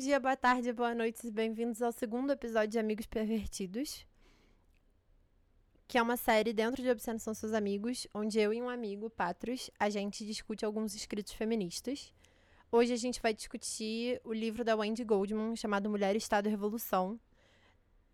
[0.00, 4.06] dia, boa tarde, boa noite, bem-vindos ao segundo episódio de Amigos Pervertidos,
[5.86, 9.10] que é uma série dentro de Obscenos São Seus Amigos, onde eu e um amigo,
[9.10, 12.14] Patros, a gente discute alguns escritos feministas.
[12.72, 17.20] Hoje a gente vai discutir o livro da Wendy Goldman, chamado Mulher, Estado e Revolução.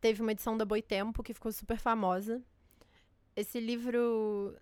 [0.00, 2.43] Teve uma edição da Boitempo, que ficou super famosa.
[3.37, 4.59] Esse livro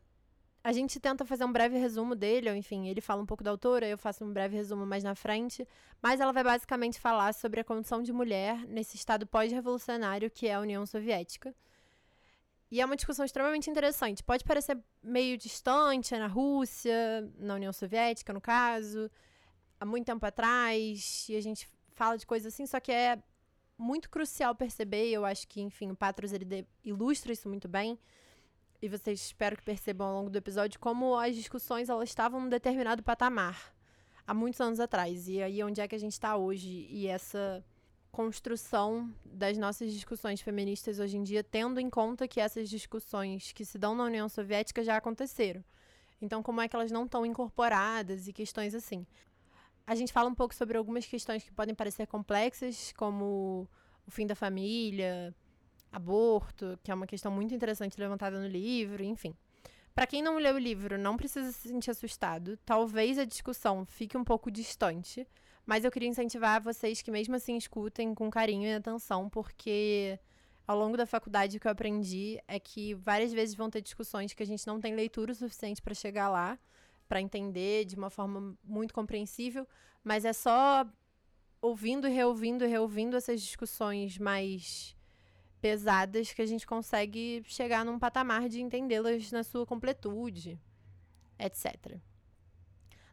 [0.64, 3.50] a gente tenta fazer um breve resumo dele, ou enfim, ele fala um pouco da
[3.50, 5.68] autora, eu faço um breve resumo mais na frente,
[6.00, 10.54] mas ela vai basicamente falar sobre a condição de mulher nesse estado pós-revolucionário que é
[10.54, 11.54] a União Soviética.
[12.70, 14.24] E é uma discussão extremamente interessante.
[14.24, 19.10] Pode parecer meio distante, é na Rússia, na União Soviética, no caso,
[19.78, 23.22] há muito tempo atrás, e a gente fala de coisas assim, só que é
[23.76, 27.98] muito crucial perceber, eu acho que, enfim, o Patros ele ilustra isso muito bem,
[28.80, 32.48] e vocês espero que percebam ao longo do episódio como as discussões elas estavam num
[32.48, 33.74] determinado patamar
[34.26, 35.28] há muitos anos atrás.
[35.28, 36.86] E aí onde é que a gente está hoje?
[36.90, 37.64] E essa
[38.12, 43.64] construção das nossas discussões feministas hoje em dia tendo em conta que essas discussões que
[43.64, 45.64] se dão na União Soviética já aconteceram.
[46.22, 49.06] Então como é que elas não estão incorporadas e questões assim?
[49.86, 53.68] A gente fala um pouco sobre algumas questões que podem parecer complexas como
[54.06, 55.34] o fim da família
[55.94, 59.34] aborto, que é uma questão muito interessante levantada no livro, enfim.
[59.94, 62.58] Para quem não leu o livro, não precisa se sentir assustado.
[62.66, 65.26] Talvez a discussão fique um pouco distante,
[65.64, 70.18] mas eu queria incentivar vocês que mesmo assim escutem com carinho e atenção, porque
[70.66, 74.32] ao longo da faculdade o que eu aprendi é que várias vezes vão ter discussões
[74.32, 76.58] que a gente não tem leitura suficiente para chegar lá,
[77.08, 79.64] para entender de uma forma muito compreensível,
[80.02, 80.84] mas é só
[81.62, 84.93] ouvindo e reouvindo e reouvindo essas discussões mais
[85.64, 90.60] pesadas que a gente consegue chegar num patamar de entendê-las na sua completude,
[91.38, 91.96] etc.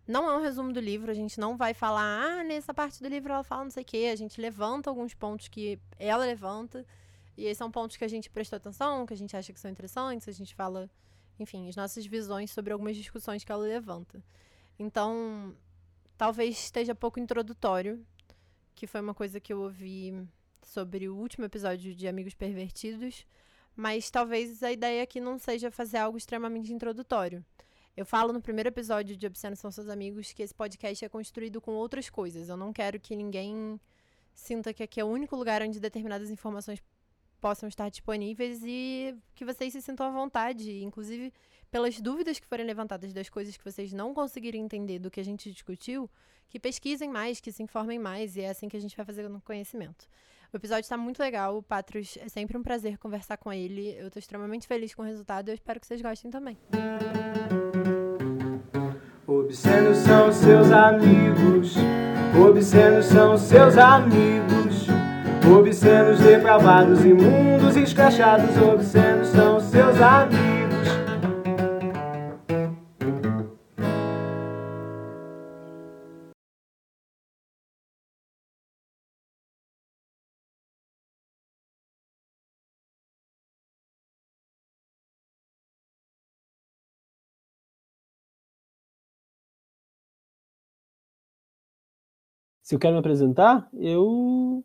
[0.06, 3.08] Não é um resumo do livro, a gente não vai falar, ah, nessa parte do
[3.08, 6.86] livro ela fala não sei o quê, a gente levanta alguns pontos que ela levanta,
[7.38, 9.72] e esses são pontos que a gente prestou atenção, que a gente acha que são
[9.72, 10.90] interessantes, a gente fala,
[11.40, 14.22] enfim, as nossas visões sobre algumas discussões que ela levanta.
[14.78, 15.56] Então,
[16.17, 18.06] talvez esteja pouco introdutório,
[18.76, 20.28] que foi uma coisa que eu ouvi
[20.64, 23.26] sobre o último episódio de Amigos Pervertidos,
[23.76, 27.44] mas talvez a ideia aqui não seja fazer algo extremamente introdutório.
[27.95, 31.60] Eu falo no primeiro episódio de Obscenos São Seus Amigos que esse podcast é construído
[31.60, 32.48] com outras coisas.
[32.48, 33.80] Eu não quero que ninguém
[34.33, 36.82] sinta que aqui é o único lugar onde determinadas informações
[37.42, 41.33] possam estar disponíveis e que vocês se sintam à vontade, inclusive
[41.72, 45.23] pelas dúvidas que forem levantadas das coisas que vocês não conseguirem entender do que a
[45.23, 46.10] gente discutiu,
[46.48, 49.28] que pesquisem mais, que se informem mais, e é assim que a gente vai fazer
[49.28, 50.08] no conhecimento.
[50.54, 53.95] O episódio está muito legal, o Patros é sempre um prazer conversar com ele.
[53.98, 56.58] Eu estou extremamente feliz com o resultado e eu espero que vocês gostem também.
[59.26, 61.78] Obscenos são seus amigos,
[62.38, 64.88] obscenos são seus amigos,
[65.58, 70.61] obscenos depravados, imundos, escrachados, obscenos são seus amigos.
[92.71, 94.64] Se eu quero me apresentar, eu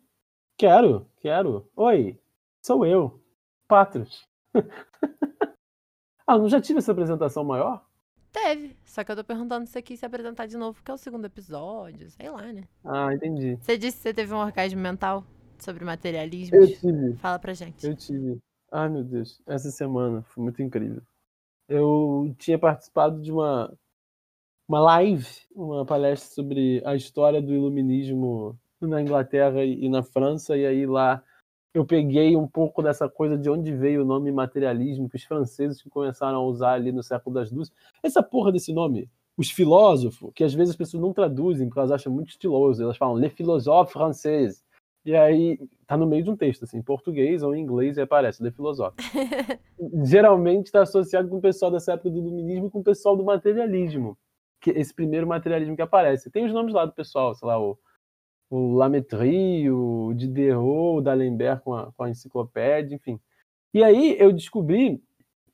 [0.57, 1.69] quero, quero.
[1.75, 2.17] Oi,
[2.65, 3.21] sou eu,
[3.67, 4.25] Patros.
[6.25, 7.85] ah, não já tive essa apresentação maior?
[8.31, 10.93] Teve, só que eu tô perguntando se você quis se apresentar de novo, porque é
[10.93, 12.63] o segundo episódio, sei lá, né?
[12.85, 13.57] Ah, entendi.
[13.57, 15.25] Você disse que você teve um orgasmo mental
[15.59, 16.55] sobre materialismo.
[16.55, 17.13] Eu tive.
[17.17, 17.85] Fala pra gente.
[17.85, 18.39] Eu tive.
[18.71, 21.01] Ai, meu Deus, essa semana foi muito incrível.
[21.67, 23.77] Eu tinha participado de uma
[24.67, 30.65] uma live, uma palestra sobre a história do iluminismo na Inglaterra e na França, e
[30.65, 31.23] aí lá
[31.73, 35.81] eu peguei um pouco dessa coisa de onde veio o nome materialismo, que os franceses
[35.83, 37.73] começaram a usar ali no século das luzes.
[38.03, 41.91] Essa porra desse nome, os filósofos, que às vezes as pessoas não traduzem porque elas
[41.91, 44.63] acham muito estiloso, elas falam les philosophes français.
[45.05, 48.01] E aí tá no meio de um texto, assim, em português ou em inglês, e
[48.01, 49.05] aparece les philosophes.
[50.03, 53.23] Geralmente está associado com o pessoal dessa época do iluminismo e com o pessoal do
[53.23, 54.17] materialismo
[54.61, 56.31] que, esse primeiro materialismo que aparece.
[56.31, 57.77] Tem os nomes lá do pessoal, sei lá, o,
[58.49, 63.19] o Lametrie, o Diderot, o D'Alembert com a, com a enciclopédia, enfim.
[63.73, 65.01] E aí eu descobri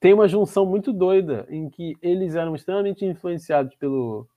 [0.03, 4.27] tem uma junção muito doida em que eles eram extremamente influenciados pelo,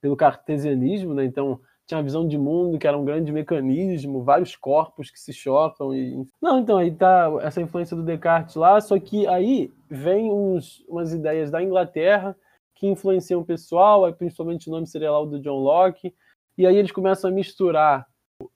[0.00, 1.24] pelo cartesianismo, né?
[1.24, 5.32] Então tinha uma visão de mundo que era um grande mecanismo, vários corpos que se
[5.32, 10.28] chocam e não, então aí tá essa influência do Descartes lá, só que aí vem
[10.28, 12.36] uns, umas ideias da Inglaterra
[12.80, 16.14] que influenciam o pessoal, principalmente o nome seria lá o do John Locke,
[16.56, 18.06] e aí eles começam a misturar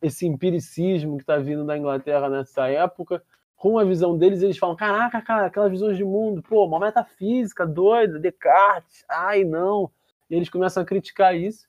[0.00, 3.23] esse empiricismo que está vindo da Inglaterra nessa época,
[3.55, 7.67] com a visão deles, eles falam: caraca, cara, aquelas visões de mundo, pô, uma metafísica
[7.67, 9.91] doida, Descartes, ai não.
[10.31, 11.67] E eles começam a criticar isso.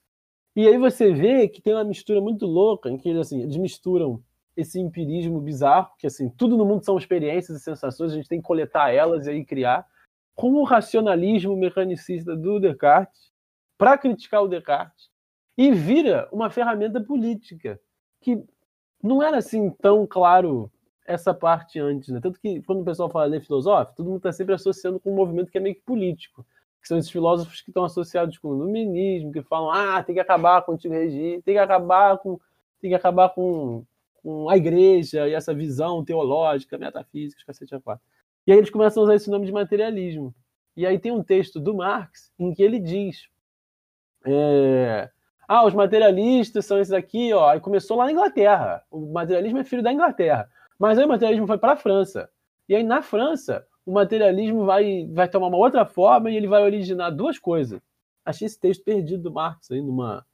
[0.54, 3.58] E aí você vê que tem uma mistura muito louca, em que eles, assim, eles
[3.58, 4.22] misturam
[4.56, 8.40] esse empirismo bizarro, que assim, tudo no mundo são experiências e sensações, a gente tem
[8.40, 9.86] que coletar elas e aí criar,
[10.36, 13.32] com o racionalismo mecanicista do Descartes,
[13.78, 15.08] para criticar o Descartes,
[15.56, 17.80] e vira uma ferramenta política,
[18.20, 18.44] que
[19.02, 20.70] não era assim tão claro
[21.06, 22.20] essa parte antes, né?
[22.20, 25.16] Tanto que quando o pessoal fala de filosófico, todo mundo está sempre associando com um
[25.16, 26.44] movimento que é meio que político,
[26.82, 30.20] que são esses filósofos que estão associados com o iluminismo, que falam, ah, tem que
[30.20, 32.38] acabar com o antigo regime, tem que acabar com,
[32.80, 33.84] tem que acabar com,
[34.22, 38.04] com a igreja e essa visão teológica, metafísica, cacete a quatro.
[38.46, 40.34] E aí eles começam a usar esse nome de materialismo.
[40.76, 43.28] E aí tem um texto do Marx em que ele diz,
[44.24, 45.10] é,
[45.48, 47.54] ah, os materialistas são esses aqui, ó.
[47.54, 48.84] E começou lá na Inglaterra.
[48.90, 50.50] O materialismo é filho da Inglaterra.
[50.78, 52.28] Mas aí o materialismo foi para a França.
[52.68, 56.62] E aí na França, o materialismo vai, vai tomar uma outra forma e ele vai
[56.62, 57.80] originar duas coisas.
[58.24, 60.26] Achei esse texto perdido do Marx aí numa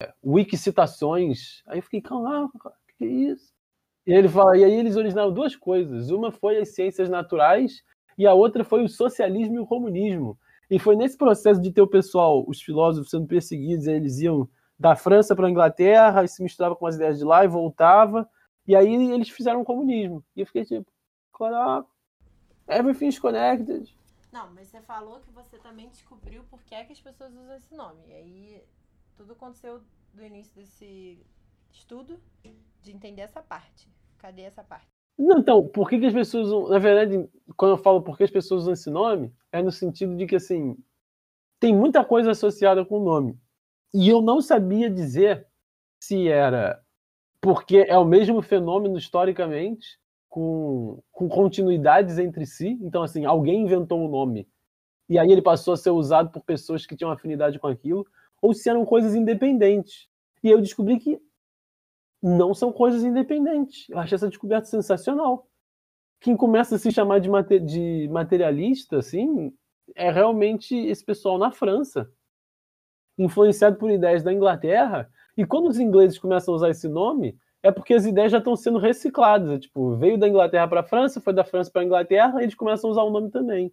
[0.00, 1.62] é, wiki citações.
[1.66, 2.48] Aí eu fiquei, calma,
[2.96, 3.52] que é isso?
[4.06, 6.10] E ele fala, e aí eles originaram duas coisas.
[6.10, 7.82] Uma foi as ciências naturais
[8.16, 10.38] e a outra foi o socialismo e o comunismo.
[10.70, 14.48] E foi nesse processo de ter o pessoal, os filósofos sendo perseguidos, eles iam
[14.78, 18.28] da França para a Inglaterra e se misturava com as ideias de lá e voltava.
[18.66, 20.24] E aí eles fizeram o comunismo.
[20.34, 20.90] E eu fiquei tipo,
[21.36, 21.88] caraca,
[22.68, 23.92] Everything's connected.
[24.32, 27.56] Não, mas você falou que você também descobriu por que, é que as pessoas usam
[27.56, 28.00] esse nome.
[28.06, 28.62] E aí
[29.16, 29.80] tudo aconteceu
[30.14, 31.18] do início desse
[31.72, 32.20] estudo
[32.82, 33.88] de entender essa parte.
[34.18, 34.86] Cadê essa parte?
[35.18, 36.70] Não, então, por que, que as pessoas.
[36.70, 40.16] Na verdade, quando eu falo por que as pessoas usam esse nome, é no sentido
[40.16, 40.76] de que, assim,
[41.58, 43.38] tem muita coisa associada com o nome.
[43.92, 45.46] E eu não sabia dizer
[46.02, 46.82] se era
[47.40, 52.78] porque é o mesmo fenômeno historicamente, com, com continuidades entre si.
[52.82, 54.48] Então, assim, alguém inventou um nome
[55.10, 58.06] e aí ele passou a ser usado por pessoas que tinham afinidade com aquilo,
[58.40, 60.06] ou se eram coisas independentes.
[60.40, 61.20] E eu descobri que
[62.22, 63.88] não são coisas independentes.
[63.88, 65.46] Eu achei essa descoberta sensacional.
[66.20, 67.30] Quem começa a se chamar de,
[67.60, 69.52] de materialista, assim,
[69.94, 72.10] é realmente esse pessoal na França,
[73.18, 75.10] influenciado por ideias da Inglaterra.
[75.36, 78.56] E quando os ingleses começam a usar esse nome, é porque as ideias já estão
[78.56, 79.50] sendo recicladas.
[79.50, 82.54] É, tipo, veio da Inglaterra para a França, foi da França para a Inglaterra, eles
[82.54, 83.72] começam a usar o nome também.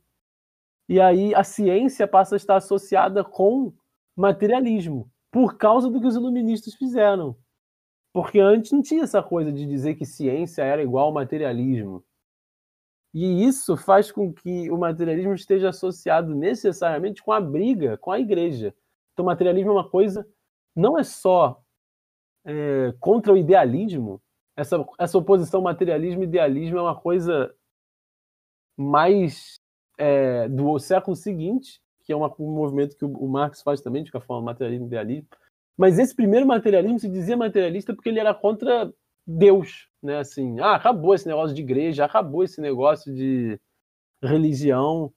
[0.89, 3.73] E aí a ciência passa a estar associada com
[4.15, 7.35] materialismo, por causa do que os iluministas fizeram.
[8.17, 12.03] Porque antes não tinha essa coisa de dizer que ciência era igual ao materialismo.
[13.13, 18.19] E isso faz com que o materialismo esteja associado necessariamente com a briga com a
[18.19, 18.73] igreja.
[19.13, 20.27] Então, o materialismo é uma coisa,
[20.75, 21.61] não é só
[22.43, 24.19] é, contra o idealismo,
[24.55, 27.53] essa, essa oposição materialismo-idealismo é uma coisa
[28.75, 29.59] mais
[29.95, 34.03] é, do século seguinte, que é uma, um movimento que o, o Marx faz também,
[34.03, 35.27] de que forma materialismo idealismo.
[35.77, 38.91] Mas esse primeiro materialismo se dizia materialista porque ele era contra
[39.25, 40.17] Deus, né?
[40.19, 43.59] Assim, ah, acabou esse negócio de igreja, acabou esse negócio de
[44.23, 45.13] religião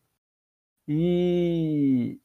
[0.86, 2.18] e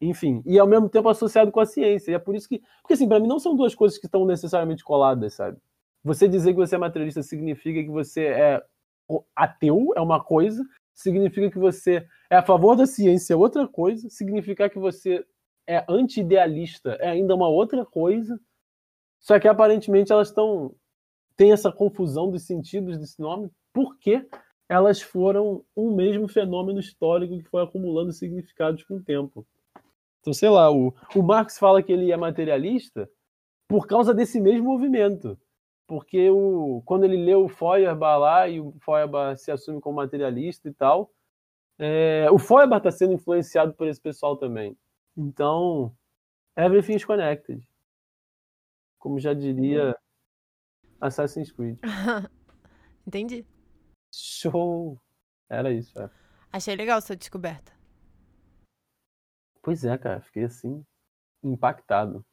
[0.00, 2.10] enfim, e ao mesmo tempo associado com a ciência.
[2.10, 4.26] E é por isso que, porque assim, para mim não são duas coisas que estão
[4.26, 5.58] necessariamente coladas, sabe?
[6.02, 8.62] Você dizer que você é materialista significa que você é
[9.34, 10.62] ateu, é uma coisa,
[10.92, 15.24] significa que você é a favor da ciência, é outra coisa, significar que você
[15.66, 18.38] é anti-idealista é ainda uma outra coisa.
[19.20, 20.74] Só que aparentemente elas estão
[21.36, 24.24] tem essa confusão dos sentidos desse nome, porque
[24.68, 29.46] elas foram um mesmo fenômeno histórico que foi acumulando significados com o tempo.
[30.20, 33.10] Então, sei lá, o, o Marx fala que ele é materialista
[33.68, 35.38] por causa desse mesmo movimento.
[35.86, 40.68] Porque o, quando ele leu o Feuerbach lá, e o Feuerbach se assume como materialista
[40.68, 41.10] e tal,
[41.78, 44.76] é, o Feuerbach está sendo influenciado por esse pessoal também.
[45.16, 45.96] Então,
[46.56, 47.66] everything's connected.
[48.98, 49.96] Como já diria
[51.00, 51.78] Assassin's Creed.
[53.06, 53.46] Entendi.
[54.12, 54.98] Show!
[55.48, 56.10] Era isso, é.
[56.52, 57.72] Achei legal sua descoberta.
[59.60, 60.84] Pois é, cara, fiquei assim,
[61.42, 62.24] impactado.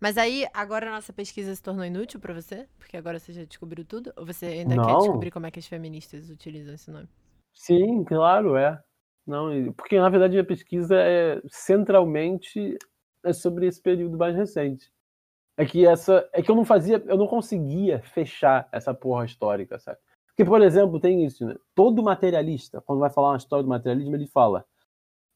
[0.00, 2.66] Mas aí, agora a nossa pesquisa se tornou inútil para você?
[2.78, 4.12] Porque agora você já descobriu tudo?
[4.16, 4.84] Ou você ainda Não.
[4.84, 7.08] quer descobrir como é que as feministas utilizam esse nome?
[7.52, 8.82] Sim, claro, é.
[9.30, 12.76] Não, porque na verdade a pesquisa é centralmente
[13.24, 14.90] é sobre esse período mais recente.
[15.56, 19.78] É que essa, é que eu não fazia, eu não conseguia fechar essa porra histórica,
[19.78, 19.98] sabe?
[20.26, 21.54] Porque por exemplo, tem isso, né?
[21.76, 24.64] Todo materialista, quando vai falar uma história do materialismo, ele fala: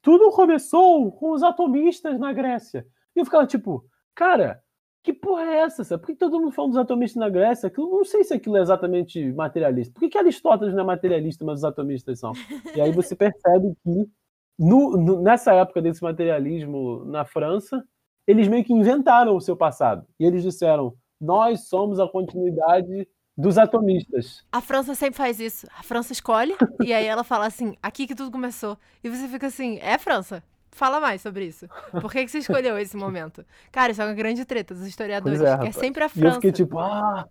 [0.02, 2.84] tudo começou com os atomistas na Grécia.
[3.14, 4.60] E eu ficava tipo, cara,
[5.04, 5.84] que porra é essa?
[5.84, 6.00] Sabe?
[6.00, 7.66] Por que todo mundo fala dos atomistas na Grécia?
[7.66, 9.92] Aquilo, não sei se aquilo é exatamente materialista.
[9.92, 12.32] Por que, que Aristóteles não é materialista, mas os atomistas são?
[12.75, 14.08] E aí você percebe que
[14.58, 17.84] no, no, nessa época desse materialismo na França,
[18.26, 20.06] eles meio que inventaram o seu passado.
[20.18, 23.06] E eles disseram: nós somos a continuidade
[23.37, 24.42] dos atomistas.
[24.50, 25.66] A França sempre faz isso.
[25.78, 28.78] A França escolhe e aí ela fala assim: aqui que tudo começou.
[29.02, 30.42] E você fica assim: é França?
[30.74, 31.68] Fala mais sobre isso.
[32.00, 33.46] Por que, que você escolheu esse momento?
[33.70, 36.10] Cara, isso é uma grande treta dos historiadores, é, que é sempre a E eu
[36.10, 36.34] França.
[36.34, 37.28] fiquei tipo, ah,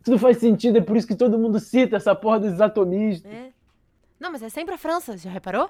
[0.00, 3.30] isso não faz sentido, é por isso que todo mundo cita essa porra dos atomistas.
[3.30, 3.52] É.
[4.18, 5.68] Não, mas é sempre a França, já reparou?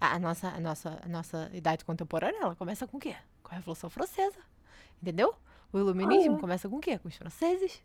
[0.00, 3.16] A, nossa, a, nossa, a nossa idade contemporânea, ela começa com o quê?
[3.42, 4.38] Com a Revolução Francesa.
[5.02, 5.34] Entendeu?
[5.72, 6.40] O iluminismo Ah, é.
[6.40, 6.98] começa com o quê?
[6.98, 7.82] Com os franceses.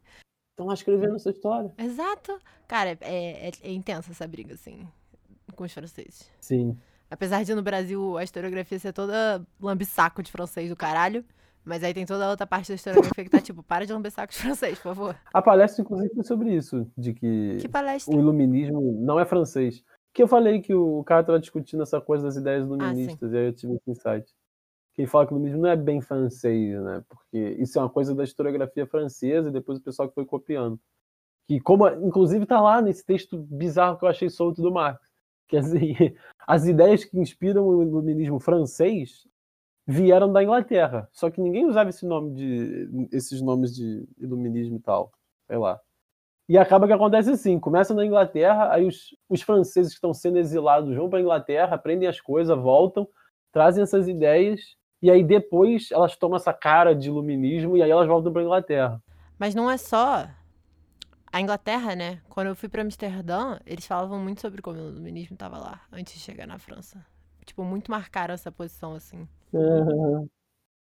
[0.51, 1.73] Estão escrevendo essa história.
[1.77, 2.39] Exato.
[2.67, 4.87] Cara, é, é, é intensa essa briga, assim,
[5.55, 6.31] com os franceses.
[6.39, 6.77] Sim.
[7.15, 11.24] Apesar de no Brasil a historiografia ser toda lambisaco de francês do caralho,
[11.63, 14.34] mas aí tem toda a outra parte da historiografia que tá tipo, para de lambisaco
[14.34, 15.15] de francês, por favor.
[15.34, 18.13] A palestra, inclusive, foi sobre isso, de que Que palestra.
[18.13, 19.81] o iluminismo não é francês.
[20.13, 23.38] Que eu falei que o cara estava discutindo essa coisa das ideias Ah, iluministas, e
[23.38, 24.25] aí eu tive esse insight.
[24.93, 27.01] Que ele fala que o iluminismo não é bem francês, né?
[27.07, 30.77] Porque isso é uma coisa da historiografia francesa e depois o pessoal que foi copiando.
[31.48, 35.00] Que como, inclusive, tá lá nesse texto bizarro que eu achei solto do Marx.
[35.47, 35.95] Que assim,
[36.47, 39.27] as ideias que inspiram o iluminismo francês
[39.87, 41.07] vieram da Inglaterra.
[41.11, 45.11] Só que ninguém usava esse nome de, esses nomes de iluminismo e tal.
[45.47, 45.79] Sei lá.
[46.47, 50.37] E acaba que acontece assim: começa na Inglaterra, aí os, os franceses que estão sendo
[50.37, 53.07] exilados vão para a Inglaterra, aprendem as coisas, voltam,
[53.51, 54.61] trazem essas ideias,
[55.01, 58.45] e aí depois elas tomam essa cara de iluminismo e aí elas voltam para a
[58.45, 59.03] Inglaterra.
[59.39, 60.27] Mas não é só
[61.35, 62.21] a Inglaterra, né?
[62.29, 66.13] Quando eu fui pra Amsterdã, eles falavam muito sobre como o iluminismo tava lá, antes
[66.13, 67.05] de chegar na França.
[67.45, 69.27] Tipo, muito marcaram essa posição, assim.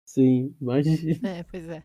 [0.04, 1.20] Sim, imagina.
[1.38, 1.84] É, pois é.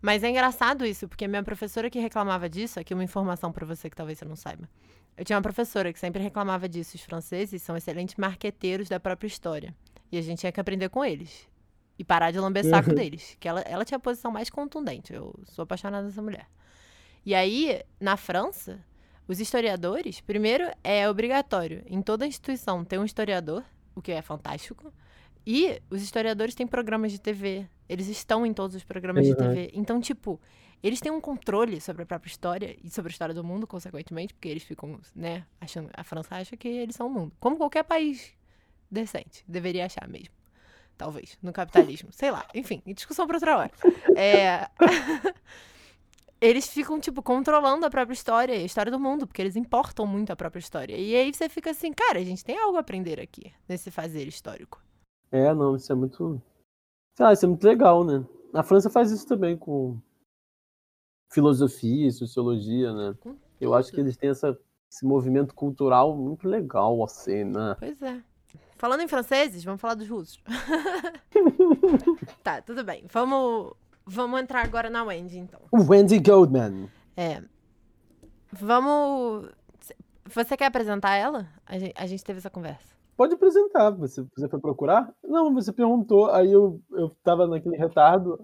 [0.00, 3.90] Mas é engraçado isso, porque minha professora que reclamava disso, aqui uma informação pra você
[3.90, 4.68] que talvez você não saiba.
[5.16, 6.94] Eu tinha uma professora que sempre reclamava disso.
[6.94, 9.74] Os franceses são excelentes marqueteiros da própria história.
[10.12, 11.48] E a gente tinha que aprender com eles.
[11.98, 13.36] E parar de lamber saco deles.
[13.40, 15.12] Que ela, ela tinha a posição mais contundente.
[15.12, 16.46] Eu sou apaixonada nessa mulher.
[17.24, 18.84] E aí, na França,
[19.26, 23.64] os historiadores, primeiro, é obrigatório em toda instituição ter um historiador,
[23.94, 24.92] o que é fantástico.
[25.46, 27.66] E os historiadores têm programas de TV.
[27.88, 29.36] Eles estão em todos os programas de Uhum.
[29.38, 29.70] TV.
[29.74, 30.40] Então, tipo,
[30.82, 34.32] eles têm um controle sobre a própria história e sobre a história do mundo, consequentemente,
[34.34, 35.90] porque eles ficam, né, achando.
[35.94, 37.32] A França acha que eles são o mundo.
[37.40, 38.32] Como qualquer país
[38.90, 39.44] decente.
[39.46, 40.34] Deveria achar mesmo.
[40.96, 41.36] Talvez.
[41.42, 42.10] No capitalismo.
[42.12, 42.46] Sei lá.
[42.54, 43.70] Enfim, discussão pra outra hora.
[44.16, 44.68] É.
[46.44, 50.06] eles ficam, tipo, controlando a própria história e a história do mundo, porque eles importam
[50.06, 50.96] muito a própria história.
[50.96, 54.28] E aí você fica assim, cara, a gente tem algo a aprender aqui, nesse fazer
[54.28, 54.82] histórico.
[55.32, 56.40] É, não, isso é muito.
[57.16, 58.24] Sei lá, isso é muito legal, né?
[58.52, 59.98] A França faz isso também com
[61.32, 63.16] filosofia, sociologia, né?
[63.60, 64.56] Eu acho que eles têm essa,
[64.90, 67.74] esse movimento cultural muito legal, assim, né?
[67.78, 68.22] Pois é.
[68.76, 70.42] Falando em franceses, vamos falar dos russos.
[72.44, 73.06] tá, tudo bem.
[73.10, 73.74] Vamos,
[74.06, 75.60] vamos entrar agora na Wendy, então.
[75.72, 76.88] O Wendy Goldman.
[77.16, 77.42] É.
[78.52, 79.50] Vamos.
[80.26, 81.48] Você quer apresentar ela?
[81.66, 82.94] A gente, a gente teve essa conversa.
[83.16, 83.90] Pode apresentar.
[83.90, 85.12] Você, você foi procurar?
[85.22, 88.38] Não, você perguntou, aí eu, eu tava naquele retardo.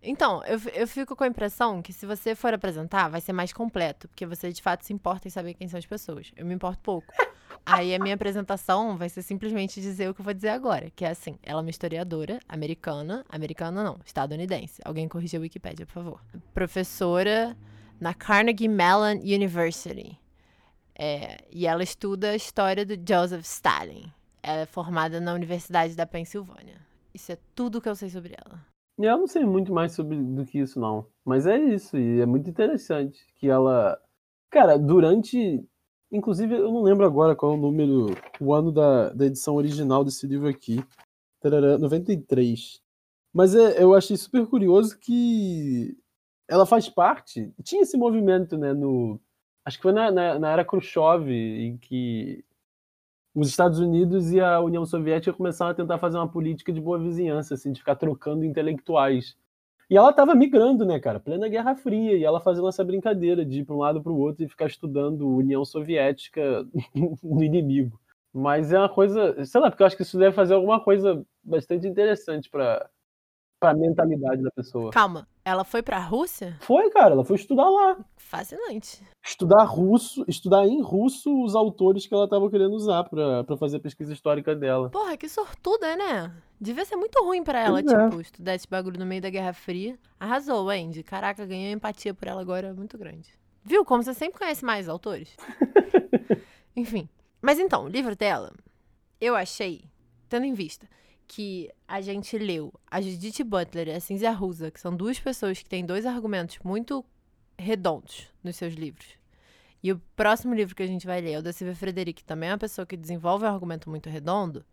[0.00, 3.52] Então, eu, eu fico com a impressão que se você for apresentar, vai ser mais
[3.52, 6.30] completo, porque você de fato se importa em saber quem são as pessoas.
[6.36, 7.06] Eu me importo pouco.
[7.70, 11.04] Aí a minha apresentação vai ser simplesmente dizer o que eu vou dizer agora, que
[11.04, 14.80] é assim, ela é uma historiadora americana, americana não, estadunidense.
[14.84, 16.20] Alguém corrija a Wikipédia, por favor.
[16.54, 17.56] Professora
[18.00, 20.18] na Carnegie Mellon University.
[20.98, 24.10] É, e ela estuda a história do Joseph Stalin.
[24.42, 26.80] Ela é formada na Universidade da Pensilvânia.
[27.12, 28.60] Isso é tudo que eu sei sobre ela.
[28.98, 31.06] E eu não sei muito mais sobre do que isso, não.
[31.24, 33.96] Mas é isso, e é muito interessante que ela.
[34.50, 35.64] Cara, durante.
[36.10, 40.04] Inclusive, eu não lembro agora qual é o número, o ano da, da edição original
[40.04, 40.82] desse livro aqui.
[41.40, 42.82] Tarará, 93.
[43.32, 45.96] Mas é, eu achei super curioso que
[46.48, 47.52] ela faz parte.
[47.62, 49.20] Tinha esse movimento, né, no.
[49.64, 52.42] Acho que foi na, na, na era Khrushchev, em que
[53.34, 56.98] os Estados Unidos e a União Soviética começaram a tentar fazer uma política de boa
[56.98, 59.36] vizinhança, assim, de ficar trocando intelectuais.
[59.90, 61.18] E ela estava migrando, né, cara?
[61.18, 64.18] Plena Guerra Fria, e ela fazendo essa brincadeira de ir para um lado para o
[64.18, 66.66] outro e ficar estudando União Soviética
[67.22, 67.98] no inimigo.
[68.32, 71.24] Mas é uma coisa, sei lá, porque eu acho que isso deve fazer alguma coisa
[71.42, 72.90] bastante interessante para
[73.62, 74.90] a mentalidade da pessoa.
[74.92, 76.58] Calma, ela foi pra Rússia?
[76.60, 77.96] Foi, cara, ela foi estudar lá.
[78.18, 79.02] Fascinante.
[79.24, 83.80] Estudar russo, estudar em russo os autores que ela estava querendo usar para fazer a
[83.80, 84.90] pesquisa histórica dela.
[84.90, 86.30] Porra, que sortuda, né?
[86.60, 88.04] Devia ser muito ruim pra ela, Pois é.
[88.04, 89.98] tipo, estudar esse bagulho no meio da Guerra Fria.
[90.18, 91.02] Arrasou, Andy.
[91.02, 93.28] Caraca, ganhei empatia por ela agora muito grande.
[93.64, 93.84] Viu?
[93.84, 95.36] Como você sempre conhece mais autores.
[96.74, 97.08] Enfim.
[97.40, 98.52] Mas então, o livro dela,
[99.20, 99.84] eu achei,
[100.28, 100.88] tendo em vista
[101.26, 105.62] que a gente leu a Judith Butler e a Cynthia Rusa, que são duas pessoas
[105.62, 107.04] que têm dois argumentos muito
[107.58, 109.06] redondos nos seus livros.
[109.82, 112.24] E o próximo livro que a gente vai ler é o da Silvia Frederic, que
[112.26, 114.64] também é uma pessoa que desenvolve um argumento muito redondo.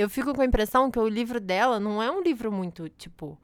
[0.00, 3.38] Eu fico com a impressão que o livro dela não é um livro muito, tipo,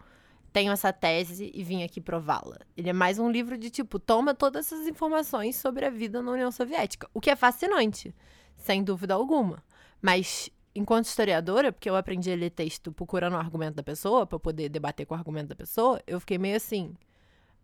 [0.55, 2.57] tenho essa tese e vim aqui prová-la.
[2.75, 6.33] Ele é mais um livro de, tipo, toma todas essas informações sobre a vida na
[6.33, 7.11] União Soviética.
[7.13, 8.15] O que é fascinante,
[8.57, 9.63] sem dúvida alguma.
[10.01, 14.37] Mas, enquanto historiadora, porque eu aprendi a ler texto procurando o argumento da pessoa, pra
[14.37, 16.95] eu poder debater com o argumento da pessoa, eu fiquei meio assim.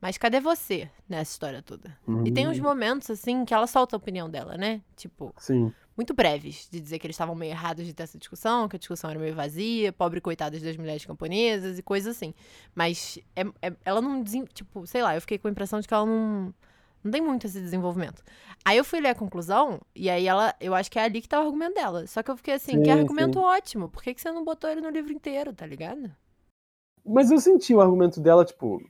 [0.02, 1.96] Mas cadê você nessa história toda?
[2.26, 4.82] E tem uns momentos, assim, que ela solta a opinião dela, né?
[4.96, 5.72] Tipo, Sim.
[5.96, 8.78] Muito breves, de dizer que eles estavam meio errados de ter essa discussão, que a
[8.78, 12.34] discussão era meio vazia, pobre coitadas das mulheres camponesas e coisas assim.
[12.74, 15.94] Mas é- é- ela não, tipo, sei lá, eu fiquei com a impressão de que
[15.94, 16.54] ela não,
[17.04, 18.22] não tem muito esse desenvolvimento.
[18.64, 21.28] Aí eu fui ler a conclusão, e aí ela, eu acho que é ali que
[21.28, 22.06] tá o argumento dela.
[22.06, 23.44] Só que eu fiquei assim, Sim, que argumento sim.
[23.44, 26.10] ótimo, por que, que você não botou ele no livro inteiro, tá ligado?
[27.04, 28.80] Mas eu senti o argumento dela, tipo,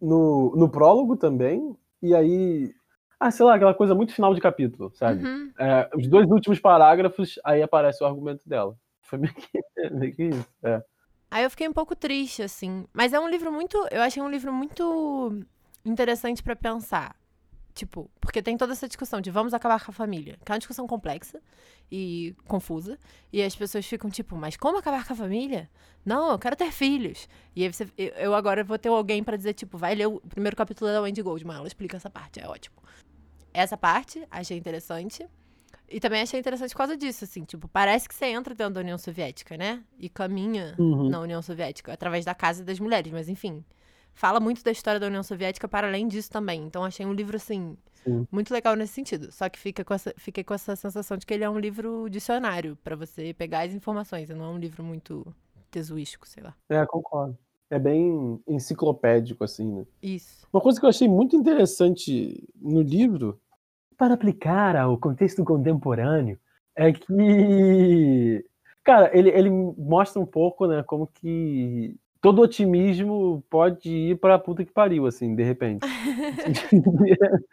[0.00, 2.74] no, no prólogo também, e aí.
[3.20, 5.24] Ah, sei lá, aquela coisa muito final de capítulo, sabe?
[5.24, 5.52] Uhum.
[5.58, 8.76] É, os dois últimos parágrafos, aí aparece o argumento dela.
[9.02, 9.60] Foi meio que,
[9.90, 10.46] meio que isso.
[10.62, 10.82] É.
[11.30, 12.86] Aí eu fiquei um pouco triste, assim.
[12.92, 13.76] Mas é um livro muito.
[13.90, 15.42] Eu achei um livro muito
[15.84, 17.16] interessante pra pensar.
[17.74, 20.58] Tipo, porque tem toda essa discussão de vamos acabar com a família, que é uma
[20.58, 21.40] discussão complexa
[21.92, 22.98] e confusa.
[23.32, 25.70] E as pessoas ficam tipo, mas como acabar com a família?
[26.04, 27.28] Não, eu quero ter filhos.
[27.54, 30.56] E aí você, eu- agora vou ter alguém pra dizer, tipo, vai ler o primeiro
[30.56, 32.76] capítulo da Wendy Goldman, ela explica essa parte, é ótimo.
[33.58, 35.26] Essa parte, achei interessante.
[35.90, 38.80] E também achei interessante por causa disso, assim, tipo, parece que você entra dentro da
[38.80, 39.82] União Soviética, né?
[39.98, 41.08] E caminha Uhum.
[41.08, 43.64] na União Soviética, através da Casa das Mulheres, mas enfim.
[44.14, 46.62] Fala muito da história da União Soviética para além disso também.
[46.64, 48.26] Então achei um livro, assim, Sim.
[48.30, 49.32] muito legal nesse sentido.
[49.32, 52.08] Só que fica com essa, fiquei com essa sensação de que ele é um livro
[52.08, 54.28] dicionário para você pegar as informações.
[54.30, 55.26] e Não é um livro muito
[55.70, 56.54] tesuístico, sei lá.
[56.68, 57.36] É, concordo.
[57.70, 59.86] É bem enciclopédico, assim, né?
[60.02, 60.46] Isso.
[60.52, 63.40] Uma coisa que eu achei muito interessante no livro,
[63.98, 66.38] para aplicar ao contexto contemporâneo,
[66.76, 68.44] é que,
[68.84, 74.64] cara, ele, ele mostra um pouco, né, como que todo otimismo pode ir pra puta
[74.64, 75.80] que pariu, assim, de repente.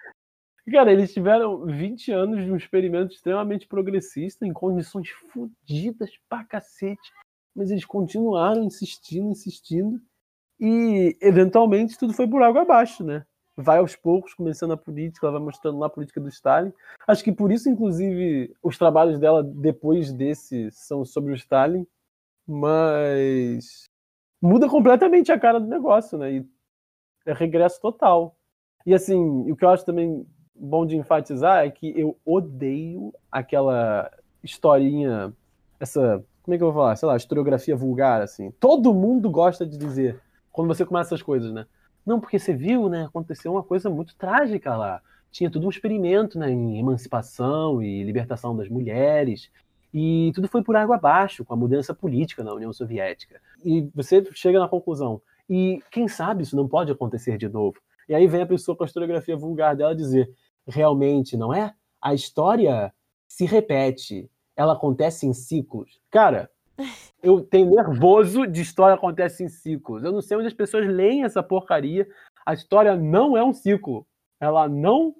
[0.71, 7.11] Cara, eles tiveram 20 anos de um experimento extremamente progressista, em condições fodidas pra cacete,
[7.55, 10.01] mas eles continuaram insistindo, insistindo,
[10.59, 13.23] e eventualmente tudo foi por água abaixo, né?
[13.57, 16.73] Vai aos poucos começando a política, ela vai mostrando lá a política do Stalin.
[17.07, 21.87] Acho que por isso, inclusive, os trabalhos dela depois desse são sobre o Stalin,
[22.45, 23.85] mas
[24.41, 26.33] muda completamente a cara do negócio, né?
[26.33, 26.45] E
[27.25, 28.35] é regresso total.
[28.85, 29.17] E assim,
[29.49, 34.11] o que eu acho também bom de enfatizar é que eu odeio aquela
[34.43, 35.33] historinha,
[35.79, 36.95] essa, como é que eu vou falar?
[36.95, 38.51] Sei lá, historiografia vulgar, assim.
[38.59, 41.65] Todo mundo gosta de dizer, quando você começa essas coisas, né?
[42.05, 43.05] Não, porque você viu, né?
[43.05, 45.01] Aconteceu uma coisa muito trágica lá.
[45.31, 49.49] Tinha tudo um experimento né, em emancipação e libertação das mulheres.
[49.93, 53.41] E tudo foi por água abaixo, com a mudança política na União Soviética.
[53.63, 55.21] E você chega na conclusão.
[55.49, 57.79] E quem sabe isso não pode acontecer de novo?
[58.07, 60.31] E aí vem a pessoa com a historiografia vulgar dela dizer:
[60.67, 61.73] realmente, não é?
[62.01, 62.93] A história
[63.27, 65.99] se repete, ela acontece em ciclos.
[66.09, 66.49] Cara,
[67.21, 70.03] eu tenho nervoso de história acontece em ciclos.
[70.03, 72.07] Eu não sei onde as pessoas leem essa porcaria.
[72.45, 74.05] A história não é um ciclo.
[74.39, 75.15] Ela não,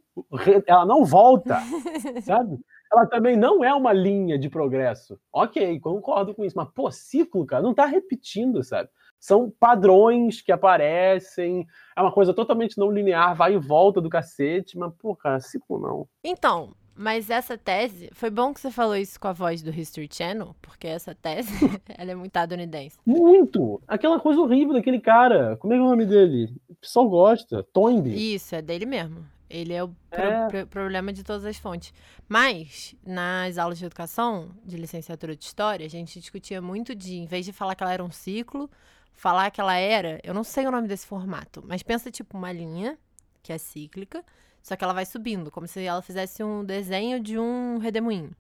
[0.68, 1.58] ela não volta,
[2.24, 2.60] sabe?
[2.92, 5.20] Ela também não é uma linha de progresso.
[5.34, 6.56] Ok, concordo com isso.
[6.56, 8.90] Mas, pô, ciclo, cara, não tá repetindo, sabe?
[9.20, 11.66] São padrões que aparecem.
[11.98, 14.78] É uma coisa totalmente não linear, vai e volta do cacete.
[14.78, 16.08] Mas, pô, cara, ciclo não.
[16.24, 20.08] Então, mas essa tese, foi bom que você falou isso com a voz do History
[20.12, 21.50] Channel, porque essa tese,
[21.98, 22.98] ela é muito estadunidense.
[23.06, 23.82] Muito!
[23.88, 25.58] Aquela coisa horrível daquele cara.
[25.58, 26.56] Como é que é o nome dele?
[26.70, 27.64] O pessoal gosta.
[27.74, 28.36] Toynbee.
[28.36, 29.26] Isso, é dele mesmo.
[29.50, 30.48] Ele é o pro- É.
[30.48, 31.94] pro- problema de todas as fontes.
[32.28, 37.26] Mas, nas aulas de educação, de licenciatura de história, a gente discutia muito de, em
[37.26, 38.70] vez de falar que ela era um ciclo,
[39.14, 42.52] falar que ela era, eu não sei o nome desse formato, mas pensa tipo uma
[42.52, 42.98] linha,
[43.44, 44.24] que é cíclica,
[44.66, 48.32] só que ela vai subindo, como se ela fizesse um desenho de um redemoinho.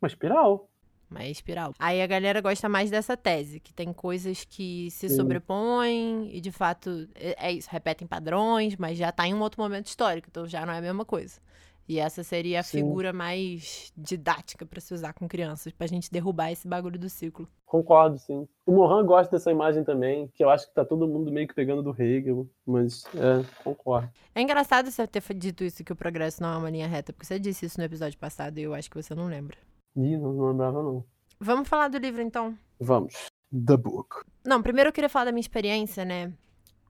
[0.00, 0.66] Uma espiral.
[1.10, 1.74] Uma espiral.
[1.78, 5.16] Aí a galera gosta mais dessa tese, que tem coisas que se Sim.
[5.16, 9.60] sobrepõem e de fato é é isso, repetem padrões, mas já tá em um outro
[9.60, 11.38] momento histórico, então já não é a mesma coisa.
[11.88, 12.78] E essa seria a Sim.
[12.78, 17.48] figura mais didática pra se usar com crianças, pra gente derrubar esse bagulho do ciclo.
[17.64, 18.46] Concordo, sim.
[18.66, 21.54] O Mohan gosta dessa imagem também, que eu acho que tá todo mundo meio que
[21.54, 24.10] pegando do Hegel, mas é, concordo.
[24.34, 27.26] É engraçado você ter dito isso, que o progresso não é uma linha reta, porque
[27.26, 29.56] você disse isso no episódio passado e eu acho que você não lembra.
[29.96, 31.04] Ih, não, não lembrava não.
[31.40, 32.56] Vamos falar do livro então?
[32.78, 33.14] Vamos.
[33.50, 34.16] The Book.
[34.44, 36.32] Não, primeiro eu queria falar da minha experiência, né?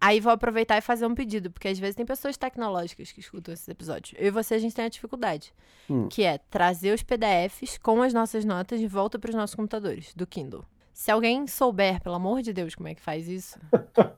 [0.00, 3.52] Aí vou aproveitar e fazer um pedido, porque às vezes tem pessoas tecnológicas que escutam
[3.52, 4.14] esses episódios.
[4.18, 5.52] Eu e você, a gente tem a dificuldade.
[5.90, 6.08] Hum.
[6.08, 10.14] Que é trazer os PDFs com as nossas notas de volta para os nossos computadores,
[10.14, 10.64] do Kindle.
[10.92, 13.58] Se alguém souber, pelo amor de Deus, como é que faz isso,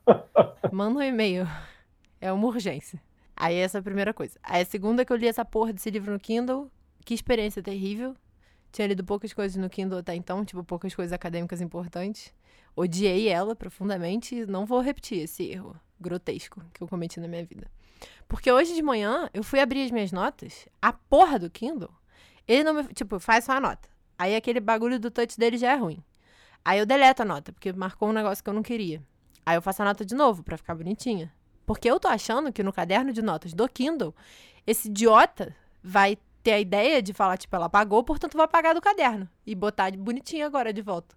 [0.71, 1.47] manda um e-mail.
[2.19, 3.01] É uma urgência.
[3.35, 4.37] Aí essa é a primeira coisa.
[4.43, 6.69] Aí a segunda é que eu li essa porra desse livro no Kindle.
[7.03, 8.15] Que experiência terrível.
[8.71, 12.31] Tinha lido poucas coisas no Kindle até então, tipo, poucas coisas acadêmicas importantes.
[12.75, 17.45] Odiei ela profundamente e não vou repetir esse erro grotesco que eu cometi na minha
[17.45, 17.69] vida.
[18.27, 21.91] Porque hoje de manhã eu fui abrir as minhas notas, a porra do Kindle,
[22.47, 22.83] ele não me.
[22.93, 23.89] Tipo, faz só a nota.
[24.17, 26.03] Aí aquele bagulho do touch dele já é ruim.
[26.63, 29.01] Aí eu deleto a nota, porque marcou um negócio que eu não queria.
[29.45, 31.33] Aí eu faço a nota de novo pra ficar bonitinha.
[31.65, 34.13] Porque eu tô achando que no caderno de notas do Kindle,
[34.65, 38.81] esse idiota vai ter a ideia de falar, tipo, ela pagou, portanto vai pagar do
[38.81, 39.27] caderno.
[39.45, 41.15] E botar bonitinho agora de volta.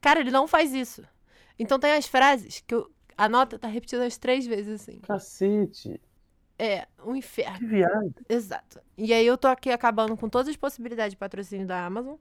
[0.00, 1.02] Cara, ele não faz isso.
[1.58, 5.00] Então tem as frases que eu- a nota tá repetida as três vezes assim.
[5.00, 6.00] Cacete.
[6.58, 7.58] É, um inferno.
[7.58, 8.14] Que viagem.
[8.28, 8.80] Exato.
[8.96, 12.16] E aí eu tô aqui acabando com todas as possibilidades de patrocínio da Amazon.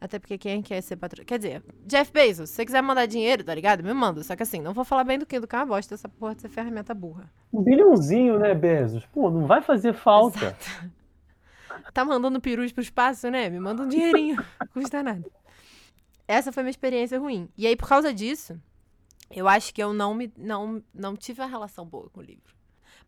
[0.00, 1.26] Até porque quem quer ser patrocínio.
[1.26, 3.84] Quer dizer, Jeff Bezos, se você quiser mandar dinheiro, tá ligado?
[3.84, 4.22] Me manda.
[4.24, 6.34] Só que assim, não vou falar bem do Kindle, que é uma bosta essa porra
[6.34, 7.30] dessa ferramenta burra.
[7.52, 9.04] Um bilhãozinho, né, Bezos?
[9.06, 10.38] Pô, não vai fazer falta.
[10.38, 10.90] Exato.
[11.94, 13.48] Tá mandando perus pro espaço, né?
[13.48, 14.36] Me manda um dinheirinho.
[14.36, 15.24] Não custa nada.
[16.30, 17.48] Essa foi minha experiência ruim.
[17.58, 18.56] E aí, por causa disso,
[19.32, 22.54] eu acho que eu não, me, não, não tive uma relação boa com o livro.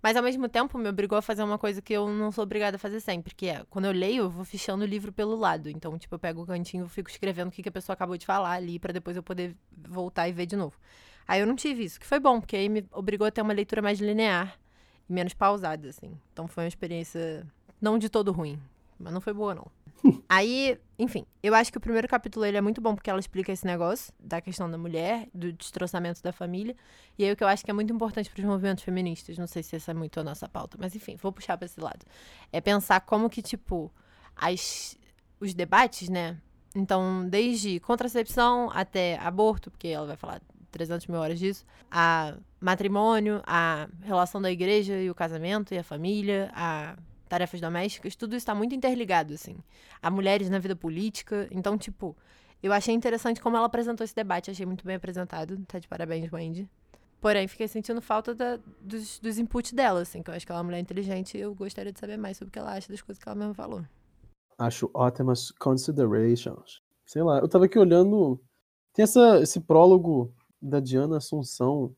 [0.03, 2.75] Mas, ao mesmo tempo, me obrigou a fazer uma coisa que eu não sou obrigada
[2.75, 5.71] a fazer sempre, que é, quando eu leio, eu vou fichando o livro pelo lado.
[5.71, 8.19] Então, tipo, eu pego o cantinho e fico escrevendo o que, que a pessoa acabou
[8.19, 10.77] de falar ali, pra depois eu poder voltar e ver de novo.
[11.29, 13.53] Aí eu não tive isso, que foi bom, porque aí me obrigou a ter uma
[13.53, 14.59] leitura mais linear
[15.09, 16.19] menos pausada, assim.
[16.33, 17.47] Então, foi uma experiência
[17.81, 18.59] não de todo ruim,
[18.99, 19.69] mas não foi boa, não.
[20.29, 23.53] Aí, enfim, eu acho que o primeiro capítulo ele é muito bom porque ela explica
[23.53, 26.77] esse negócio da questão da mulher, do destroçamento da família.
[27.19, 29.47] E aí o que eu acho que é muito importante para os movimentos feministas, não
[29.47, 32.05] sei se essa é muito a nossa pauta, mas enfim, vou puxar para esse lado.
[32.53, 33.93] É pensar como que, tipo,
[34.35, 34.97] as,
[35.41, 36.39] os debates, né?
[36.75, 43.43] Então, desde contracepção até aborto, porque ela vai falar 300 mil horas disso, a matrimônio,
[43.47, 46.97] a relação da igreja e o casamento e a família, a
[47.33, 49.57] tarefas domésticas, tudo isso tá muito interligado, assim.
[50.03, 51.49] A mulheres na vida política.
[51.51, 52.15] Então, tipo,
[52.63, 54.51] eu achei interessante como ela apresentou esse debate.
[54.51, 55.57] Achei muito bem apresentado.
[55.67, 56.69] Tá de parabéns, Wendy.
[57.23, 60.59] Porém, fiquei sentindo falta da- dos, dos inputs dela, assim, que eu acho que ela
[60.59, 62.93] é uma mulher inteligente e eu gostaria de saber mais sobre o que ela acha
[62.93, 63.83] das coisas que ela mesma falou.
[64.59, 66.83] Acho ótimas considerations.
[67.07, 68.39] Sei lá, eu tava aqui olhando.
[68.93, 71.97] Tem essa, esse prólogo da Diana Assunção.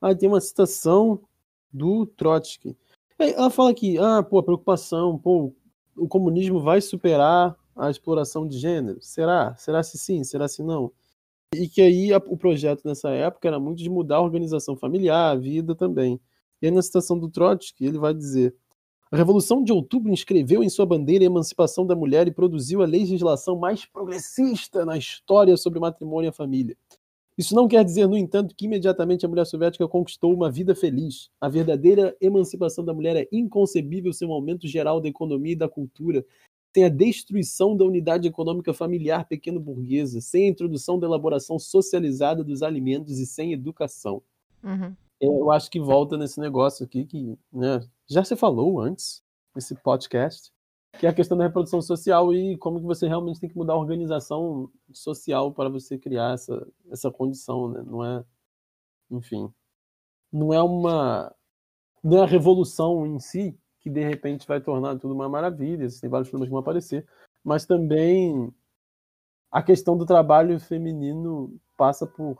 [0.00, 1.22] Ah, tem uma citação
[1.72, 2.76] do Trotsky.
[3.22, 5.52] É, Ela fala que, ah, pô, preocupação, pô,
[5.96, 9.00] o comunismo vai superar a exploração de gênero?
[9.00, 9.54] Será?
[9.56, 10.22] Será se sim?
[10.24, 10.90] Será se não?
[11.54, 15.32] E que aí a- o projeto nessa época era muito de mudar a organização familiar,
[15.32, 16.20] a vida também.
[16.60, 18.54] E aí na citação do Trotsky, ele vai dizer:
[19.10, 22.86] a Revolução de Outubro inscreveu em sua bandeira a emancipação da mulher e produziu a
[22.86, 26.76] legislação mais progressista na história sobre matrimônio e família.
[27.36, 31.30] Isso não quer dizer, no entanto, que imediatamente a mulher soviética conquistou uma vida feliz.
[31.40, 35.68] A verdadeira emancipação da mulher é inconcebível sem um aumento geral da economia e da
[35.68, 36.24] cultura,
[36.74, 42.62] sem a destruição da unidade econômica familiar pequeno-burguesa, sem a introdução da elaboração socializada dos
[42.62, 44.22] alimentos e sem educação.
[44.62, 44.94] Uhum.
[45.20, 49.22] Eu acho que volta nesse negócio aqui que né, já se falou antes,
[49.54, 50.50] nesse podcast,
[50.98, 53.72] que é a questão da reprodução social e como que você realmente tem que mudar
[53.74, 57.82] a organização social para você criar essa, essa condição, né?
[57.86, 58.24] Não é,
[59.10, 59.52] enfim,
[60.32, 61.34] não é uma
[62.02, 66.10] não é a revolução em si que de repente vai tornar tudo uma maravilha, tem
[66.10, 67.06] vários problemas que vão aparecer,
[67.44, 68.52] mas também
[69.50, 72.36] a questão do trabalho feminino passa por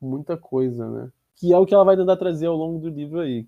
[0.00, 1.12] muita coisa, né?
[1.36, 3.46] Que é o que ela vai tentar trazer ao longo do livro aí.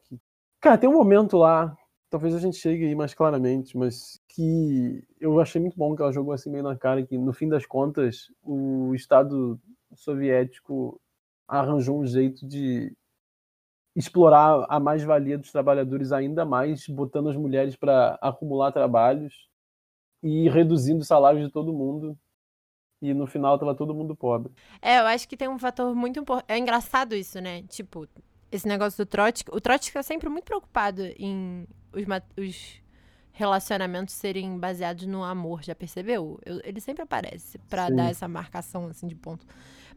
[0.60, 1.76] Cara, tem um momento lá,
[2.14, 6.12] talvez a gente chegue aí mais claramente, mas que eu achei muito bom que ela
[6.12, 9.60] jogou assim meio na cara que no fim das contas o Estado
[9.96, 11.00] soviético
[11.48, 12.96] arranjou um jeito de
[13.96, 19.48] explorar a mais-valia dos trabalhadores ainda mais, botando as mulheres para acumular trabalhos
[20.22, 22.16] e reduzindo os salários de todo mundo.
[23.02, 24.52] E no final tava todo mundo pobre.
[24.80, 26.46] É, eu acho que tem um fator muito importante.
[26.48, 27.62] É engraçado isso, né?
[27.64, 28.06] Tipo,
[28.54, 29.50] esse negócio do Trotsky.
[29.52, 32.04] O Trotsky é sempre muito preocupado em os,
[32.42, 32.82] os
[33.32, 36.38] relacionamentos serem baseados no amor, já percebeu?
[36.44, 37.96] Eu- ele sempre aparece pra Sim.
[37.96, 39.44] dar essa marcação, assim, de ponto.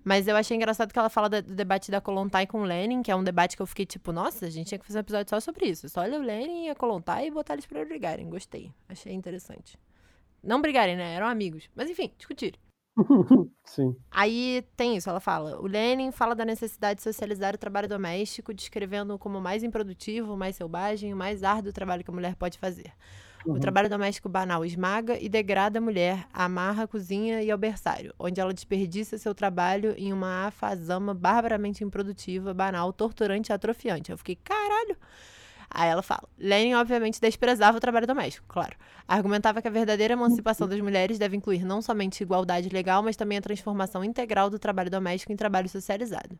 [0.03, 3.03] Mas eu achei engraçado que ela fala da- do debate da Kolontai com o Lenin,
[3.03, 5.01] que é um debate que eu fiquei tipo, nossa, a gente tinha que fazer um
[5.01, 5.87] episódio só sobre isso.
[5.89, 8.29] Só ler o Lenin e a Kolontai e botar eles pra brigarem.
[8.29, 8.71] Gostei.
[8.89, 9.77] Achei interessante.
[10.41, 11.13] Não brigarem, né?
[11.13, 11.69] Eram amigos.
[11.75, 12.59] Mas enfim, discutirem.
[13.65, 13.95] Sim.
[14.09, 15.59] Aí tem isso, ela fala.
[15.61, 20.33] O Lenin fala da necessidade de socializar o trabalho doméstico, descrevendo como o mais improdutivo,
[20.33, 22.91] o mais selvagem, o mais árduo trabalho que a mulher pode fazer.
[23.53, 23.59] O Uhum.
[23.59, 28.41] trabalho doméstico banal esmaga e degrada a mulher, amarra a cozinha e ao berçário, onde
[28.41, 34.11] ela desperdiça seu trabalho em uma afazama barbaramente improdutiva, banal, torturante e atrofiante.
[34.11, 34.97] Eu fiquei, caralho!
[35.69, 38.75] Aí ela fala: Lenin, obviamente, desprezava o trabalho doméstico, claro.
[39.07, 43.37] Argumentava que a verdadeira emancipação das mulheres deve incluir não somente igualdade legal, mas também
[43.37, 46.37] a transformação integral do trabalho doméstico em trabalho socializado.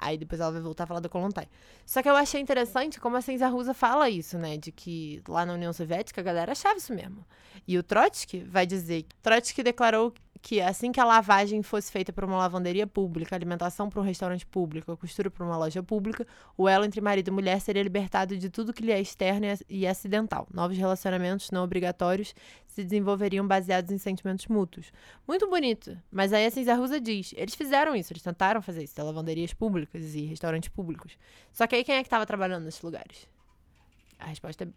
[0.00, 1.48] Aí depois ela vai voltar a falar do Kolontai.
[1.84, 4.56] Só que eu achei interessante como a César Rusa fala isso, né?
[4.56, 7.26] De que lá na União Soviética a galera achava isso mesmo.
[7.66, 9.06] E o Trotsky vai dizer.
[9.20, 14.00] Trotsky declarou que assim que a lavagem fosse feita por uma lavanderia pública, alimentação para
[14.00, 17.82] um restaurante público, costura para uma loja pública, o elo entre marido e mulher seria
[17.82, 20.46] libertado de tudo que lhe é externo e ac- acidental.
[20.52, 22.34] Novos relacionamentos não obrigatórios
[22.66, 24.92] se desenvolveriam baseados em sentimentos mútuos.
[25.26, 25.96] Muito bonito.
[26.10, 30.14] Mas aí a César Rusa diz, eles fizeram isso, eles tentaram fazer isso, lavanderias públicas
[30.14, 31.18] e restaurantes públicos.
[31.52, 33.26] Só que aí quem é que estava trabalhando nesses lugares?
[34.18, 34.68] A resposta é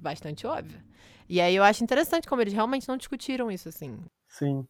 [0.00, 0.84] bastante óbvia.
[1.28, 3.98] E aí eu acho interessante como eles realmente não discutiram isso, assim.
[4.38, 4.66] Sim.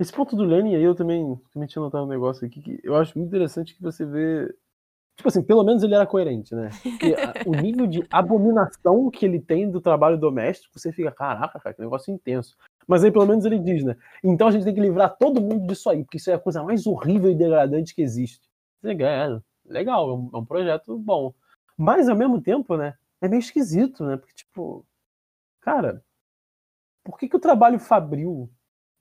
[0.00, 2.96] Esse ponto do Lenin aí eu também, também tinha notado um negócio aqui que eu
[2.96, 4.48] acho muito interessante que você vê.
[5.16, 6.70] Tipo assim, pelo menos ele era coerente, né?
[6.82, 11.60] Porque a- o nível de abominação que ele tem do trabalho doméstico, você fica, caraca,
[11.60, 12.56] cara, que negócio intenso.
[12.88, 13.96] Mas aí pelo menos ele diz, né?
[14.24, 16.62] Então a gente tem que livrar todo mundo disso aí, porque isso é a coisa
[16.64, 18.48] mais horrível e degradante que existe.
[18.80, 21.34] Você ganha, legal, é um, é um projeto bom.
[21.76, 22.94] Mas ao mesmo tempo, né?
[23.20, 24.16] É meio esquisito, né?
[24.16, 24.86] Porque, tipo,
[25.60, 26.02] cara,
[27.04, 28.50] por que, que o trabalho fabril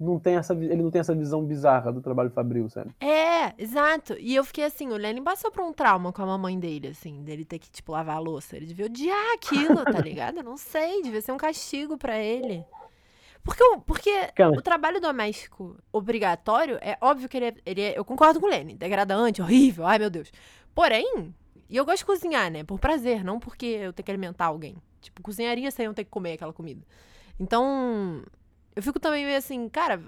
[0.04, 2.90] não tem essa, ele não tem essa visão bizarra do trabalho fabril, sabe?
[3.00, 4.16] É, exato.
[4.20, 7.22] E eu fiquei assim, o Lenin passou por um trauma com a mamãe dele, assim,
[7.24, 8.56] dele ter que, tipo, lavar a louça.
[8.58, 10.38] Ele devia odiar aquilo, tá ligado?
[10.38, 12.66] Eu não sei, devia ser um castigo pra ele.
[13.44, 14.12] Porque, o- porque
[14.58, 18.50] o trabalho doméstico obrigatório, é óbvio que ele é, ele é- Eu concordo com o
[18.50, 20.32] Lenin, degradante, horrível, ai meu Deus.
[20.76, 21.34] Porém,
[21.70, 22.64] e eu gosto de cozinhar, né?
[22.64, 24.76] Por prazer, não porque eu tenho que alimentar alguém.
[25.00, 26.82] Tipo, cozinharia sem eu ter que comer aquela comida.
[27.40, 28.22] Então,
[28.82, 30.02] eu fico também meio assim, cara,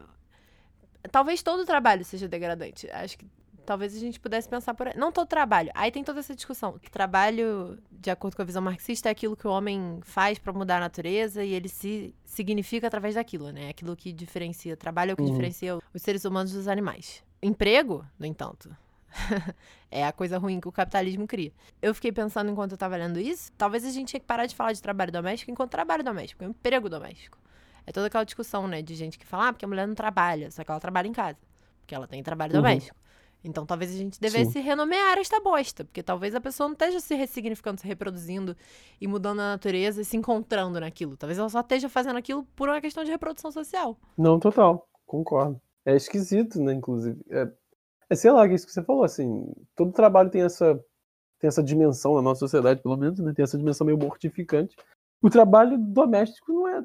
[1.12, 2.90] talvez todo trabalho seja degradante.
[2.92, 3.26] Acho que
[3.66, 4.94] talvez a gente pudesse pensar por aí.
[4.98, 5.70] Não todo trabalho.
[5.76, 6.80] Aí tem toda essa discussão.
[6.92, 10.78] Trabalho, de acordo com a visão marxista, é aquilo que o homem faz pra mudar
[10.78, 13.70] a natureza e ele se significa através daquilo, né?
[13.70, 14.76] Aquilo que diferencia.
[14.76, 15.30] Trabalho é o que Uhum.
[15.30, 17.24] diferencia os seres humanos dos animais.
[17.44, 18.76] Emprego, no entanto.
[19.92, 21.54] é a coisa ruim que o capitalismo cria.
[21.80, 24.56] Eu fiquei pensando enquanto eu tava lendo isso, talvez a gente tinha que parar de
[24.56, 27.38] falar de trabalho doméstico enquanto trabalho doméstico, emprego doméstico.
[27.86, 30.50] É toda aquela discussão, né, de gente que fala, ah, porque a mulher não trabalha,
[30.52, 31.38] só que ela trabalha em casa,
[31.82, 32.62] porque ela tem trabalho Uhum.
[32.62, 32.98] doméstico.
[33.44, 37.14] Então talvez a gente devesse renomear esta bosta, porque talvez a pessoa não esteja se
[37.14, 38.56] ressignificando, se reproduzindo
[39.02, 41.18] e mudando a natureza e se encontrando naquilo.
[41.18, 43.98] Talvez ela só esteja fazendo aquilo por uma questão de reprodução social.
[44.18, 45.60] Não, total, concordo.
[45.86, 47.20] É esquisito, né, inclusive.
[47.30, 47.52] É,
[48.10, 50.76] é sei lá, é isso que você falou, assim, todo trabalho tem essa,
[51.38, 54.74] tem essa dimensão na nossa sociedade, pelo menos, né, tem essa dimensão meio mortificante.
[55.22, 56.82] O trabalho doméstico não é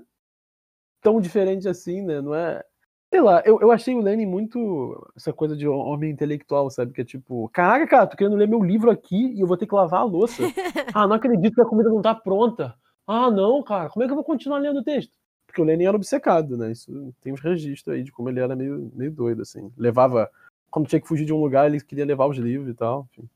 [1.00, 2.62] tão diferente assim, né, não é...
[3.10, 6.92] Sei lá, eu, eu achei o Lenin muito essa coisa de homem intelectual, sabe?
[6.92, 9.66] Que é tipo, caraca, cara, tô querendo ler meu livro aqui e eu vou ter
[9.66, 10.42] que lavar a louça.
[10.92, 12.74] ah, não acredito que a comida não tá pronta.
[13.06, 15.18] Ah, não, cara, como é que eu vou continuar lendo o texto?
[15.46, 16.70] Porque o Lenin era obcecado, né?
[16.70, 19.72] Isso tem uns registros aí de como ele era meio, meio doido, assim.
[19.78, 20.30] Levava.
[20.70, 23.08] Quando tinha que fugir de um lugar, ele queria levar os livros e tal.
[23.10, 23.26] Enfim.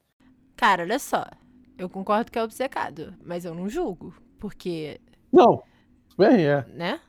[0.55, 1.25] Cara, olha só.
[1.79, 4.15] Eu concordo que é obcecado, mas eu não julgo.
[4.39, 5.01] Porque,
[5.33, 5.63] Não,
[6.19, 6.67] bem, é.
[6.69, 7.01] né?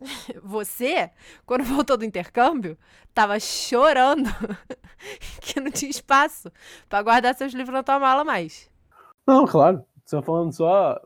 [0.42, 1.10] Você,
[1.44, 2.78] quando voltou do intercâmbio,
[3.12, 4.28] tava chorando
[5.40, 6.50] que não tinha espaço
[6.88, 8.70] pra guardar seus livros na tua mala mais.
[9.26, 9.84] Não, claro.
[10.04, 11.00] Você tá falando só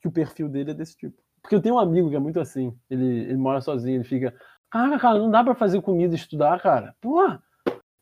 [0.00, 1.16] que o perfil dele é desse tipo.
[1.40, 2.76] Porque eu tenho um amigo que é muito assim.
[2.90, 4.34] Ele, ele mora sozinho, ele fica.
[4.70, 6.94] Cara, cara, não dá pra fazer comida e estudar, cara.
[7.00, 7.22] Pô,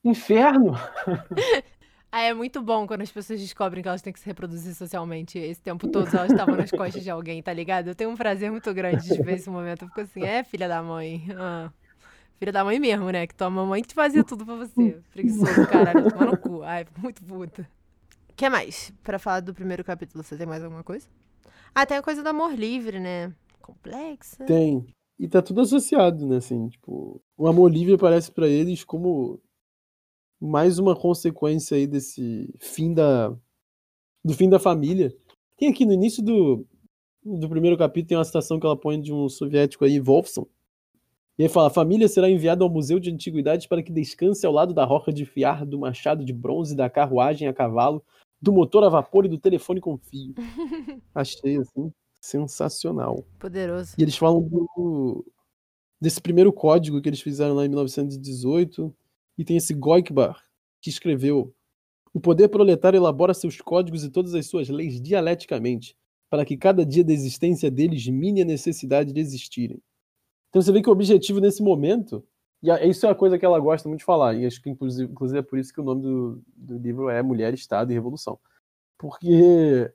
[0.03, 0.73] inferno!
[2.17, 5.37] Ah, é muito bom quando as pessoas descobrem que elas têm que se reproduzir socialmente.
[5.37, 7.89] Esse tempo todo elas estavam nas costas de alguém, tá ligado?
[7.89, 9.83] Eu tenho um prazer muito grande de ver esse momento.
[9.83, 11.27] Eu fico assim, é filha da mãe.
[11.37, 11.73] Ah,
[12.39, 13.27] filha da mãe mesmo, né?
[13.27, 15.01] Que tua mamãe que te fazia tudo pra você.
[15.13, 16.09] Preguiçoso, caralho.
[16.09, 16.63] Toma no cu.
[16.63, 17.69] Ai, muito puta.
[18.31, 18.93] O que mais?
[19.03, 21.09] Pra falar do primeiro capítulo, você tem mais alguma coisa?
[21.75, 23.33] Ah, tem a coisa do amor livre, né?
[23.61, 24.45] Complexa.
[24.45, 24.87] Tem.
[25.19, 26.37] E tá tudo associado, né?
[26.37, 29.41] Assim, tipo, o amor livre aparece pra eles como
[30.41, 33.35] mais uma consequência aí desse fim da
[34.25, 35.15] do fim da família.
[35.57, 36.67] Tem aqui no início do
[37.25, 40.47] do primeiro capítulo tem uma citação que ela põe de um soviético aí, Wolfson.
[41.39, 44.53] E aí fala: a família será enviada ao Museu de Antiguidades para que descanse ao
[44.53, 48.05] lado da roca de fiar, do machado de bronze, da carruagem a cavalo,
[48.41, 50.35] do motor a vapor e do telefone com fio.
[51.15, 53.25] Achei, assim, sensacional.
[53.39, 53.95] Poderoso.
[53.99, 55.25] E eles falam do,
[56.01, 58.95] desse primeiro código que eles fizeram lá em 1918.
[59.37, 60.43] E tem esse Goikbar,
[60.81, 61.55] que escreveu:
[62.13, 65.97] O poder proletário elabora seus códigos e todas as suas leis dialeticamente,
[66.31, 69.81] para que cada dia da existência deles mine a necessidade de existirem.
[70.49, 72.25] Então você vê que o objetivo nesse momento,
[72.63, 75.11] e isso é uma coisa que ela gosta muito de falar, e acho que inclusive,
[75.11, 78.39] inclusive é por isso que o nome do, do livro é Mulher, Estado e Revolução.
[78.97, 79.93] Porque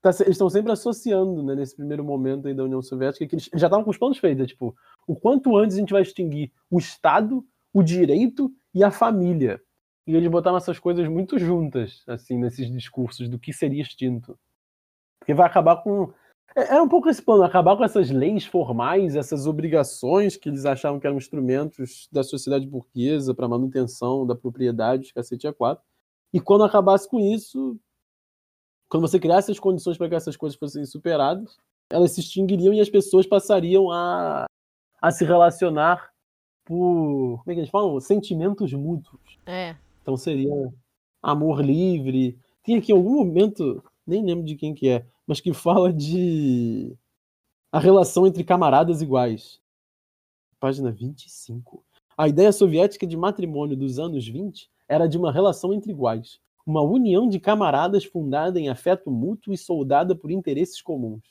[0.00, 3.50] tá, eles estão sempre associando, né, nesse primeiro momento aí da União Soviética, que eles
[3.54, 4.74] já estavam com os planos feitos, é, tipo,
[5.06, 9.60] o quanto antes a gente vai extinguir o Estado, o direito e a família.
[10.06, 14.38] E eles botaram essas coisas muito juntas, assim, nesses discursos do que seria extinto.
[15.18, 16.12] Porque vai acabar com
[16.56, 20.64] é, é um pouco esse plano, acabar com essas leis formais, essas obrigações que eles
[20.64, 25.84] achavam que eram instrumentos da sociedade burguesa para manutenção da propriedade, cacete a quatro.
[26.32, 27.78] E quando acabasse com isso,
[28.88, 31.56] quando você criasse as condições para que essas coisas fossem superadas,
[31.88, 34.46] elas se extinguiriam e as pessoas passariam a,
[35.00, 36.09] a se relacionar
[36.70, 37.98] por, como é que eles falam?
[37.98, 39.20] Sentimentos mútuos.
[39.44, 39.74] É.
[40.00, 40.72] Então seria
[41.20, 42.38] amor livre.
[42.62, 46.96] Tem aqui algum momento, nem lembro de quem que é, mas que fala de
[47.72, 49.60] a relação entre camaradas iguais.
[50.60, 51.82] Página 25.
[52.16, 56.82] A ideia soviética de matrimônio dos anos 20 era de uma relação entre iguais, uma
[56.82, 61.24] união de camaradas fundada em afeto mútuo e soldada por interesses comuns.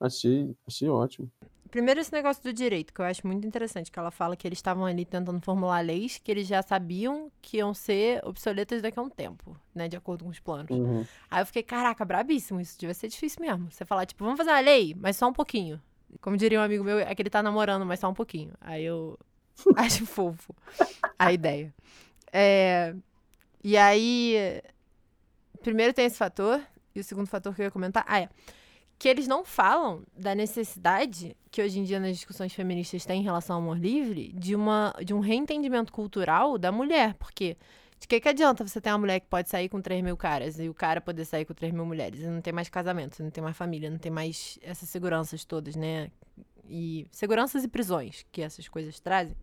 [0.00, 1.30] Achei, achei ótimo.
[1.70, 4.58] Primeiro esse negócio do direito, que eu acho muito interessante, que ela fala que eles
[4.58, 9.02] estavam ali tentando formular leis que eles já sabiam que iam ser obsoletas daqui a
[9.02, 10.70] um tempo, né, de acordo com os planos.
[10.70, 11.04] Uhum.
[11.30, 13.70] Aí eu fiquei, caraca, brabíssimo, isso devia ser difícil mesmo.
[13.70, 15.80] Você falar, tipo, vamos fazer uma lei, mas só um pouquinho.
[16.20, 18.52] Como diria um amigo meu, é que ele tá namorando, mas só um pouquinho.
[18.60, 19.18] Aí eu
[19.76, 20.54] acho fofo
[21.18, 21.74] a ideia.
[22.32, 22.94] É...
[23.62, 24.62] E aí,
[25.60, 26.62] primeiro tem esse fator,
[26.94, 28.28] e o segundo fator que eu ia comentar, ah, é
[28.98, 33.24] que eles não falam da necessidade que hoje em dia nas discussões feministas tem em
[33.24, 37.14] relação ao amor livre de, uma, de um reentendimento cultural da mulher.
[37.14, 37.56] Porque
[38.00, 40.58] de que, que adianta você ter uma mulher que pode sair com 3 mil caras
[40.58, 43.30] e o cara poder sair com 3 mil mulheres e não tem mais casamento, não
[43.30, 46.10] tem mais família, não tem mais essas seguranças todas, né?
[46.68, 49.36] E seguranças e prisões que essas coisas trazem.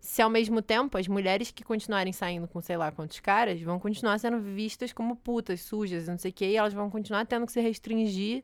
[0.00, 3.78] Se ao mesmo tempo as mulheres que continuarem saindo com sei lá quantos caras vão
[3.78, 7.46] continuar sendo vistas como putas, sujas, não sei o que, e elas vão continuar tendo
[7.46, 8.42] que se restringir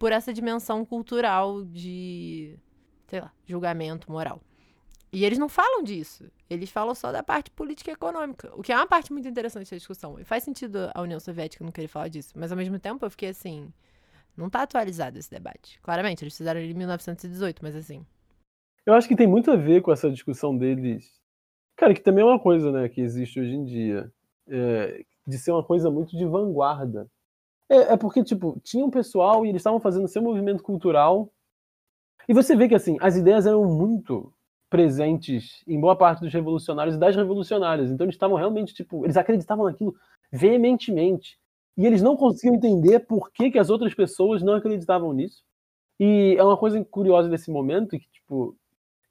[0.00, 2.58] por essa dimensão cultural de,
[3.06, 4.40] sei lá, julgamento moral.
[5.12, 6.24] E eles não falam disso.
[6.48, 9.70] Eles falam só da parte política e econômica, o que é uma parte muito interessante
[9.70, 10.18] da discussão.
[10.18, 13.10] E faz sentido a União Soviética não querer falar disso, mas ao mesmo tempo eu
[13.10, 13.70] fiquei assim,
[14.34, 15.78] não está atualizado esse debate.
[15.82, 18.06] Claramente, eles fizeram ele em 1918, mas assim.
[18.86, 21.20] Eu acho que tem muito a ver com essa discussão deles.
[21.76, 24.10] Cara, que também é uma coisa, né, que existe hoje em dia.
[24.48, 27.06] É, de ser uma coisa muito de vanguarda.
[27.70, 31.32] É, é porque, tipo, tinha um pessoal e eles estavam fazendo seu movimento cultural.
[32.28, 34.32] E você vê que, assim, as ideias eram muito
[34.68, 37.90] presentes em boa parte dos revolucionários e das revolucionárias.
[37.90, 39.94] Então eles estavam realmente, tipo, eles acreditavam naquilo
[40.32, 41.38] veementemente.
[41.76, 45.42] E eles não conseguiam entender por que, que as outras pessoas não acreditavam nisso.
[45.98, 48.56] E é uma coisa curiosa desse momento, que, tipo,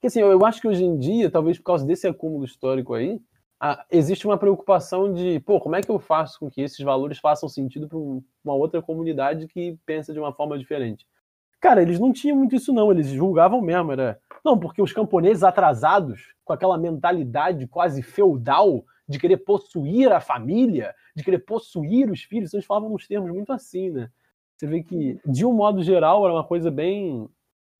[0.00, 3.20] que assim, eu acho que hoje em dia, talvez por causa desse acúmulo histórico aí,
[3.60, 7.18] a, existe uma preocupação de, pô, como é que eu faço com que esses valores
[7.18, 11.06] façam sentido para um, uma outra comunidade que pensa de uma forma diferente?
[11.60, 14.18] Cara, eles não tinham muito isso não, eles julgavam mesmo, era...
[14.42, 20.94] Não, porque os camponeses atrasados, com aquela mentalidade quase feudal de querer possuir a família,
[21.14, 24.08] de querer possuir os filhos, eles falavam nos termos muito assim, né?
[24.56, 27.28] Você vê que, de um modo geral, era uma coisa bem...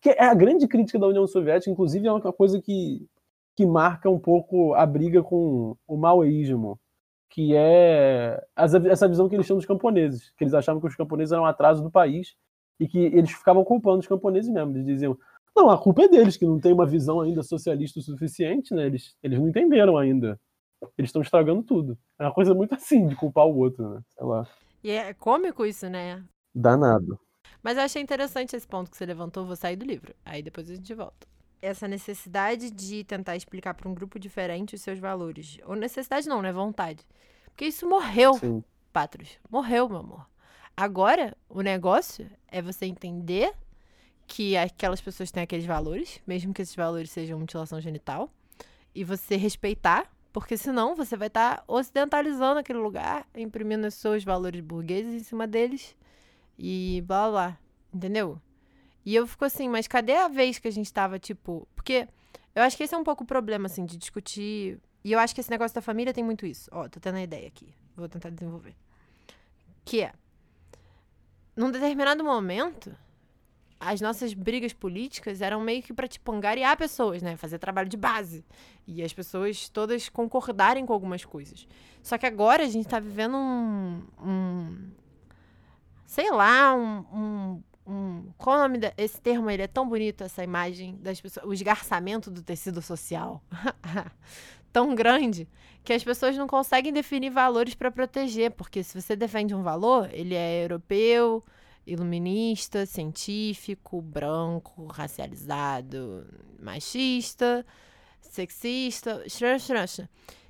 [0.02, 3.06] Que é a grande crítica da União Soviética, inclusive é uma coisa que
[3.60, 6.80] que marca um pouco a briga com o maoísmo,
[7.28, 11.30] que é essa visão que eles tinham dos camponeses, que eles achavam que os camponeses
[11.30, 12.34] eram um atraso do país
[12.80, 14.70] e que eles ficavam culpando os camponeses mesmo.
[14.70, 15.18] Eles diziam,
[15.54, 18.86] não, a culpa é deles, que não tem uma visão ainda socialista o suficiente, né?
[18.86, 20.40] Eles, eles não entenderam ainda.
[20.96, 21.98] Eles estão estragando tudo.
[22.18, 24.00] É uma coisa muito assim, de culpar o outro, né?
[24.16, 24.48] Sei lá.
[24.82, 26.24] E é cômico isso, né?
[26.54, 27.20] Danado.
[27.62, 30.14] Mas eu achei interessante esse ponto que você levantou, vou sair do livro.
[30.24, 31.28] Aí depois a gente volta
[31.62, 35.58] essa necessidade de tentar explicar para um grupo diferente os seus valores.
[35.64, 36.52] Ou necessidade não, né?
[36.52, 37.06] Vontade.
[37.46, 38.64] Porque isso morreu, Sim.
[38.92, 39.38] Patros.
[39.50, 40.26] Morreu, meu amor.
[40.76, 43.52] Agora, o negócio é você entender
[44.26, 48.30] que aquelas pessoas têm aqueles valores, mesmo que esses valores sejam mutilação genital,
[48.94, 54.24] e você respeitar, porque senão você vai estar tá ocidentalizando aquele lugar, imprimindo os seus
[54.24, 55.96] valores burgueses em cima deles
[56.58, 57.58] e blá blá.
[57.92, 58.40] Entendeu?
[59.04, 61.66] E eu fico assim, mas cadê a vez que a gente tava, tipo.
[61.74, 62.06] Porque
[62.54, 64.78] eu acho que esse é um pouco o problema, assim, de discutir.
[65.02, 66.68] E eu acho que esse negócio da família tem muito isso.
[66.72, 67.72] Ó, tô tendo a ideia aqui.
[67.96, 68.74] Vou tentar desenvolver.
[69.84, 70.12] Que é.
[71.56, 72.94] Num determinado momento,
[73.78, 77.36] as nossas brigas políticas eram meio que pra, tipo, angariar pessoas, né?
[77.36, 78.44] Fazer trabalho de base.
[78.86, 81.66] E as pessoas todas concordarem com algumas coisas.
[82.02, 84.02] Só que agora a gente tá vivendo um.
[84.22, 84.90] um
[86.04, 88.32] sei lá, um, um um.
[88.36, 89.50] Qual o nome desse termo?
[89.50, 91.46] Ele é tão bonito, essa imagem das pessoas.
[91.46, 93.42] O esgarçamento do tecido social.
[94.72, 95.48] tão grande
[95.82, 100.08] que as pessoas não conseguem definir valores para proteger, porque se você defende um valor,
[100.12, 101.44] ele é europeu,
[101.86, 106.26] iluminista, científico, branco, racializado,
[106.60, 107.66] machista,
[108.20, 109.24] sexista,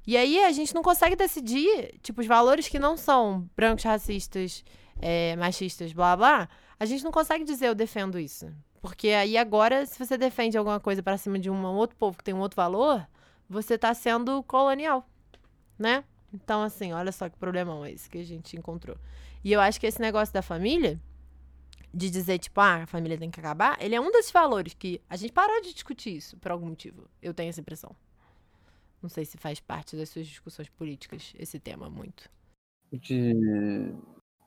[0.06, 4.64] e aí a gente não consegue decidir, tipo, os valores que não são brancos, racistas,
[5.00, 6.48] é, machistas, blá blá,
[6.80, 8.50] a gente não consegue dizer eu defendo isso.
[8.80, 12.24] Porque aí agora, se você defende alguma coisa para cima de um outro povo que
[12.24, 13.06] tem um outro valor,
[13.48, 15.06] você está sendo colonial,
[15.78, 16.02] né?
[16.32, 18.96] Então, assim, olha só que problemão esse que a gente encontrou.
[19.44, 20.98] E eu acho que esse negócio da família,
[21.92, 25.02] de dizer, tipo, ah, a família tem que acabar, ele é um desses valores que
[25.10, 27.10] a gente parou de discutir isso por algum motivo.
[27.20, 27.94] Eu tenho essa impressão.
[29.02, 32.30] Não sei se faz parte das suas discussões políticas esse tema muito.
[32.92, 33.34] De.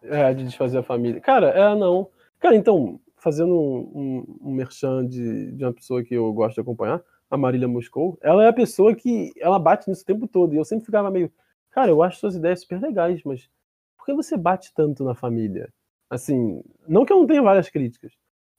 [0.03, 1.21] É, de desfazer a família.
[1.21, 2.09] Cara, é, não.
[2.43, 6.59] Cara, então, fazendo um, um, um merchan de, de uma pessoa que eu gosto de
[6.59, 10.53] acompanhar, a Marília Moscou, ela é a pessoa que ela bate nisso o tempo todo.
[10.53, 11.31] E eu sempre ficava meio,
[11.71, 13.49] cara, eu acho suas ideias super legais, mas
[13.97, 15.73] por que você bate tanto na família?
[16.09, 18.11] Assim, não que eu não tenha várias críticas,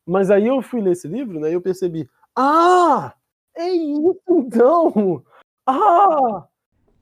[0.06, 3.14] mas aí eu fui ler esse livro, né, e eu percebi, ah,
[3.54, 5.22] é isso então!
[5.66, 6.48] Ah!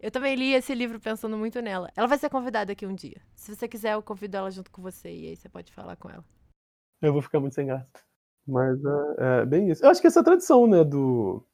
[0.00, 1.92] Eu também li esse livro pensando muito nela.
[1.96, 3.22] Ela vai ser convidada aqui um dia.
[3.36, 6.10] Se você quiser, eu convido ela junto com você e aí você pode falar com
[6.10, 6.24] ela.
[7.02, 7.88] Eu vou ficar muito sem graça.
[8.46, 9.84] Mas é, é bem isso.
[9.84, 11.44] Eu acho que essa tradição, né, do.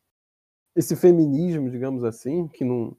[0.76, 2.96] Esse feminismo, digamos assim, que não,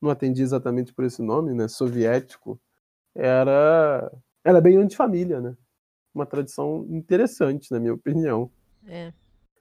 [0.00, 2.58] não atendia exatamente por esse nome, né, soviético,
[3.14, 4.10] era,
[4.44, 5.56] era bem antifamília, né?
[6.14, 8.50] Uma tradição interessante, na minha opinião.
[8.86, 9.12] É.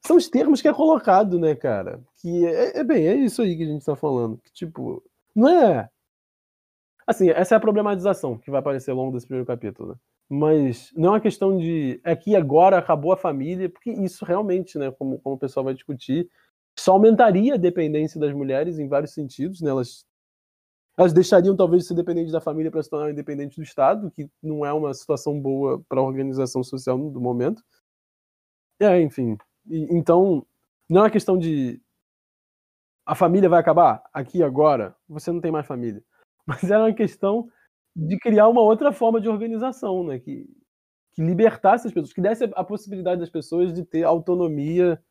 [0.05, 1.99] São os termos que é colocado, né, cara?
[2.21, 4.38] Que é, é bem, é isso aí que a gente tá falando.
[4.38, 5.03] Que, tipo,
[5.35, 5.89] não é.
[7.05, 9.95] Assim, essa é a problematização que vai aparecer ao longo desse primeiro capítulo, né?
[10.30, 14.78] Mas não é uma questão de é que agora acabou a família, porque isso realmente,
[14.78, 16.30] né, como, como o pessoal vai discutir,
[16.78, 19.69] só aumentaria a dependência das mulheres em vários sentidos, né?
[19.69, 20.05] Elas,
[20.97, 24.30] elas deixariam talvez de ser dependentes da família para se tornar independentes do Estado, que
[24.43, 27.63] não é uma situação boa para a organização social do momento.
[28.80, 29.38] É, enfim.
[29.67, 30.45] E, então,
[30.89, 31.82] não é questão de
[33.05, 36.03] a família vai acabar aqui agora, você não tem mais família.
[36.45, 37.49] Mas é uma questão
[37.97, 40.19] de criar uma outra forma de organização, né?
[40.19, 40.47] Que,
[41.13, 45.01] que libertasse as pessoas, que desse a possibilidade das pessoas de ter autonomia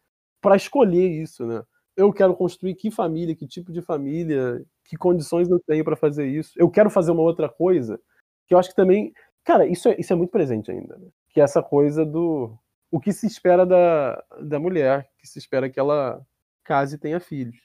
[0.41, 1.65] para escolher isso, né?
[1.97, 6.29] Eu quero construir que família, que tipo de família, que condições eu tenho para fazer
[6.29, 6.53] isso.
[6.57, 7.99] Eu quero fazer uma outra coisa,
[8.47, 9.13] que eu acho que também,
[9.45, 11.09] cara, isso é, isso é muito presente ainda, né?
[11.31, 12.57] Que é essa coisa do
[12.89, 16.25] o que se espera da, da mulher, que se espera que ela
[16.65, 17.57] case e tenha filhos.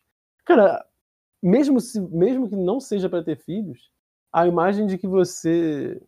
[0.46, 0.84] Cara,
[1.44, 3.91] mesmo se mesmo que não seja para ter filhos,
[4.32, 6.02] a imagem de que você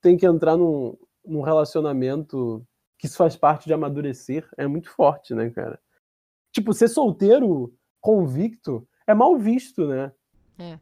[0.00, 2.64] tem que entrar num, num relacionamento
[2.98, 5.80] que isso faz parte de amadurecer é muito forte, né, cara?
[6.52, 10.12] Tipo, ser solteiro convicto é mal visto, né?
[10.58, 10.78] É.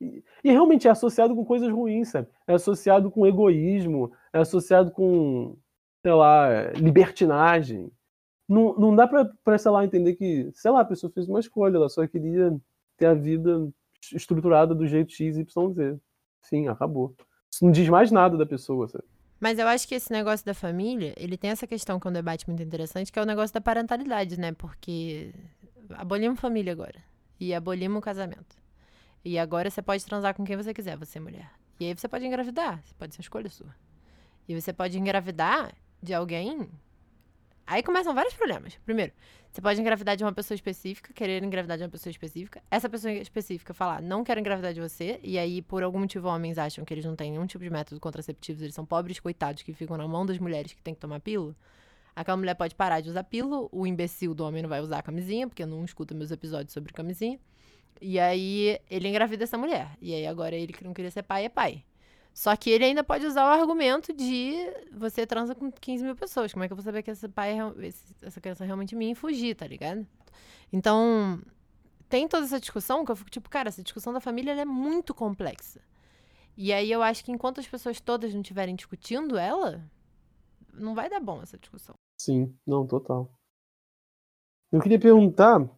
[0.00, 2.28] E, e, realmente é associado com coisas ruins, sabe?
[2.46, 5.56] É associado com egoísmo, é associado com,
[6.04, 7.90] sei lá, libertinagem.
[8.48, 11.40] Não, não dá pra, pra, sei lá, entender que, sei lá, a pessoa fez uma
[11.40, 12.54] escolha, ela só queria
[12.96, 13.72] ter a vida
[14.12, 15.98] estruturada do jeito X, Y, Z.
[16.42, 17.14] Sim, acabou.
[17.50, 19.04] Isso não diz mais nada da pessoa, sabe?
[19.40, 22.14] Mas eu acho que esse negócio da família, ele tem essa questão que é um
[22.14, 24.52] debate muito interessante, que é o negócio da parentalidade, né?
[24.52, 25.32] Porque
[25.90, 27.02] abolimos família agora.
[27.38, 28.56] E abolimos o casamento.
[29.24, 31.50] E agora você pode transar com quem você quiser, você é mulher.
[31.80, 33.74] E aí você pode engravidar, pode ser escolha sua.
[34.48, 36.68] E você pode engravidar de alguém.
[37.66, 38.78] Aí começam vários problemas.
[38.84, 39.12] Primeiro,
[39.50, 42.62] você pode engravidar de uma pessoa específica, querer engravidar de uma pessoa específica.
[42.70, 45.18] Essa pessoa específica falar, não quero engravidar de você.
[45.22, 48.00] E aí, por algum motivo, homens acham que eles não têm nenhum tipo de método
[48.00, 51.20] contraceptivo, eles são pobres coitados que ficam na mão das mulheres que têm que tomar
[51.20, 51.54] pílula.
[52.14, 55.48] Aquela mulher pode parar de usar pílula, o imbecil do homem não vai usar camisinha,
[55.48, 57.40] porque não escuta meus episódios sobre camisinha.
[58.00, 59.96] E aí, ele engravida essa mulher.
[60.00, 61.84] E aí, agora ele que não queria ser pai é pai.
[62.34, 64.56] Só que ele ainda pode usar o argumento de
[64.92, 66.52] você transa com 15 mil pessoas.
[66.52, 67.88] Como é que eu vou saber que esse pai, é
[68.22, 70.04] essa criança é realmente minha e fugir, tá ligado?
[70.72, 71.40] Então,
[72.08, 75.14] tem toda essa discussão que eu fico tipo, cara, essa discussão da família é muito
[75.14, 75.80] complexa.
[76.56, 79.80] E aí eu acho que enquanto as pessoas todas não estiverem discutindo ela,
[80.72, 81.94] não vai dar bom essa discussão.
[82.20, 83.30] Sim, não, total.
[84.72, 85.70] Eu queria perguntar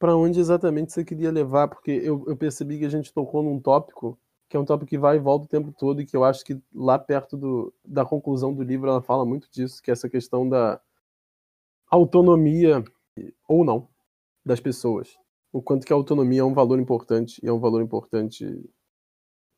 [0.00, 3.60] para onde exatamente você queria levar, porque eu, eu percebi que a gente tocou num
[3.60, 4.18] tópico
[4.48, 6.44] que é um tópico que vai e volta o tempo todo e que eu acho
[6.44, 10.08] que lá perto do, da conclusão do livro ela fala muito disso, que é essa
[10.08, 10.80] questão da
[11.90, 12.82] autonomia
[13.46, 13.88] ou não
[14.44, 15.16] das pessoas.
[15.52, 18.44] O quanto que a autonomia é um valor importante e é um valor importante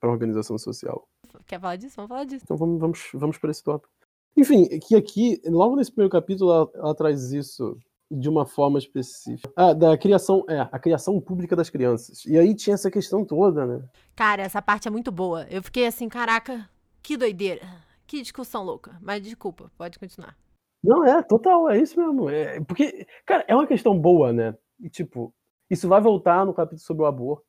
[0.00, 1.06] para a organização social.
[1.46, 1.96] Quer falar disso?
[1.96, 2.44] Vamos falar disso.
[2.44, 3.92] Então vamos, vamos, vamos para esse tópico.
[4.36, 7.76] Enfim, que aqui, logo nesse primeiro capítulo, ela, ela traz isso
[8.10, 9.52] de uma forma específica.
[9.56, 12.24] Ah, da criação, é, a criação pública das crianças.
[12.26, 13.88] E aí tinha essa questão toda, né?
[14.16, 15.46] Cara, essa parte é muito boa.
[15.48, 16.68] Eu fiquei assim, caraca,
[17.02, 17.62] que doideira.
[18.06, 18.98] Que discussão louca.
[19.00, 20.36] Mas desculpa, pode continuar.
[20.82, 22.28] Não, é, total, é isso mesmo.
[22.28, 24.56] É, porque, cara, é uma questão boa, né?
[24.80, 25.32] E, tipo,
[25.70, 27.46] isso vai voltar no capítulo sobre o aborto,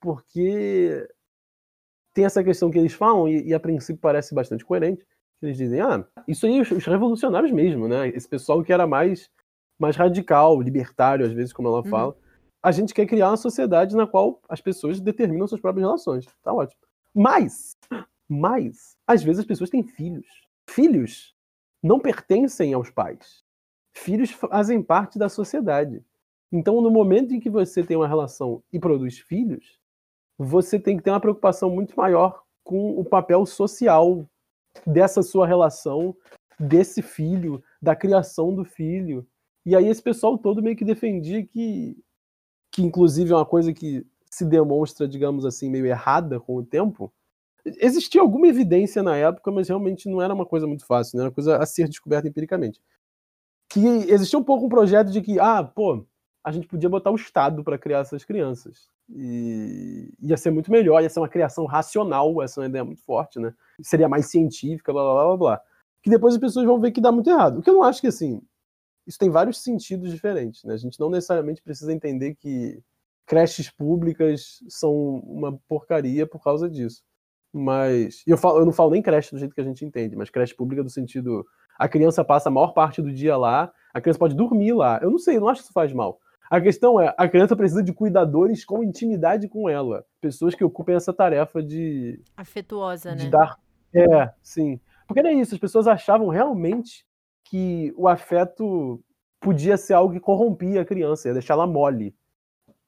[0.00, 1.08] porque
[2.14, 5.04] tem essa questão que eles falam, e, e a princípio parece bastante coerente,
[5.42, 8.08] eles dizem, ah, isso aí os, os revolucionários mesmo, né?
[8.08, 9.28] Esse pessoal que era mais
[9.78, 11.90] mais radical, libertário, às vezes, como ela uhum.
[11.90, 12.12] fala.
[12.12, 12.20] Uhum.
[12.62, 16.26] A gente quer criar uma sociedade na qual as pessoas determinam suas próprias relações.
[16.42, 16.80] Tá ótimo.
[17.14, 17.76] Mas,
[18.28, 20.26] mas, às vezes as pessoas têm filhos.
[20.68, 21.34] Filhos
[21.82, 23.44] não pertencem aos pais.
[23.94, 26.04] Filhos fazem parte da sociedade.
[26.52, 29.78] Então, no momento em que você tem uma relação e produz filhos,
[30.38, 34.28] você tem que ter uma preocupação muito maior com o papel social
[34.86, 36.14] dessa sua relação,
[36.58, 39.26] desse filho, da criação do filho,
[39.66, 41.96] e aí esse pessoal todo meio que defendia que,
[42.70, 47.12] que inclusive é uma coisa que se demonstra, digamos assim, meio errada com o tempo.
[47.64, 51.22] Existia alguma evidência na época, mas realmente não era uma coisa muito fácil, né?
[51.22, 52.80] era uma coisa a ser descoberta empiricamente.
[53.68, 56.06] Que existia um pouco um projeto de que, ah, pô,
[56.44, 58.88] a gente podia botar o Estado para criar essas crianças.
[59.08, 63.02] E ia ser muito melhor, ia ser uma criação racional, essa é uma ideia muito
[63.02, 63.52] forte, né?
[63.82, 65.60] Seria mais científica, blá blá blá blá.
[66.02, 67.58] Que depois as pessoas vão ver que dá muito errado.
[67.58, 68.40] O que eu não acho que, assim,
[69.06, 70.64] isso tem vários sentidos diferentes.
[70.64, 70.74] Né?
[70.74, 72.82] A gente não necessariamente precisa entender que
[73.26, 74.92] creches públicas são
[75.24, 77.02] uma porcaria por causa disso.
[77.52, 78.22] Mas.
[78.26, 80.54] Eu, falo, eu não falo nem creche do jeito que a gente entende, mas creche
[80.54, 81.44] pública do sentido.
[81.78, 84.98] A criança passa a maior parte do dia lá, a criança pode dormir lá.
[85.02, 86.18] Eu não sei, eu não acho que isso faz mal.
[86.50, 90.04] A questão é, a criança precisa de cuidadores com intimidade com ela.
[90.20, 92.22] Pessoas que ocupem essa tarefa de.
[92.36, 93.30] Afetuosa, de né?
[93.30, 93.58] Dar...
[93.94, 94.80] É, sim.
[95.06, 97.05] Porque era isso, as pessoas achavam realmente
[97.48, 99.00] que o afeto
[99.40, 102.14] podia ser algo que corrompia a criança, ia deixar ela mole.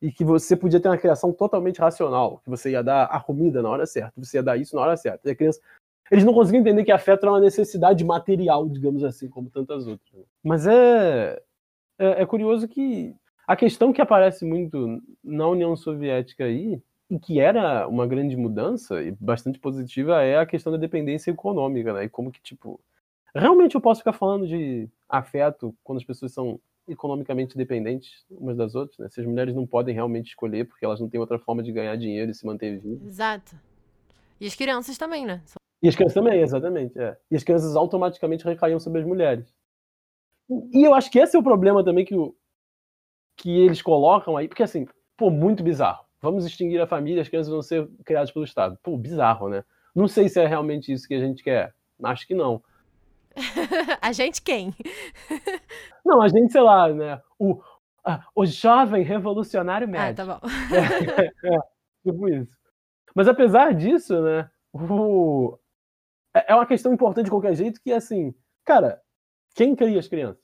[0.01, 3.61] E que você podia ter uma criação totalmente racional, que você ia dar a comida
[3.61, 5.29] na hora certa, você ia dar isso na hora certa.
[5.29, 5.61] E a criança.
[6.11, 10.15] Eles não conseguiam entender que afeto era uma necessidade material, digamos assim, como tantas outras.
[10.15, 10.25] Né?
[10.43, 11.43] Mas é,
[11.99, 13.15] é, é curioso que
[13.47, 16.81] a questão que aparece muito na União Soviética aí,
[17.11, 21.93] e que era uma grande mudança e bastante positiva, é a questão da dependência econômica,
[21.93, 22.05] né?
[22.05, 22.81] E como que, tipo,
[23.39, 28.74] Realmente eu posso ficar falando de afeto quando as pessoas são economicamente dependentes umas das
[28.74, 29.09] outras, né?
[29.09, 31.95] Se as mulheres não podem realmente escolher porque elas não têm outra forma de ganhar
[31.97, 33.07] dinheiro e se manter vivas.
[33.07, 33.57] Exato.
[34.41, 35.43] E as crianças também, né?
[35.82, 36.99] E as crianças também, exatamente.
[36.99, 37.16] É.
[37.30, 39.55] E as crianças automaticamente recaíam sobre as mulheres.
[40.72, 42.34] E eu acho que esse é o problema também que, o,
[43.36, 44.86] que eles colocam aí, porque assim,
[45.16, 46.05] pô, muito bizarro.
[46.20, 48.78] Vamos extinguir a família, as crianças vão ser criadas pelo Estado.
[48.82, 49.62] Pô, bizarro, né?
[49.95, 51.74] Não sei se é realmente isso que a gente quer.
[52.03, 52.62] Acho que não.
[54.01, 54.74] a gente quem?
[56.05, 57.20] Não, a gente, sei lá, né?
[57.39, 57.61] O,
[58.34, 60.24] o jovem revolucionário médio.
[60.24, 60.49] Ah, tá bom.
[61.51, 61.59] É, é,
[62.05, 62.57] tipo isso.
[63.14, 64.51] Mas apesar disso, né?
[64.72, 65.59] O,
[66.34, 68.34] é, é uma questão importante de qualquer jeito que, assim,
[68.64, 69.01] cara,
[69.55, 70.43] quem cria as crianças?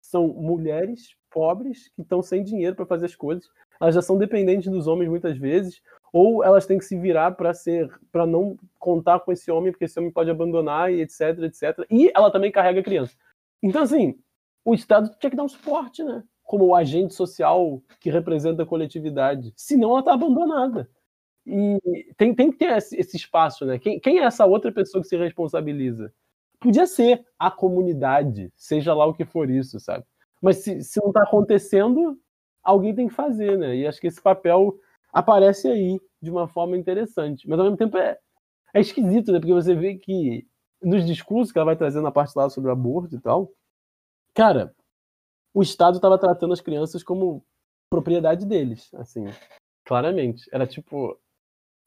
[0.00, 3.48] São mulheres pobres que estão sem dinheiro para fazer as coisas.
[3.80, 5.80] Elas já são dependentes dos homens muitas vezes
[6.12, 9.84] ou elas têm que se virar para ser para não contar com esse homem porque
[9.84, 13.16] esse homem pode abandonar e etc etc e ela também carrega a criança.
[13.62, 14.18] Então assim
[14.64, 16.22] o estado tinha que dar um suporte né?
[16.42, 19.52] Como o agente social que representa a coletividade.
[19.54, 20.88] Senão ela está abandonada.
[21.46, 21.78] E
[22.16, 23.78] tem, tem que ter esse, esse espaço né?
[23.78, 26.12] Quem, quem é essa outra pessoa que se responsabiliza?
[26.60, 30.04] Podia ser a comunidade seja lá o que for isso sabe?
[30.40, 32.18] Mas se, se não está acontecendo
[32.62, 34.78] alguém tem que fazer né e acho que esse papel
[35.12, 37.48] aparece aí de uma forma interessante.
[37.48, 38.18] Mas ao mesmo tempo é,
[38.74, 39.38] é esquisito, né?
[39.38, 40.46] Porque você vê que
[40.82, 43.50] nos discursos que ela vai trazendo na parte lá sobre o aborto e tal,
[44.34, 44.74] cara,
[45.54, 47.44] o Estado estava tratando as crianças como
[47.90, 49.24] propriedade deles, assim,
[49.84, 50.48] claramente.
[50.52, 51.18] Era tipo,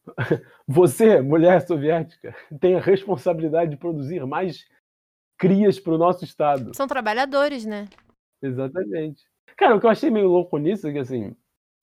[0.68, 4.66] você, mulher soviética, tem a responsabilidade de produzir mais
[5.38, 6.76] crias para o nosso Estado.
[6.76, 7.88] São trabalhadores, né?
[8.42, 9.31] Exatamente.
[9.58, 11.36] Cara, o que eu achei meio louco nisso é que, assim,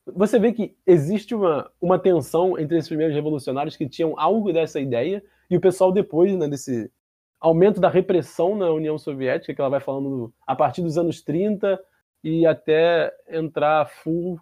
[0.07, 4.81] você vê que existe uma, uma tensão entre esses primeiros revolucionários que tinham algo dessa
[4.81, 6.91] ideia e o pessoal depois, né, desse,
[7.41, 11.81] aumento da repressão na União Soviética, que ela vai falando a partir dos anos 30
[12.23, 14.41] e até entrar full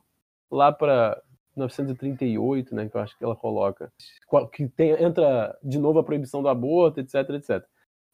[0.50, 1.20] lá para
[1.56, 3.92] 1938, né, que eu acho que ela coloca,
[4.52, 7.64] que tem, entra de novo a proibição do aborto, etc, etc.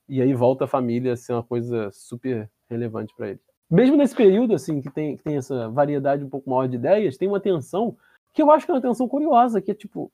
[0.09, 3.41] E aí volta a família a ser uma coisa super relevante para ele.
[3.73, 7.17] Mesmo nesse período, assim, que tem, que tem essa variedade um pouco maior de ideias,
[7.17, 7.97] tem uma tensão
[8.31, 10.13] que eu acho que é uma tensão curiosa, que é tipo,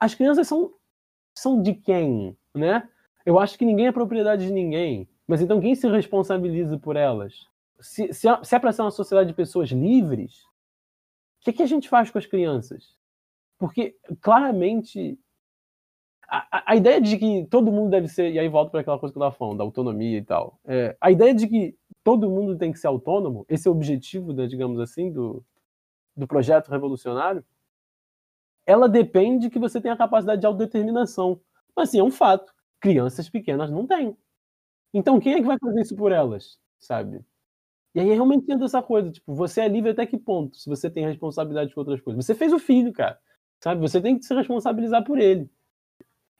[0.00, 0.72] as crianças são,
[1.34, 2.88] são de quem, né?
[3.26, 5.06] Eu acho que ninguém é propriedade de ninguém.
[5.28, 7.46] Mas então quem se responsabiliza por elas?
[7.78, 10.42] Se, se, é, se é para ser uma sociedade de pessoas livres,
[11.40, 12.96] o que, que a gente faz com as crianças?
[13.58, 15.18] Porque claramente
[16.50, 19.12] a, a, ideia de que todo mundo deve ser, e aí volto para aquela coisa
[19.12, 20.58] que eu estava falando, da autonomia e tal.
[20.64, 24.32] É, a ideia de que todo mundo tem que ser autônomo, esse é o objetivo,
[24.32, 25.44] né, digamos assim, do,
[26.16, 27.44] do projeto revolucionário,
[28.66, 31.40] ela depende que você tenha a capacidade de autodeterminação.
[31.76, 32.52] Mas assim, é um fato.
[32.80, 34.16] Crianças pequenas não têm.
[34.92, 37.24] Então quem é que vai fazer isso por elas, sabe?
[37.94, 40.90] E aí realmente entra essa coisa, tipo, você é livre até que ponto, se você
[40.90, 42.24] tem responsabilidade com outras coisas.
[42.24, 43.18] Você fez o filho, cara,
[43.62, 43.80] sabe?
[43.80, 45.48] Você tem que se responsabilizar por ele.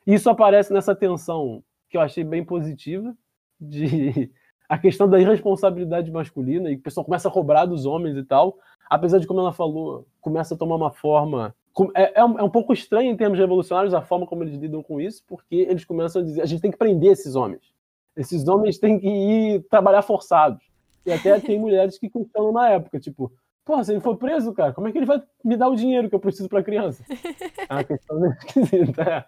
[0.05, 3.15] Isso aparece nessa tensão que eu achei bem positiva,
[3.59, 4.31] de
[4.67, 8.57] a questão da irresponsabilidade masculina, e o pessoal começa a cobrar dos homens e tal,
[8.89, 11.55] apesar de, como ela falou, começa a tomar uma forma
[11.93, 14.81] é, é, um, é, um, pouco estranho em termos revolucionários a forma como eles lidam
[14.81, 17.73] com isso, porque eles começam a dizer: a gente tem que prender esses homens.
[18.15, 20.63] Esses homens têm que ir trabalhar forçados.
[21.05, 23.29] E até tem mulheres que questionam na época, tipo,
[23.65, 26.07] porra, se ele for preso, cara, como é que ele vai me dar o dinheiro
[26.07, 27.03] que eu preciso para a criança?
[27.67, 29.01] É uma questão esquisita.
[29.01, 29.25] É.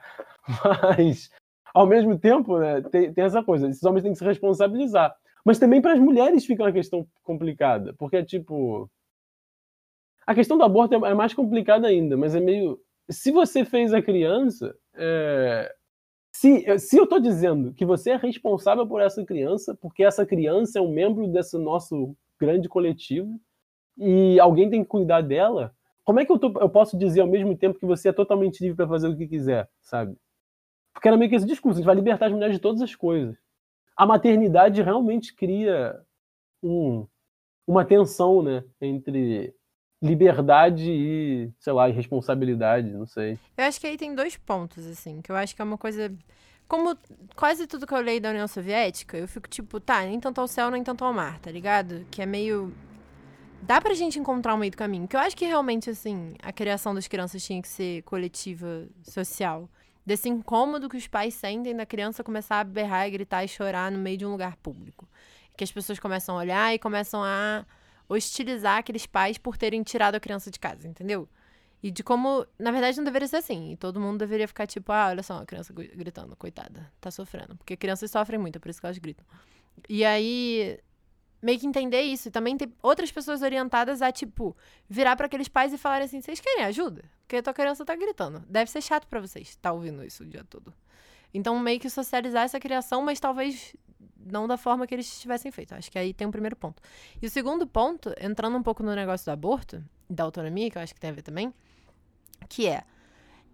[0.98, 1.30] Mas,
[1.74, 5.16] ao mesmo tempo, né, tem, tem essa coisa: esses homens têm que se responsabilizar.
[5.45, 8.89] Mas também para as mulheres fica uma questão complicada, porque é tipo
[10.28, 12.78] a questão do aborto é, é mais complicada ainda, mas é meio.
[13.10, 14.76] Se você fez a criança.
[14.93, 15.74] É...
[16.34, 20.78] Se, se eu estou dizendo que você é responsável por essa criança, porque essa criança
[20.78, 23.39] é um membro desse nosso grande coletivo
[23.98, 25.74] e alguém tem que cuidar dela,
[26.04, 28.62] como é que eu, tô, eu posso dizer ao mesmo tempo que você é totalmente
[28.62, 30.16] livre para fazer o que quiser, sabe?
[30.98, 32.95] Porque era meio que esse discurso, a gente vai libertar as mulheres de todas as
[32.95, 33.38] coisas.
[33.95, 35.95] A maternidade realmente cria
[36.64, 37.06] um,
[37.68, 39.54] uma tensão, né, entre
[40.02, 43.38] liberdade e, sei lá, irresponsabilidade, não sei.
[43.56, 46.12] Eu acho que aí tem dois pontos, assim, que eu acho que é uma coisa.
[46.68, 46.98] Como
[47.36, 50.48] quase tudo que eu leio da União Soviética, eu fico tipo, tá, nem tanto ao
[50.48, 52.08] céu, nem tanto ao mar, tá ligado?
[52.10, 52.74] Que é meio.
[53.62, 55.08] Dá pra gente encontrar um meio do caminho.
[55.08, 59.70] Que eu acho que realmente, assim, a criação das crianças tinha que ser coletiva, social.
[60.08, 63.91] Desse incômodo que os pais sentem da criança começar a berrar e gritar e chorar
[63.91, 65.05] no meio de um lugar público.
[65.58, 67.66] Que as pessoas começam a olhar e começam a
[68.08, 71.28] hostilizar aqueles pais por terem tirado a criança de casa, entendeu?
[71.84, 73.74] E de como, na verdade, não deveria ser assim.
[73.74, 77.58] E todo mundo deveria ficar tipo, ah, olha só, a criança gritando, coitada, tá sofrendo.
[77.58, 79.26] Porque crianças sofrem muito, é por isso que elas gritam.
[79.89, 80.80] E aí,
[81.42, 82.28] meio que entender isso.
[82.28, 84.56] E também ter outras pessoas orientadas a, tipo,
[84.90, 87.04] virar para aqueles pais e falarem assim: vocês querem ajuda?
[87.22, 88.44] Porque a tua criança tá gritando.
[88.48, 90.74] Deve ser chato para vocês estar tá ouvindo isso o dia todo.
[91.34, 93.76] Então, meio que socializar essa criação, mas talvez
[94.18, 95.74] não da forma que eles tivessem feito.
[95.74, 96.82] Acho que aí tem o um primeiro ponto.
[97.22, 100.82] E o segundo ponto, entrando um pouco no negócio do aborto, da autonomia, que eu
[100.82, 101.54] acho que tem a ver também,
[102.50, 102.84] que é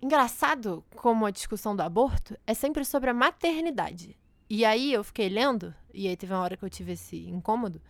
[0.02, 4.18] engraçado como a discussão do aborto é sempre sobre a maternidade.
[4.50, 7.82] E aí eu fiquei lendo, e aí teve uma hora que eu tive esse incômodo,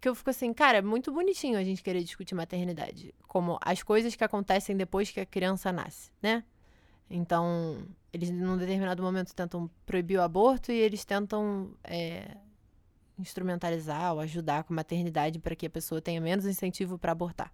[0.00, 3.14] que eu fico assim, cara, é muito bonitinho a gente querer discutir maternidade.
[3.28, 6.42] Como as coisas que acontecem depois que a criança nasce, né?
[7.10, 12.36] Então, eles, num determinado momento, tentam proibir o aborto e eles tentam é,
[13.18, 17.52] instrumentalizar ou ajudar com a maternidade para que a pessoa tenha menos incentivo para abortar.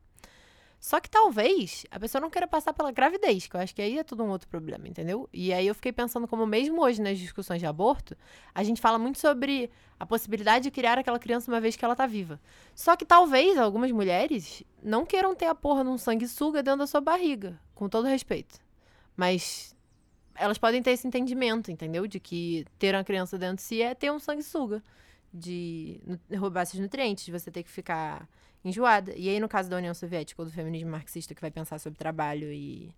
[0.78, 3.98] Só que talvez a pessoa não queira passar pela gravidez, que eu acho que aí
[3.98, 5.28] é tudo um outro problema, entendeu?
[5.32, 8.16] E aí eu fiquei pensando como mesmo hoje nas discussões de aborto,
[8.54, 11.96] a gente fala muito sobre a possibilidade de criar aquela criança uma vez que ela
[11.96, 12.40] tá viva.
[12.74, 17.00] Só que talvez algumas mulheres não queiram ter a porra num sanguessuga dentro da sua
[17.00, 18.60] barriga, com todo respeito.
[19.16, 19.74] Mas
[20.34, 22.06] elas podem ter esse entendimento, entendeu?
[22.06, 24.82] De que ter uma criança dentro de si é ter um sanguessuga.
[25.32, 26.00] De
[26.38, 28.28] roubar esses nutrientes, de você ter que ficar
[28.68, 29.12] enjoada.
[29.16, 31.98] E aí, no caso da União Soviética ou do feminismo marxista, que vai pensar sobre
[31.98, 32.92] trabalho e,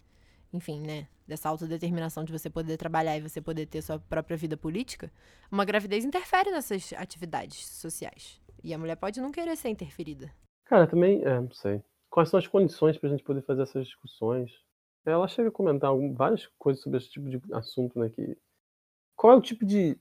[0.53, 1.07] enfim, né?
[1.27, 5.13] Dessa autodeterminação de você poder trabalhar e você poder ter sua própria vida política,
[5.53, 8.41] uma gravidez interfere nessas atividades sociais.
[8.65, 10.33] E a mulher pode não querer ser interferida.
[10.65, 11.83] Cara, também, é, não sei.
[12.11, 14.51] Quais são as condições para a gente poder fazer essas discussões?
[15.05, 18.09] Ela chega a comentar várias coisas sobre esse tipo de assunto, né?
[18.09, 18.37] Que,
[19.15, 19.99] qual é o tipo de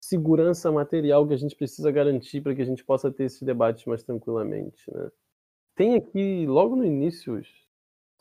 [0.00, 3.84] segurança material que a gente precisa garantir para que a gente possa ter esses debates
[3.84, 5.10] mais tranquilamente, né?
[5.74, 7.48] Tem aqui, logo no início, os,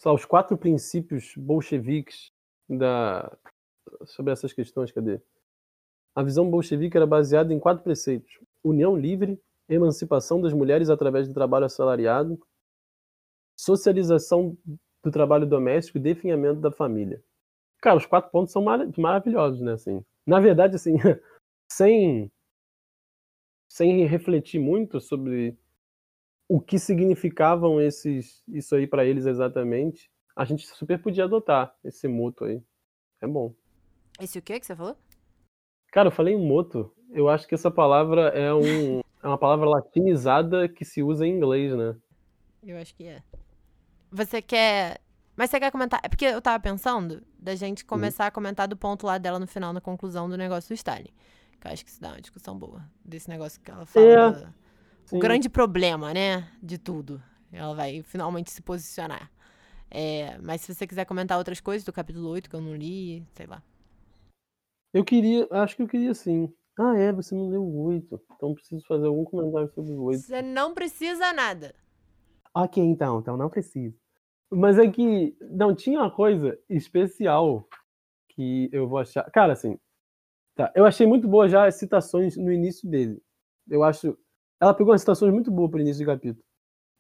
[0.06, 2.32] os quatro princípios bolcheviques
[2.70, 3.36] da,
[4.06, 5.20] sobre essas questões, cadê?
[6.18, 11.34] a visão bolchevique era baseada em quatro preceitos: união livre, emancipação das mulheres através do
[11.36, 12.40] trabalho assalariado,
[13.56, 14.58] socialização
[15.04, 17.24] do trabalho doméstico e definhamento da família.
[17.80, 19.74] Cara, os quatro pontos são mar maravilhosos, né?
[19.74, 20.96] Assim, na verdade, assim,
[21.72, 22.32] sem
[23.70, 25.58] sem refletir muito sobre
[26.50, 32.08] o que significavam esses isso aí para eles exatamente, a gente super podia adotar esse
[32.08, 32.62] moto aí.
[33.22, 33.54] É bom.
[34.20, 34.98] Esse o que que você falou?
[35.92, 36.92] Cara, eu falei moto.
[37.12, 41.32] Eu acho que essa palavra é, um, é uma palavra latinizada que se usa em
[41.36, 41.96] inglês, né?
[42.64, 43.22] Eu acho que é.
[44.12, 45.02] Você quer.
[45.36, 46.00] Mas você quer comentar?
[46.04, 47.88] É porque eu tava pensando da gente Uhum.
[47.88, 51.12] começar a comentar do ponto lá dela no final, na conclusão do negócio do Stalin.
[51.60, 52.84] Que eu acho que isso dá uma discussão boa.
[53.04, 54.06] Desse negócio que ela fala.
[54.06, 54.54] É, da-
[55.06, 55.18] Sim.
[55.18, 56.52] O grande problema, né?
[56.62, 57.22] De tudo.
[57.52, 59.32] Ela vai finalmente se posicionar.
[59.90, 63.26] É, mas se você quiser comentar outras coisas do capítulo 8 que eu não li,
[63.34, 63.64] sei lá.
[64.94, 66.54] Eu queria, acho que eu queria sim.
[66.78, 68.22] Ah, é, você não leu o 8.
[68.36, 70.22] Então preciso fazer algum comentário sobre o 8.
[70.22, 71.74] Você não precisa nada.
[72.54, 73.98] Ok, então, então não preciso.
[74.52, 77.68] Mas é que não tinha uma coisa especial
[78.30, 79.24] que eu vou achar.
[79.32, 79.78] Cara, assim,
[80.58, 83.22] tá, eu achei muito boa já as citações no início dele.
[83.70, 84.18] Eu acho.
[84.60, 86.44] Ela pegou umas citações muito boas para o início do capítulo.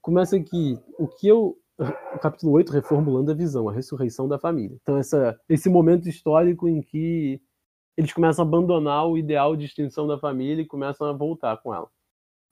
[0.02, 1.58] Começa aqui, o que eu.
[2.16, 4.76] O capítulo 8, reformulando a visão, a ressurreição da família.
[4.82, 7.40] Então, essa, esse momento histórico em que
[7.96, 11.72] eles começam a abandonar o ideal de extinção da família e começam a voltar com
[11.72, 11.88] ela.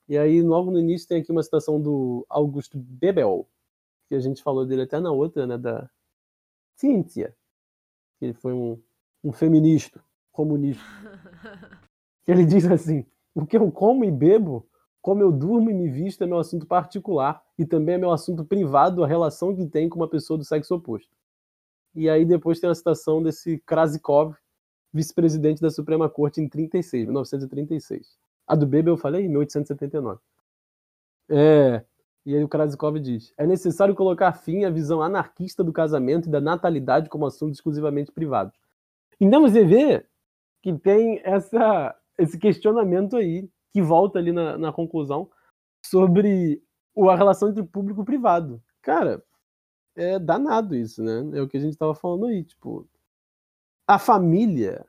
[0.07, 3.49] E aí, logo no início, tem aqui uma citação do Augusto Bebel,
[4.07, 5.89] que a gente falou dele até na outra, né, da
[6.75, 7.35] Cíntia,
[8.19, 8.79] que ele foi um,
[9.23, 10.03] um feminista,
[10.35, 10.83] comunista.
[12.23, 14.67] Que ele diz assim: o que eu como e bebo,
[15.01, 18.43] como eu durmo e me visto é meu assunto particular e também é meu assunto
[18.43, 21.15] privado a relação que tem com uma pessoa do sexo oposto.
[21.93, 24.35] E aí depois tem a citação desse Krasikov,
[24.91, 28.17] vice-presidente da Suprema Corte em 36, 1936.
[28.47, 30.19] A do Bebel eu falei em 1879.
[31.29, 31.83] É,
[32.25, 36.31] e aí o Krasikov diz: é necessário colocar fim à visão anarquista do casamento e
[36.31, 38.57] da natalidade como assuntos exclusivamente privados.
[39.19, 40.05] Então você vê
[40.65, 45.29] que tem essa, esse questionamento aí, que volta ali na, na conclusão,
[45.85, 46.59] sobre
[46.97, 48.59] a relação entre público e privado.
[48.81, 49.23] Cara,
[49.95, 51.37] é danado isso, né?
[51.37, 52.89] É o que a gente estava falando aí, tipo,
[53.85, 54.83] a família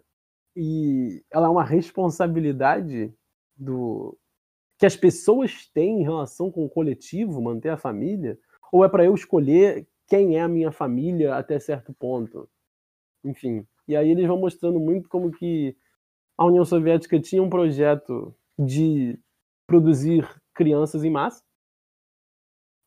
[0.57, 3.12] e ela é uma responsabilidade
[3.55, 4.16] do
[4.79, 8.39] que as pessoas têm em relação com o coletivo, manter a família,
[8.72, 12.49] ou é para eu escolher quem é a minha família até certo ponto?
[13.22, 15.76] Enfim, e aí eles vão mostrando muito como que
[16.37, 19.18] a União Soviética tinha um projeto de
[19.66, 21.43] produzir crianças em massa,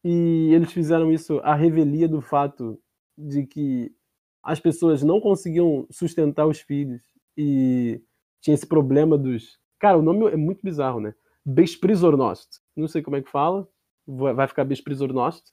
[0.04, 2.82] e eles fizeram isso à revelia do fato
[3.18, 3.94] de que
[4.42, 7.02] as pessoas não conseguiam sustentar os filhos
[7.38, 8.02] e
[8.42, 9.60] tinha esse problema dos.
[9.80, 11.14] Cara, o nome é muito bizarro, né?
[11.46, 12.62] Besprizornost.
[12.76, 13.68] Não sei como é que fala.
[14.08, 15.52] Vai ficar Besprizornost.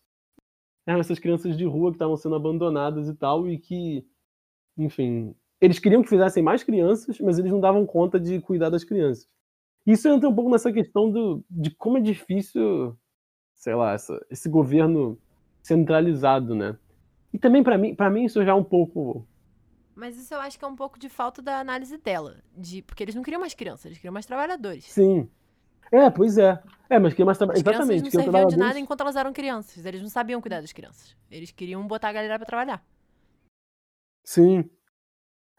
[0.87, 4.07] Eram essas crianças de rua que estavam sendo abandonadas e tal, e que,
[4.77, 8.85] enfim, eles queriam que fizessem mais crianças, mas eles não davam conta de cuidar das
[8.85, 9.29] crianças.
[9.87, 12.97] Isso entra um pouco nessa questão do, de como é difícil,
[13.55, 15.19] sei lá, essa- esse governo
[15.63, 16.77] centralizado, né?
[17.33, 19.27] E também, para mim, para mim, isso já é um pouco
[19.95, 22.37] Mas isso eu acho que é um pouco de falta da análise dela.
[22.57, 24.85] De, porque eles não queriam mais crianças, eles queriam mais trabalhadores.
[24.85, 25.29] Sim.
[25.91, 26.61] É, pois é.
[26.91, 27.53] É, mas que mais traba...
[27.55, 28.03] As crianças Exatamente.
[28.03, 29.87] não que eu serviam de trabalhadores- nada enquanto elas eram crianças.
[29.87, 31.17] Eles não sabiam cuidar das crianças.
[31.31, 32.85] Eles queriam botar a galera pra trabalhar.
[34.27, 34.69] Sim.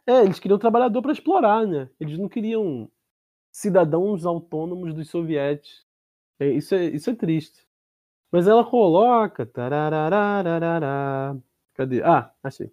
[0.05, 1.89] É, eles queriam trabalhador para explorar, né?
[1.99, 2.91] Eles não queriam
[3.51, 5.85] cidadãos autônomos dos sovietes.
[6.39, 7.65] É, isso, é, isso é triste.
[8.31, 9.49] Mas ela coloca.
[11.73, 12.03] Cadê?
[12.03, 12.71] Ah, achei.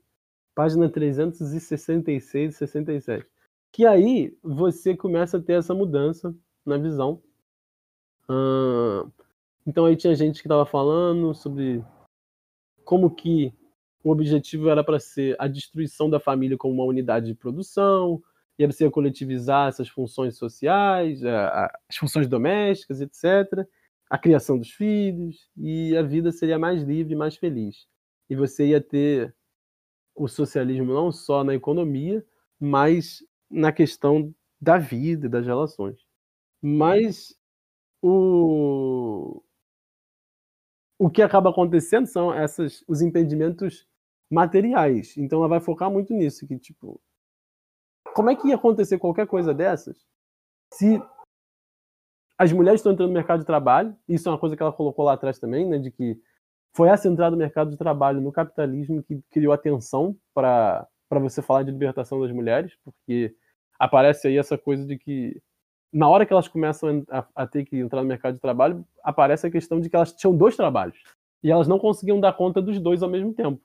[0.55, 3.27] Página 366 e 67.
[3.73, 6.35] Que aí você começa a ter essa mudança
[6.67, 7.23] na visão.
[9.67, 11.85] Então aí tinha gente que estava falando sobre
[12.85, 13.53] como que
[14.05, 18.23] o objetivo era para ser a destruição da família como uma unidade de produção,
[18.59, 23.67] ia ser coletivizar essas funções sociais, as funções domésticas, etc.,
[24.11, 27.87] a criação dos filhos, e a vida seria mais livre mais feliz.
[28.29, 29.35] E você ia ter
[30.15, 32.25] o socialismo não só na economia,
[32.61, 36.07] mas na questão da vida das relações.
[36.63, 37.35] Mas
[38.03, 39.43] o,
[40.99, 43.87] o que acaba acontecendo são essas, os impedimentos
[44.31, 45.17] materiais.
[45.17, 47.01] Então ela vai focar muito nisso, que tipo,
[48.15, 50.05] como é que ia acontecer qualquer coisa dessas
[50.75, 51.01] se
[52.37, 55.05] as mulheres estão entrando no mercado de trabalho, isso é uma coisa que ela colocou
[55.05, 56.21] lá atrás também, né, de que
[56.75, 61.41] foi essa entrada no mercado de trabalho no capitalismo que criou atenção para para você
[61.43, 63.37] falar de libertação das mulheres, porque
[63.79, 65.41] aparece aí essa coisa de que
[65.93, 69.47] na hora que elas começam a, a, ter que entrar no mercado de trabalho, aparece
[69.47, 70.99] a questão de que elas tinham dois trabalhos
[71.41, 73.63] e elas não conseguiam dar conta dos dois ao mesmo tempo.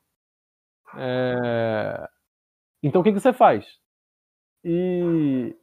[0.97, 2.09] É...
[2.81, 3.79] Então o que, que você faz?
[4.63, 5.55] E,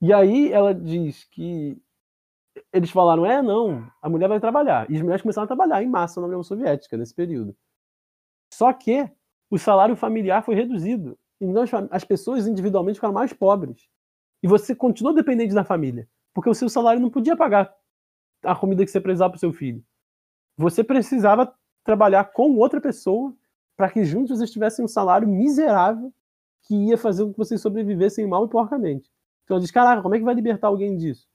[0.00, 1.80] e aí ela diz que
[2.72, 4.90] eles falaram: é, não, a mulher vai trabalhar.
[4.90, 7.56] E as mulheres começaram a trabalhar em massa na União Soviética nesse período.
[8.52, 9.10] Só que
[9.50, 11.18] o salário familiar foi reduzido.
[11.40, 13.88] Então as pessoas individualmente ficaram mais pobres.
[14.42, 16.08] E você continuou dependente da família.
[16.34, 17.74] Porque o seu salário não podia pagar
[18.44, 19.82] a comida que você precisava para o seu filho.
[20.56, 21.52] Você precisava
[21.84, 23.34] trabalhar com outra pessoa
[23.76, 26.12] para que juntos vocês tivessem um salário miserável
[26.62, 29.10] que ia fazer com que vocês sobrevivessem mal e porcamente.
[29.44, 31.28] Então ela diz, caraca, como é que vai libertar alguém disso?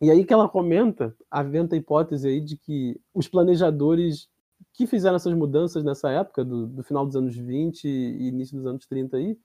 [0.00, 4.28] E aí que ela comenta, aventa a hipótese aí de que os planejadores
[4.72, 8.66] que fizeram essas mudanças nessa época, do, do final dos anos 20 e início dos
[8.66, 9.38] anos 30 aí,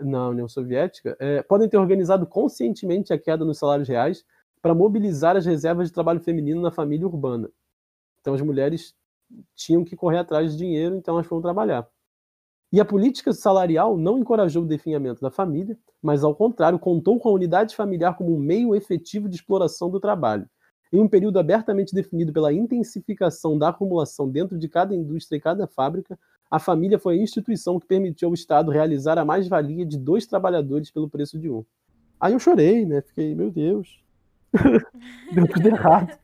[0.00, 4.24] na União Soviética, é, podem ter organizado conscientemente a queda nos salários reais
[4.62, 7.50] para mobilizar as reservas de trabalho feminino na família urbana.
[8.20, 8.94] Então as mulheres
[9.54, 11.86] tinham que correr atrás de dinheiro, então elas foram trabalhar.
[12.72, 17.28] E a política salarial não encorajou o definhamento da família, mas, ao contrário, contou com
[17.28, 20.48] a unidade familiar como um meio efetivo de exploração do trabalho.
[20.92, 25.66] Em um período abertamente definido pela intensificação da acumulação dentro de cada indústria e cada
[25.66, 26.18] fábrica,
[26.50, 30.90] a família foi a instituição que permitiu ao Estado realizar a mais-valia de dois trabalhadores
[30.90, 31.64] pelo preço de um.
[32.20, 33.02] Aí eu chorei, né?
[33.02, 34.00] Fiquei, meu Deus,
[35.32, 36.16] deu tudo errado.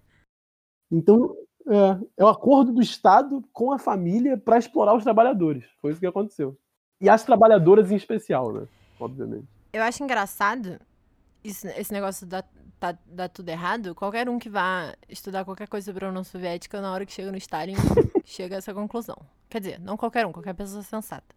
[0.91, 1.35] Então,
[1.69, 5.65] é, é o acordo do Estado com a família para explorar os trabalhadores.
[5.81, 6.59] Foi isso que aconteceu.
[7.01, 8.67] E as trabalhadoras em especial, né?
[8.99, 9.47] Obviamente.
[9.73, 10.79] Eu acho engraçado
[11.43, 12.45] isso, esse negócio da
[12.83, 16.81] tá, dá tudo errado, qualquer um que vá estudar qualquer coisa sobre a União Soviética,
[16.81, 17.75] na hora que chega no Stalin,
[18.25, 19.17] chega a essa conclusão.
[19.49, 21.33] Quer dizer, não qualquer um, qualquer pessoa sensata.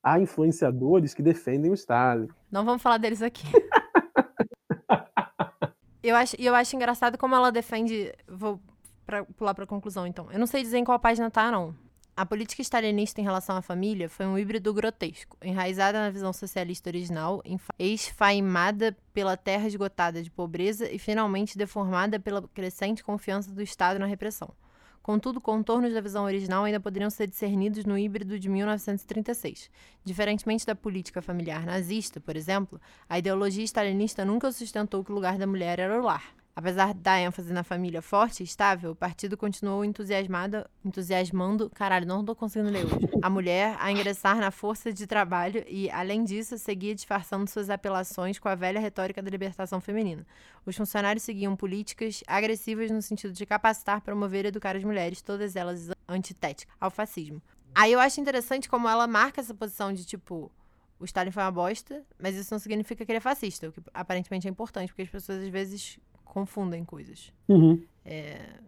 [0.00, 2.28] Há influenciadores que defendem o Stalin.
[2.52, 3.46] Não vamos falar deles aqui.
[6.04, 8.14] eu acho, eu acho engraçado como ela defende.
[8.28, 8.60] Vou
[9.08, 10.30] pra, pular pra conclusão, então.
[10.30, 11.74] Eu não sei dizer em qual página tá, não.
[12.14, 16.90] A política stalinista em relação à família foi um híbrido grotesco, enraizada na visão socialista
[16.90, 17.42] original,
[17.78, 24.06] esfaimada pela terra esgotada de pobreza e finalmente deformada pela crescente confiança do Estado na
[24.06, 24.52] repressão.
[25.00, 29.70] Contudo, contornos da visão original ainda poderiam ser discernidos no híbrido de 1936.
[30.04, 32.78] Diferentemente da política familiar nazista, por exemplo,
[33.08, 36.34] a ideologia stalinista nunca sustentou que o lugar da mulher era o lar.
[36.58, 42.24] Apesar da ênfase na família forte e estável, o partido continuou entusiasmado, entusiasmando, caralho, não
[42.24, 46.58] tô conseguindo ler hoje, a mulher a ingressar na força de trabalho e, além disso,
[46.58, 50.26] seguia disfarçando suas apelações com a velha retórica da libertação feminina.
[50.66, 55.54] Os funcionários seguiam políticas agressivas no sentido de capacitar, promover e educar as mulheres, todas
[55.54, 57.40] elas antitéticas ao fascismo.
[57.72, 60.50] Aí eu acho interessante como ela marca essa posição de tipo,
[60.98, 63.80] o Stalin foi uma bosta, mas isso não significa que ele é fascista, o que
[63.94, 66.00] aparentemente é importante, porque as pessoas às vezes
[66.38, 67.32] confundem coisas.
[67.48, 67.82] Uhum.
[68.04, 68.60] É,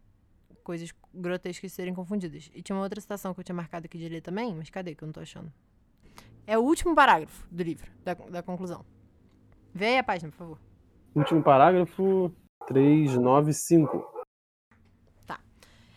[0.64, 2.50] coisas grotescas serem confundidas.
[2.54, 4.94] E tinha uma outra citação que eu tinha marcado aqui de ler também, mas cadê
[4.94, 5.52] que eu não tô achando?
[6.46, 8.84] É o último parágrafo do livro, da, da conclusão.
[9.72, 10.58] Vê aí a página, por favor.
[11.14, 12.32] Último parágrafo
[12.66, 14.24] 395.
[15.26, 15.40] Tá.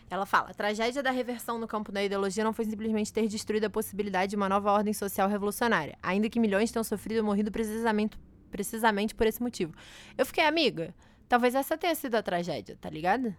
[0.09, 3.65] Ela fala: a tragédia da reversão no campo da ideologia não foi simplesmente ter destruído
[3.65, 7.51] a possibilidade de uma nova ordem social revolucionária, ainda que milhões tenham sofrido e morrido
[7.51, 8.17] precisamente,
[8.51, 9.73] precisamente por esse motivo.
[10.17, 10.93] Eu fiquei, amiga,
[11.33, 13.35] Talvez essa tenha sido a tragédia, tá ligado?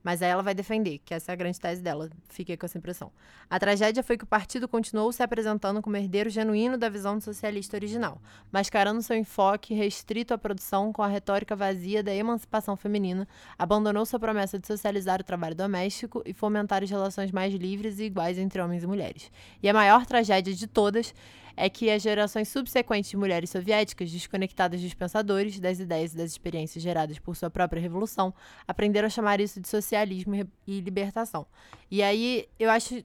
[0.00, 2.08] Mas aí ela vai defender, que essa é a grande tese dela.
[2.28, 3.10] Fiquei com essa impressão.
[3.50, 7.76] A tragédia foi que o partido continuou se apresentando como herdeiro genuíno da visão socialista
[7.76, 8.22] original,
[8.52, 13.26] mascarando seu enfoque restrito à produção com a retórica vazia da emancipação feminina,
[13.58, 18.04] abandonou sua promessa de socializar o trabalho doméstico e fomentar as relações mais livres e
[18.04, 19.32] iguais entre homens e mulheres.
[19.60, 21.12] E a maior tragédia de todas
[21.56, 26.30] é que as gerações subsequentes de mulheres soviéticas, desconectadas dos pensadores, das ideias e das
[26.30, 28.34] experiências geradas por sua própria revolução,
[28.66, 30.34] aprenderam a chamar isso de socialismo
[30.66, 31.46] e libertação.
[31.90, 33.04] E aí eu acho.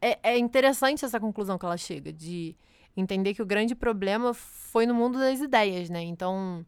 [0.00, 2.56] É, é interessante essa conclusão que ela chega, de
[2.96, 6.02] entender que o grande problema foi no mundo das ideias, né?
[6.02, 6.66] Então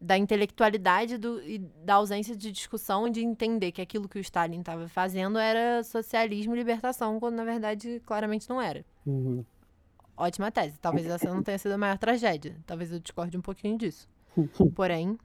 [0.00, 4.60] da intelectualidade do, e da ausência de discussão de entender que aquilo que o Stalin
[4.60, 8.84] estava fazendo era socialismo e libertação, quando na verdade claramente não era.
[9.04, 9.44] Uhum.
[10.18, 10.78] Ótima tese.
[10.80, 12.56] Talvez essa não tenha sido a maior tragédia.
[12.66, 14.08] Talvez eu discorde um pouquinho disso.
[14.74, 15.16] Porém,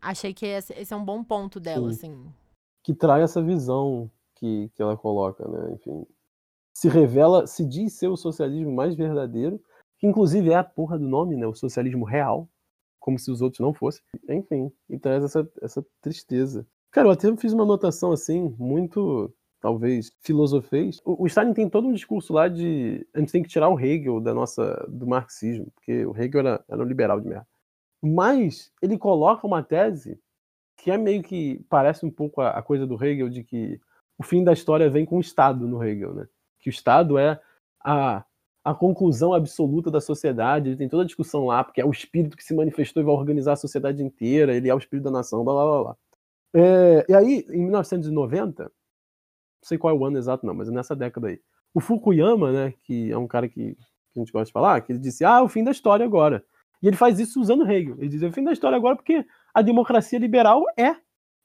[0.00, 1.96] achei que esse, esse é um bom ponto dela, Sim.
[1.96, 2.34] assim.
[2.82, 5.72] Que traz essa visão que, que ela coloca, né?
[5.74, 6.06] Enfim.
[6.74, 9.62] Se revela, se diz ser o socialismo mais verdadeiro,
[9.98, 11.46] que inclusive é a porra do nome, né?
[11.46, 12.48] O socialismo real,
[12.98, 14.02] como se os outros não fossem.
[14.28, 16.66] Enfim, e traz essa, essa tristeza.
[16.90, 21.92] Cara, eu até fiz uma anotação assim, muito talvez filosofeis, o, Stalin tem todo um
[21.92, 26.04] discurso lá de a gente tem que tirar o Hegel da nossa do marxismo, porque
[26.06, 27.46] o Hegel era, era um liberal de merda.
[28.02, 30.18] Mas ele coloca uma tese
[30.76, 33.78] que é meio que parece um pouco a, a coisa do Hegel de que
[34.18, 36.26] o fim da história vem com o Estado no Hegel, né?
[36.58, 37.40] Que o Estado é
[37.84, 38.24] a,
[38.64, 42.36] a conclusão absoluta da sociedade, ele tem toda a discussão lá, porque é o espírito
[42.36, 45.44] que se manifestou e vai organizar a sociedade inteira, ele é o espírito da nação,
[45.44, 45.82] blá blá blá.
[45.84, 45.96] blá.
[46.52, 48.72] É, e aí, em 1990,
[49.62, 51.40] não sei qual é o ano exato não, mas é nessa década aí,
[51.74, 54.92] o Fukuyama, né, que é um cara que, que a gente gosta de falar, que
[54.92, 56.44] ele disse, ah, o fim da história agora.
[56.82, 57.96] E ele faz isso usando Hegel.
[57.98, 60.96] Ele diz, é o fim da história agora porque a democracia liberal é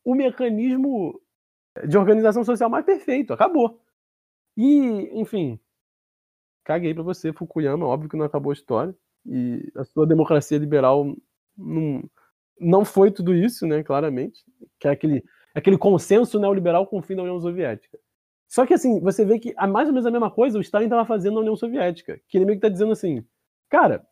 [0.04, 1.20] o mecanismo
[1.88, 3.82] de organização social mais perfeito, acabou.
[4.56, 5.60] E, enfim,
[6.64, 8.96] caguei para você, Fukuyama, óbvio que não acabou a história.
[9.26, 11.16] E a sua democracia liberal
[11.58, 12.04] não,
[12.60, 14.44] não foi tudo isso, né, claramente.
[14.80, 18.00] Que é aquele, aquele consenso neoliberal com o fim da União Soviética.
[18.48, 20.86] Só que, assim, você vê que a mais ou menos a mesma coisa o Stalin
[20.86, 22.20] estava fazendo na União Soviética.
[22.28, 23.26] Que ele meio que está dizendo assim,
[23.70, 24.06] cara,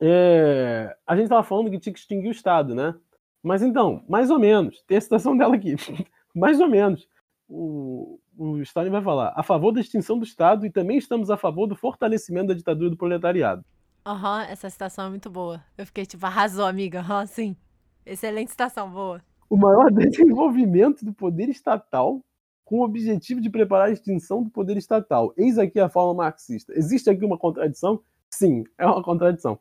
[0.00, 2.94] é, a gente estava falando que tinha que extinguir o Estado, né?
[3.42, 5.76] Mas então, mais ou menos, tem a citação dela aqui,
[6.34, 7.08] mais ou menos.
[7.48, 11.36] O, o Stalin vai falar a favor da extinção do Estado e também estamos a
[11.36, 13.64] favor do fortalecimento da ditadura do proletariado.
[14.04, 15.62] Aham, uhum, essa citação é muito boa.
[15.78, 17.00] Eu fiquei tipo, arrasou, amiga.
[17.00, 17.56] Aham, uhum, sim.
[18.04, 19.22] Excelente citação, boa.
[19.48, 22.20] O maior desenvolvimento do poder estatal
[22.66, 25.32] com o objetivo de preparar a extinção do poder estatal.
[25.36, 26.76] Eis aqui a forma marxista.
[26.76, 28.02] Existe aqui uma contradição?
[28.28, 29.58] Sim, é uma contradição.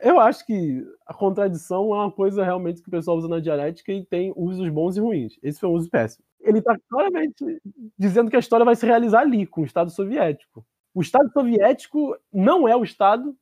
[0.00, 3.92] Eu acho que a contradição é uma coisa realmente que o pessoal usa na dialética
[3.92, 5.38] e tem usos bons e ruins.
[5.42, 6.24] Esse foi um uso péssimo.
[6.40, 7.62] Ele está claramente
[7.96, 10.66] dizendo que a história vai se realizar ali, com o Estado soviético.
[10.92, 13.36] O Estado soviético não é o Estado,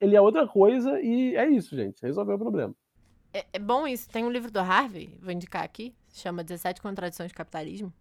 [0.00, 2.00] ele é outra coisa e é isso, gente.
[2.00, 2.74] Resolveu o problema.
[3.30, 4.08] É, é bom isso.
[4.08, 7.92] Tem um livro do Harvey, vou indicar aqui, chama 17 Contradições do Capitalismo.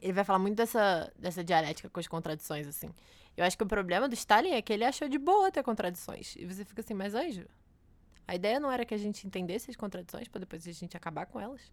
[0.00, 2.90] Ele vai falar muito dessa, dessa dialética com as contradições, assim.
[3.36, 6.34] Eu acho que o problema do Stalin é que ele achou de boa ter contradições.
[6.36, 7.46] E você fica assim, mas anjo,
[8.26, 11.26] a ideia não era que a gente entendesse as contradições para depois a gente acabar
[11.26, 11.70] com elas?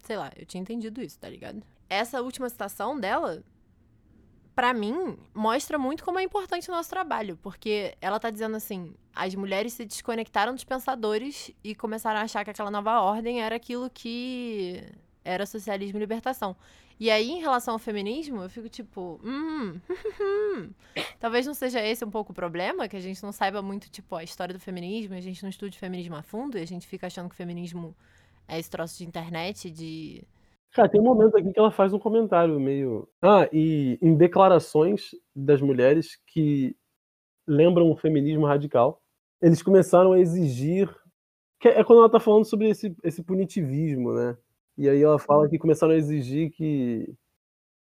[0.00, 1.62] Sei lá, eu tinha entendido isso, tá ligado?
[1.88, 3.42] Essa última citação dela,
[4.54, 8.94] para mim, mostra muito como é importante o nosso trabalho, porque ela tá dizendo assim:
[9.14, 13.56] as mulheres se desconectaram dos pensadores e começaram a achar que aquela nova ordem era
[13.56, 14.82] aquilo que
[15.24, 16.56] era socialismo e libertação.
[17.00, 19.78] E aí, em relação ao feminismo, eu fico tipo, hum,
[21.20, 24.16] talvez não seja esse um pouco o problema, que a gente não saiba muito, tipo,
[24.16, 27.06] a história do feminismo, a gente não estude feminismo a fundo, e a gente fica
[27.06, 27.94] achando que o feminismo
[28.48, 30.24] é esse troço de internet, de.
[30.72, 33.08] Cara, tem um momento aqui que ela faz um comentário meio.
[33.22, 36.76] Ah, e em declarações das mulheres que
[37.46, 39.00] lembram o feminismo radical,
[39.40, 40.92] eles começaram a exigir.
[41.64, 44.36] É quando ela tá falando sobre esse, esse punitivismo, né?
[44.78, 47.12] E aí ela fala que começaram a exigir que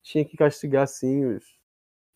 [0.01, 1.45] tinha que castigar sim os,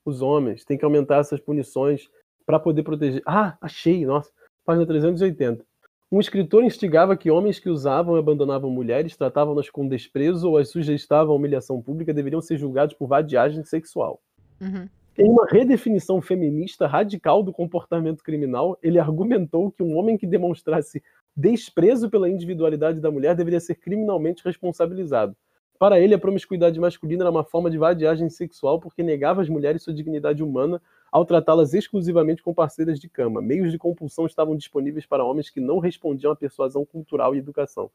[0.05, 2.09] os homens, tem que aumentar essas punições
[2.47, 3.21] para poder proteger.
[3.27, 4.31] Ah, achei, nossa,
[4.65, 5.67] página 380.
[6.11, 10.71] Um escritor instigava que homens que usavam e abandonavam mulheres, tratavam-nas com desprezo ou as
[10.71, 14.21] sujeitavam à humilhação pública deveriam ser julgados por vadiagem sexual.
[14.61, 14.89] Uhum.
[15.19, 21.03] Em uma redefinição feminista radical do comportamento criminal, ele argumentou que um homem que demonstrasse
[21.39, 25.37] desprezo pela individualidade da mulher deveria ser criminalmente responsabilizado.
[25.79, 29.85] Para ele, a promiscuidade masculina era uma forma de vadiagem sexual porque negava às mulheres
[29.85, 30.83] sua dignidade humana
[31.13, 33.41] ao tratá-las exclusivamente como parceiras de cama.
[33.41, 37.89] Meios de compulsão estavam disponíveis para homens que não respondiam à persuasão cultural e educação.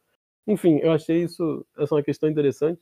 [0.47, 2.79] Enfim, eu achei isso essa é uma questão interessante.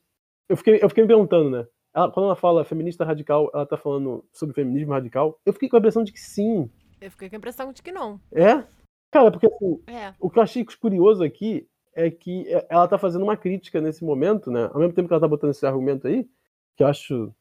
[0.47, 1.67] Eu fiquei, eu fiquei me perguntando, né?
[1.91, 5.39] Ela, quando ela fala feminista radical, ela tá falando sobre feminismo radical?
[5.43, 6.69] Eu fiquei com a impressão de que sim.
[7.01, 8.21] Eu fiquei com a impressão de que não.
[8.31, 8.63] É?
[9.11, 10.13] Cara, porque assim, é.
[10.19, 14.03] o que eu achei curioso aqui é que é, ela tá fazendo uma crítica nesse
[14.03, 14.69] momento, né?
[14.73, 16.27] Ao mesmo tempo que ela tá botando esse argumento aí,
[16.77, 17.33] que eu acho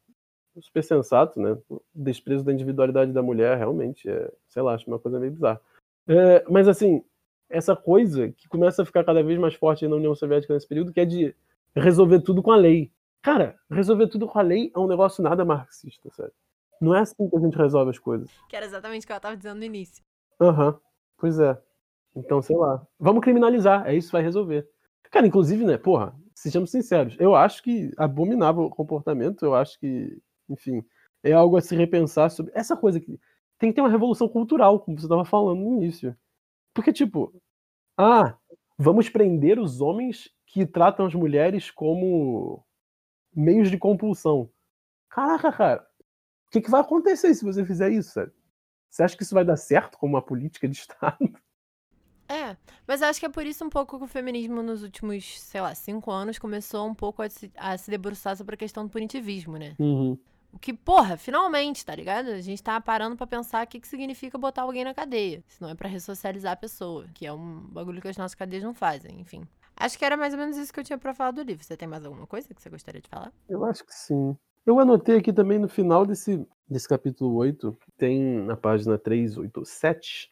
[0.59, 1.57] super sensato, né?
[1.69, 5.61] O desprezo da individualidade da mulher, realmente, é, sei lá, acho uma coisa meio bizarra.
[6.07, 7.03] É, mas assim,
[7.49, 10.91] essa coisa que começa a ficar cada vez mais forte na União Soviética nesse período,
[10.91, 11.33] que é de
[11.73, 12.91] resolver tudo com a lei.
[13.21, 16.33] Cara, resolver tudo com a lei é um negócio nada marxista, sério.
[16.81, 18.29] Não é assim que a gente resolve as coisas.
[18.49, 20.03] Que era exatamente o que ela tava dizendo no início.
[20.41, 20.69] Aham.
[20.69, 20.79] Uhum.
[21.21, 21.55] Pois é.
[22.15, 22.85] Então, sei lá.
[22.99, 24.67] Vamos criminalizar, é isso que vai resolver.
[25.11, 30.19] Cara, inclusive, né, porra, sejamos sinceros, eu acho que abominável o comportamento, eu acho que,
[30.49, 30.83] enfim,
[31.21, 33.19] é algo a se repensar sobre essa coisa que
[33.59, 36.17] tem que ter uma revolução cultural, como você estava falando no início.
[36.73, 37.31] Porque, tipo,
[37.95, 38.35] ah,
[38.75, 42.65] vamos prender os homens que tratam as mulheres como
[43.35, 44.49] meios de compulsão.
[45.07, 45.87] Caraca, cara,
[46.47, 48.31] o que, que vai acontecer se você fizer isso, sabe?
[48.91, 51.17] Você acha que isso vai dar certo como uma política de Estado?
[52.27, 52.55] É,
[52.87, 55.73] Mas acho que é por isso um pouco que o feminismo nos últimos, sei lá,
[55.75, 59.57] cinco anos começou um pouco a se, a se debruçar sobre a questão do punitivismo,
[59.57, 59.75] né?
[59.79, 60.17] Uhum.
[60.53, 62.29] O que, porra, finalmente, tá ligado?
[62.29, 65.43] A gente tá parando pra pensar o que, que significa botar alguém na cadeia.
[65.47, 68.63] Se não é pra ressocializar a pessoa, que é um bagulho que as nossas cadeias
[68.63, 69.47] não fazem, enfim.
[69.75, 71.63] Acho que era mais ou menos isso que eu tinha pra falar do livro.
[71.63, 73.31] Você tem mais alguma coisa que você gostaria de falar?
[73.47, 74.37] Eu acho que sim.
[74.65, 80.31] Eu anotei aqui também no final desse, desse capítulo 8, tem na página 387,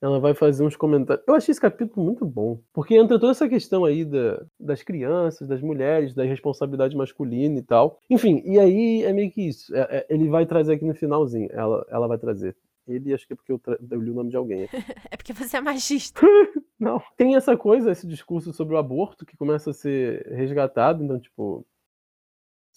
[0.00, 1.24] ela vai fazer uns comentários.
[1.26, 5.46] Eu achei esse capítulo muito bom, porque entra toda essa questão aí da, das crianças,
[5.46, 8.00] das mulheres, da responsabilidade masculina e tal.
[8.08, 9.74] Enfim, e aí é meio que isso.
[9.74, 11.48] É, é, ele vai trazer aqui no finalzinho.
[11.52, 12.56] Ela, ela vai trazer.
[12.86, 13.60] Ele, acho que é porque eu,
[13.90, 14.68] eu li o nome de alguém.
[15.10, 16.22] é porque você é machista.
[16.78, 17.02] Não.
[17.16, 21.02] Tem essa coisa, esse discurso sobre o aborto que começa a ser resgatado.
[21.02, 21.66] Então, tipo,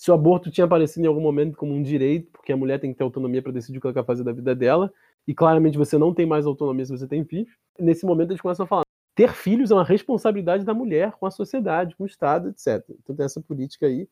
[0.02, 2.92] se o aborto tinha aparecido em algum momento como um direito, porque a mulher tem
[2.92, 4.92] que ter autonomia para decidir o que ela quer fazer da vida dela,
[5.28, 7.54] e claramente você não tem mais autonomia se você tem filhos.
[7.78, 8.82] Nesse momento eles começam a falar:
[9.14, 12.84] ter filhos é uma responsabilidade da mulher com a sociedade, com o Estado, etc.
[12.90, 14.10] Então tem essa política aí.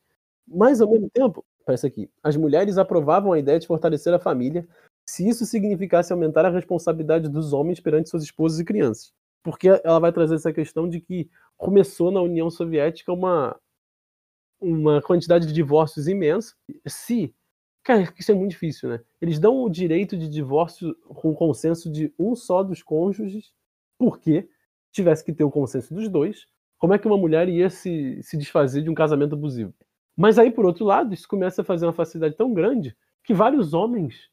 [0.47, 4.67] Mas ao mesmo tempo, parece aqui, as mulheres aprovavam a ideia de fortalecer a família
[5.07, 9.11] se isso significasse aumentar a responsabilidade dos homens perante suas esposas e crianças.
[9.41, 11.27] Porque ela vai trazer essa questão de que
[11.57, 13.59] começou na União Soviética uma,
[14.59, 16.53] uma quantidade de divórcios imensa.
[16.87, 17.33] Se
[17.83, 18.99] Cara, isso é muito difícil, né?
[19.21, 23.51] Eles dão o direito de divórcio com consenso de um só dos cônjuges,
[23.97, 24.47] porque
[24.91, 26.45] tivesse que ter o consenso dos dois.
[26.77, 29.73] Como é que uma mulher ia se, se desfazer de um casamento abusivo?
[30.15, 33.73] Mas aí, por outro lado, isso começa a fazer uma facilidade tão grande que vários
[33.73, 34.29] homens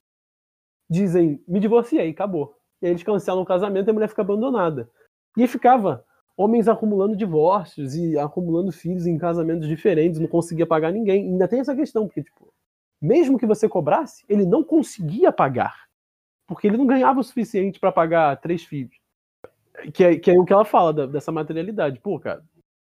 [0.91, 2.55] dizem: me divorciei, acabou.
[2.83, 4.91] E aí eles cancelam o casamento e a mulher fica abandonada.
[5.37, 6.05] E ficava
[6.37, 11.25] homens acumulando divórcios e acumulando filhos em casamentos diferentes, não conseguia pagar ninguém.
[11.25, 12.53] E ainda tem essa questão, porque, tipo,
[13.01, 15.87] mesmo que você cobrasse, ele não conseguia pagar.
[16.47, 18.97] Porque ele não ganhava o suficiente para pagar três filhos.
[19.93, 22.01] Que é, que é o que ela fala da, dessa materialidade.
[22.01, 22.43] Pô, cara,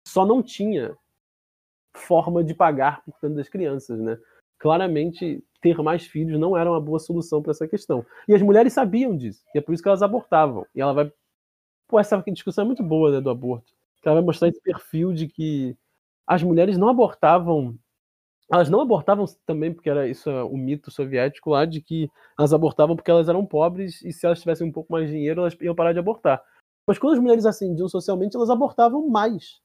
[0.06, 0.96] só não tinha
[1.96, 4.18] forma de pagar por tanto das crianças, né?
[4.58, 8.06] Claramente, ter mais filhos não era uma boa solução para essa questão.
[8.28, 9.44] E as mulheres sabiam disso.
[9.54, 10.66] E é por isso que elas abortavam.
[10.74, 11.12] E ela vai.
[11.90, 13.74] Pô, essa discussão é muito boa, né, do aborto.
[14.06, 15.76] Ela vai mostrar esse perfil de que
[16.26, 17.78] as mulheres não abortavam
[18.52, 22.96] elas não abortavam também, porque era isso o mito soviético lá, de que elas abortavam
[22.96, 25.76] porque elas eram pobres e se elas tivessem um pouco mais de dinheiro, elas iam
[25.76, 26.42] parar de abortar.
[26.88, 29.62] Mas quando as mulheres ascendiam socialmente, elas abortavam mais.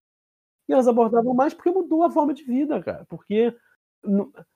[0.68, 3.06] E elas abortavam mais porque mudou a forma de vida, cara.
[3.08, 3.54] Porque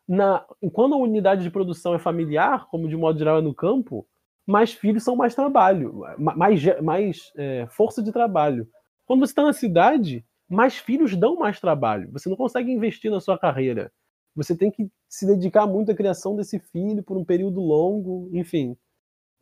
[0.07, 4.07] na, quando a unidade de produção é familiar, como de modo geral é no campo,
[4.49, 8.69] mais filhos são mais trabalho, mais, mais é, força de trabalho.
[9.07, 12.11] Quando você está na cidade, mais filhos dão mais trabalho.
[12.13, 13.93] Você não consegue investir na sua carreira
[14.39, 18.77] você tem que se dedicar muito à criação desse filho por um período longo, enfim.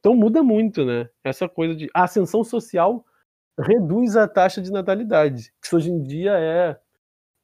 [0.00, 1.10] Então muda muito, né?
[1.22, 3.04] Essa coisa de a ascensão social
[3.58, 6.80] reduz a taxa de natalidade, que hoje em dia é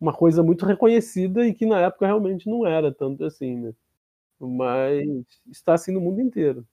[0.01, 3.75] uma coisa muito reconhecida e que na época realmente não era tanto assim, né?
[4.41, 5.07] Mas
[5.51, 6.67] está assim no mundo inteiro.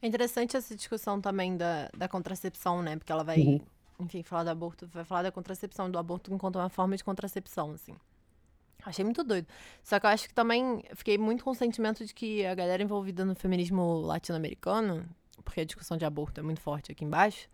[0.00, 2.96] É interessante essa discussão também da, da contracepção, né?
[2.96, 3.60] Porque ela vai, uhum.
[4.00, 7.72] enfim, falar do aborto, vai falar da contracepção, do aborto enquanto uma forma de contracepção,
[7.72, 7.94] assim.
[8.84, 9.46] Achei muito doido.
[9.82, 12.82] Só que eu acho que também fiquei muito com o sentimento de que a galera
[12.82, 15.04] envolvida no feminismo latino-americano,
[15.44, 17.48] porque a discussão de aborto é muito forte aqui embaixo,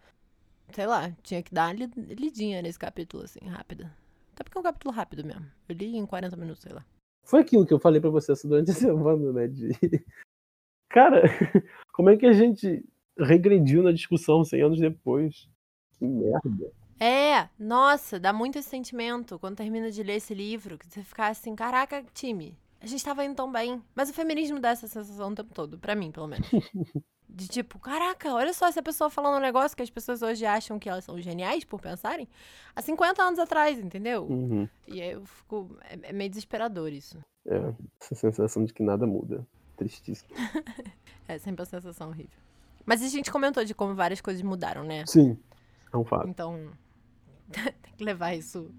[0.72, 3.90] sei lá, tinha que dar lidinha nesse capítulo, assim, rápida.
[4.34, 5.47] Até porque é um capítulo rápido mesmo.
[5.68, 6.84] Eu li em 40 minutos, sei lá.
[7.24, 9.49] Foi aquilo que eu falei pra você durante a semana, né?
[9.49, 9.70] De...
[10.89, 11.22] Cara,
[11.93, 12.85] como é que a gente
[13.18, 15.48] regrediu na discussão 100 anos depois?
[15.98, 16.73] Que merda.
[16.98, 21.28] É, nossa, dá muito esse sentimento quando termina de ler esse livro, que você fica
[21.28, 23.82] assim, caraca, time, a gente tava indo tão bem.
[23.94, 26.48] Mas o feminismo dá essa sensação o tempo todo, pra mim, pelo menos.
[27.27, 30.78] De tipo, caraca, olha só essa pessoa falando um negócio que as pessoas hoje acham
[30.78, 32.28] que elas são geniais por pensarem
[32.77, 34.24] há 50 anos atrás, entendeu?
[34.24, 34.69] Uhum.
[34.86, 35.77] E aí eu fico.
[35.81, 37.19] É, é, meio desesperador isso.
[37.44, 39.44] É, essa sensação de que nada muda.
[39.76, 40.30] Tristíssimo.
[41.28, 42.38] é sempre uma sensação horrível.
[42.86, 45.05] Mas a gente comentou de como várias coisas mudaram, né?
[45.06, 45.38] Sim,
[45.92, 46.28] é um fato.
[46.28, 46.70] Então,
[47.51, 48.70] tem que levar isso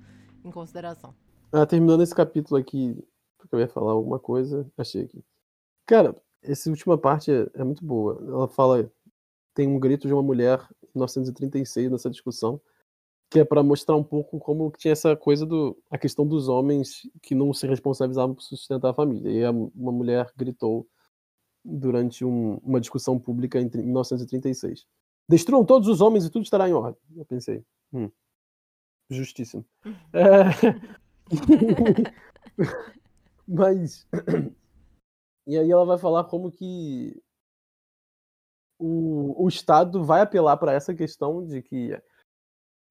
[0.43, 1.13] em consideração.
[1.51, 3.03] Ah, terminando esse capítulo aqui,
[3.38, 5.23] porque eu ia falar alguma coisa, achei aqui.
[5.85, 8.22] Cara, essa última parte é, é muito boa.
[8.27, 8.91] Ela fala,
[9.53, 12.61] tem um grito de uma mulher em 1936 nessa discussão,
[13.30, 17.02] que é para mostrar um pouco como tinha essa coisa do a questão dos homens
[17.22, 19.30] que não se responsabilizavam por sustentar a família.
[19.30, 20.88] E uma mulher gritou
[21.64, 24.85] durante um, uma discussão pública em 1936.
[25.27, 27.02] Destruam todos os homens e tudo estará em ordem.
[27.15, 28.10] Eu pensei, hum,
[29.10, 29.65] justíssimo.
[30.14, 30.43] É...
[33.47, 34.07] Mas.
[35.47, 37.22] E aí ela vai falar como que
[38.80, 41.99] o, o Estado vai apelar para essa questão de que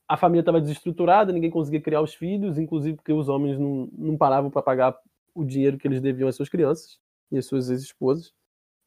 [0.08, 4.16] a família estava desestruturada, ninguém conseguia criar os filhos, inclusive porque os homens não, não
[4.16, 4.96] paravam para pagar
[5.34, 6.98] o dinheiro que eles deviam às suas crianças
[7.30, 8.32] e às suas ex-esposas.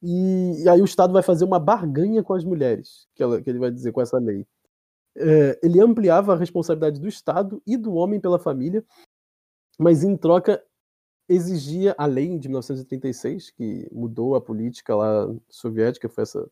[0.01, 3.49] E, e, aí o Estado vai fazer uma barganha com as mulheres, que, ela, que
[3.49, 4.45] ele vai dizer com essa lei.
[5.15, 8.85] É, ele ampliava a responsabilidade do Estado e do homem pela família,
[9.79, 10.63] mas em troca
[11.27, 16.49] exigia a lei de 1936, que mudou a política lá soviética, foi essa,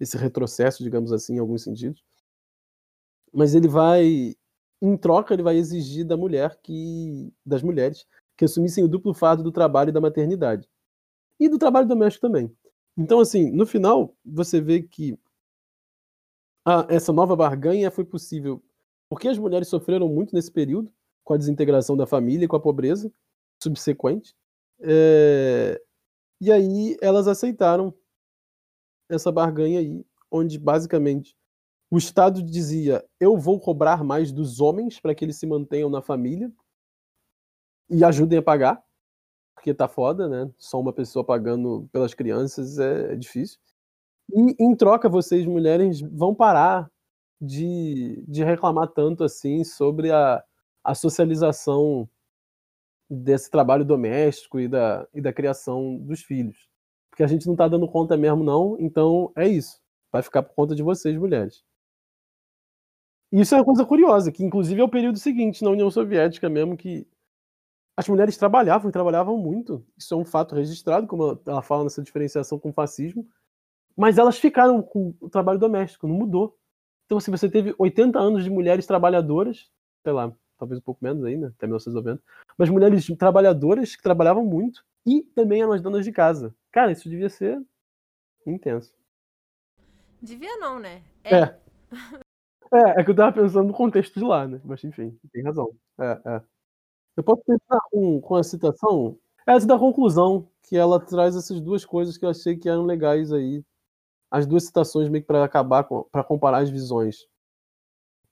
[0.00, 2.02] esse retrocesso, digamos assim, em alguns sentidos.
[3.32, 4.34] Mas ele vai,
[4.80, 8.06] em troca, ele vai exigir da mulher que, das mulheres
[8.36, 10.68] que assumissem o duplo fardo do trabalho e da maternidade.
[11.40, 12.54] E do trabalho doméstico também.
[12.96, 15.18] Então, assim, no final, você vê que
[16.64, 18.62] a, essa nova barganha foi possível
[19.08, 20.92] porque as mulheres sofreram muito nesse período,
[21.24, 23.10] com a desintegração da família e com a pobreza
[23.62, 24.34] subsequente.
[24.80, 25.80] É,
[26.40, 27.92] e aí elas aceitaram
[29.08, 31.34] essa barganha aí, onde basicamente
[31.90, 36.02] o Estado dizia: eu vou cobrar mais dos homens para que eles se mantenham na
[36.02, 36.52] família
[37.90, 38.82] e ajudem a pagar
[39.58, 40.50] porque tá foda, né?
[40.56, 43.58] Só uma pessoa pagando pelas crianças é, é difícil.
[44.30, 46.90] E em troca, vocês, mulheres, vão parar
[47.40, 50.42] de, de reclamar tanto assim sobre a,
[50.84, 52.08] a socialização
[53.10, 56.68] desse trabalho doméstico e da, e da criação dos filhos.
[57.10, 59.80] Porque a gente não tá dando conta mesmo, não, então é isso.
[60.12, 61.64] Vai ficar por conta de vocês, mulheres.
[63.30, 66.76] Isso é uma coisa curiosa, que inclusive é o período seguinte, na União Soviética mesmo,
[66.76, 67.06] que
[67.96, 69.84] as mulheres trabalhavam e trabalhavam muito.
[69.96, 73.28] Isso é um fato registrado, como ela fala nessa diferenciação com o fascismo.
[73.96, 76.56] Mas elas ficaram com o trabalho doméstico, não mudou.
[77.06, 79.68] Então, se você teve 80 anos de mulheres trabalhadoras,
[80.04, 82.22] sei lá, talvez um pouco menos ainda, até 1990,
[82.56, 86.54] mas mulheres trabalhadoras que trabalhavam muito e também eram as donas de casa.
[86.70, 87.60] Cara, isso devia ser
[88.46, 88.94] intenso.
[90.22, 91.02] Devia não, né?
[91.24, 91.36] É.
[91.36, 91.58] É,
[92.72, 94.60] é, é que eu tava pensando no contexto de lá, né?
[94.64, 95.70] Mas enfim, tem razão.
[96.00, 96.42] É, é.
[97.16, 99.18] Eu posso terminar com, com a citação?
[99.46, 103.32] Essa da conclusão, que ela traz essas duas coisas que eu achei que eram legais
[103.32, 103.64] aí.
[104.30, 107.26] As duas citações meio que para acabar, para comparar as visões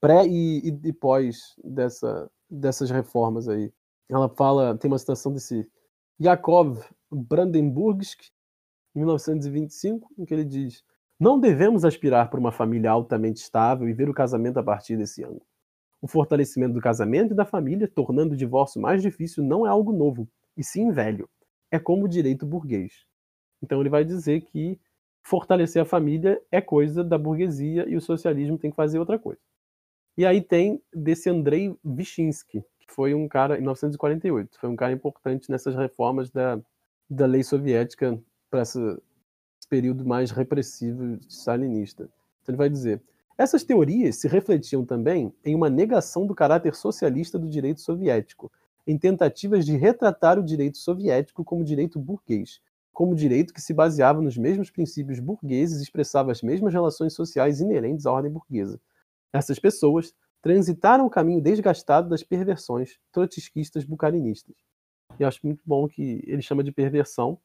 [0.00, 3.72] pré e, e, e pós dessa, dessas reformas aí.
[4.08, 5.68] Ela fala, tem uma citação desse
[6.20, 6.78] Yakov
[7.10, 8.30] Brandenburgsk,
[8.94, 10.84] em 1925, em que ele diz:
[11.18, 15.24] Não devemos aspirar por uma família altamente estável e ver o casamento a partir desse
[15.24, 15.46] ângulo.
[16.00, 19.92] O fortalecimento do casamento e da família, tornando o divórcio mais difícil, não é algo
[19.92, 21.26] novo, e sim velho.
[21.70, 23.06] É como o direito burguês.
[23.62, 24.78] Então ele vai dizer que
[25.22, 29.40] fortalecer a família é coisa da burguesia e o socialismo tem que fazer outra coisa.
[30.18, 34.92] E aí tem desse Andrei Wyszynski, que foi um cara, em 1948, foi um cara
[34.92, 36.60] importante nessas reformas da,
[37.08, 38.18] da lei soviética
[38.50, 38.78] para esse
[39.68, 42.04] período mais repressivo stalinista.
[42.42, 43.02] Então ele vai dizer:
[43.38, 48.50] essas teorias se refletiam também em uma negação do caráter socialista do direito soviético,
[48.86, 52.60] em tentativas de retratar o direito soviético como direito burguês,
[52.92, 57.60] como direito que se baseava nos mesmos princípios burgueses e expressava as mesmas relações sociais
[57.60, 58.80] inerentes à ordem burguesa.
[59.32, 64.54] Essas pessoas transitaram o caminho desgastado das perversões trotskistas bucarinistas.
[65.18, 67.38] E acho muito bom que ele chama de perversão.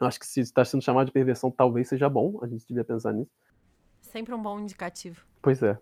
[0.00, 2.84] Eu acho que se está sendo chamado de perversão, talvez seja bom, a gente devia
[2.84, 3.30] pensar nisso.
[4.00, 5.24] Sempre um bom indicativo.
[5.42, 5.78] Pois é.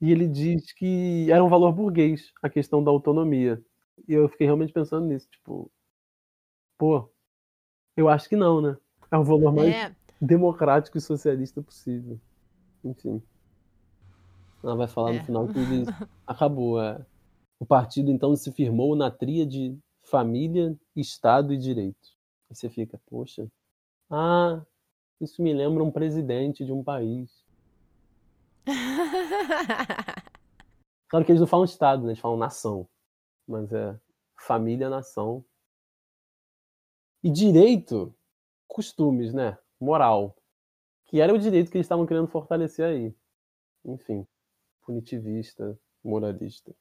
[0.00, 3.62] E ele diz que era um valor burguês a questão da autonomia.
[4.08, 5.70] E eu fiquei realmente pensando nisso, tipo,
[6.76, 7.08] pô,
[7.96, 8.76] eu acho que não, né?
[9.10, 9.94] É o valor mais é.
[10.20, 12.20] democrático e socialista possível.
[12.82, 13.22] Enfim.
[14.64, 15.18] Ela vai falar é.
[15.18, 15.84] no final que ele
[16.26, 16.82] acabou.
[16.82, 17.04] É.
[17.60, 22.10] O partido então se firmou na tríade família, Estado e direito.
[22.52, 23.50] E você fica, poxa,
[24.10, 24.62] ah,
[25.18, 27.42] isso me lembra um presidente de um país.
[31.08, 32.10] claro que eles não falam Estado, né?
[32.10, 32.86] Eles falam nação.
[33.48, 33.98] Mas é
[34.36, 35.42] família, nação.
[37.24, 38.14] E direito,
[38.68, 39.56] costumes, né?
[39.80, 40.36] Moral.
[41.06, 43.16] Que era o direito que eles estavam querendo fortalecer aí.
[43.82, 44.26] Enfim,
[44.82, 46.76] punitivista, moralista.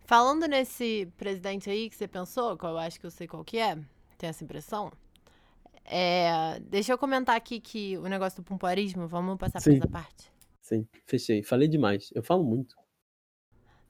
[0.00, 3.58] Falando nesse presidente aí que você pensou, que eu acho que eu sei qual que
[3.58, 3.78] é,
[4.18, 4.92] tem essa impressão.
[5.84, 9.70] É, deixa eu comentar aqui que o negócio do pompoarismo, vamos passar Sim.
[9.70, 10.32] por essa parte.
[10.60, 11.42] Sim, fechei.
[11.42, 12.10] Falei demais.
[12.14, 12.76] Eu falo muito.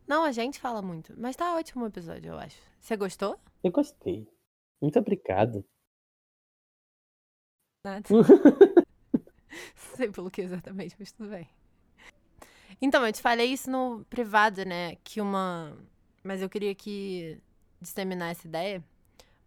[0.06, 1.12] Não, a gente fala muito.
[1.18, 2.56] Mas tá ótimo o episódio, eu acho.
[2.80, 3.36] Você gostou?
[3.64, 4.28] Eu gostei.
[4.80, 5.64] Muito obrigado.
[7.84, 8.08] Nada.
[9.96, 11.48] Sei pelo que exatamente, mas tudo bem.
[12.80, 14.96] Então, eu te falei isso no privado, né?
[15.02, 15.76] Que uma.
[16.22, 17.40] Mas eu queria que
[17.80, 18.84] disseminar essa ideia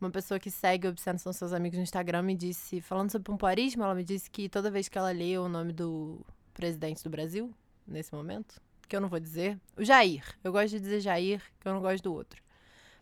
[0.02, 3.84] Uma pessoa que segue Obsceno São Seus Amigos no Instagram me disse, falando sobre pompoarismo,
[3.84, 6.26] ela me disse que toda vez que ela lê o nome do
[6.56, 7.54] presidente do Brasil,
[7.86, 8.60] nesse momento,
[8.90, 10.26] que eu não vou dizer, o Jair.
[10.44, 12.42] Eu gosto de dizer Jair, que eu não gosto do outro.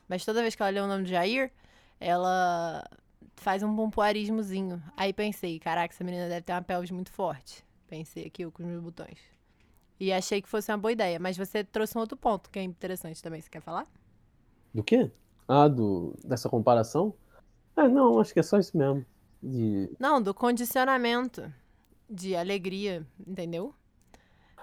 [0.10, 1.54] Mas toda vez que ela lê o nome do Jair,
[2.02, 2.84] ela
[3.38, 4.84] faz um pompoarismozinho.
[4.98, 7.64] Aí pensei, caraca, essa menina deve ter uma pelvis muito forte.
[7.88, 9.20] Pensei aqui com os meus botões.
[10.02, 11.18] E achei que fosse uma boa ideia.
[11.18, 13.40] Mas você trouxe um outro ponto que é interessante também.
[13.40, 13.88] Você quer falar?
[14.74, 15.10] Do quê?
[15.50, 17.12] Ah, do, dessa comparação?
[17.76, 19.04] É, não, acho que é só isso mesmo.
[19.42, 19.90] De...
[20.00, 21.52] Não, do condicionamento
[22.08, 23.74] de alegria, entendeu?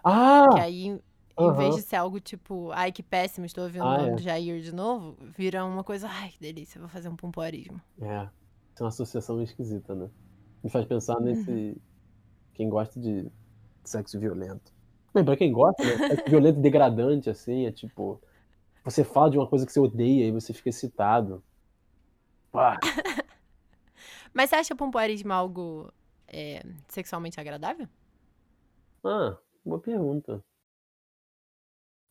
[0.05, 0.47] Ah!
[0.53, 1.01] Que aí, em
[1.37, 1.55] Aham.
[1.55, 4.15] vez de ser algo tipo, ai, que péssimo, estou ouvindo Ah, o nome é.
[4.15, 7.81] do Jair de novo, vira uma coisa, ai, que delícia, vou fazer um pompoarismo.
[8.01, 10.09] É, é uma associação esquisita, né?
[10.63, 11.51] Me faz pensar nesse.
[11.51, 11.77] Uhum.
[12.55, 13.29] Quem gosta de
[13.85, 14.73] sexo violento.
[15.13, 15.97] Bem, pra quem gosta, né?
[16.15, 18.21] Sexo violento e degradante, assim, é tipo.
[18.87, 21.43] Você fala de uma coisa que você odeia e você fica excitado.
[22.53, 22.79] Pá,
[24.33, 25.93] Mas você acha pompoarismo algo
[26.29, 27.89] é, sexualmente agradável?
[29.03, 30.41] Ah, boa pergunta.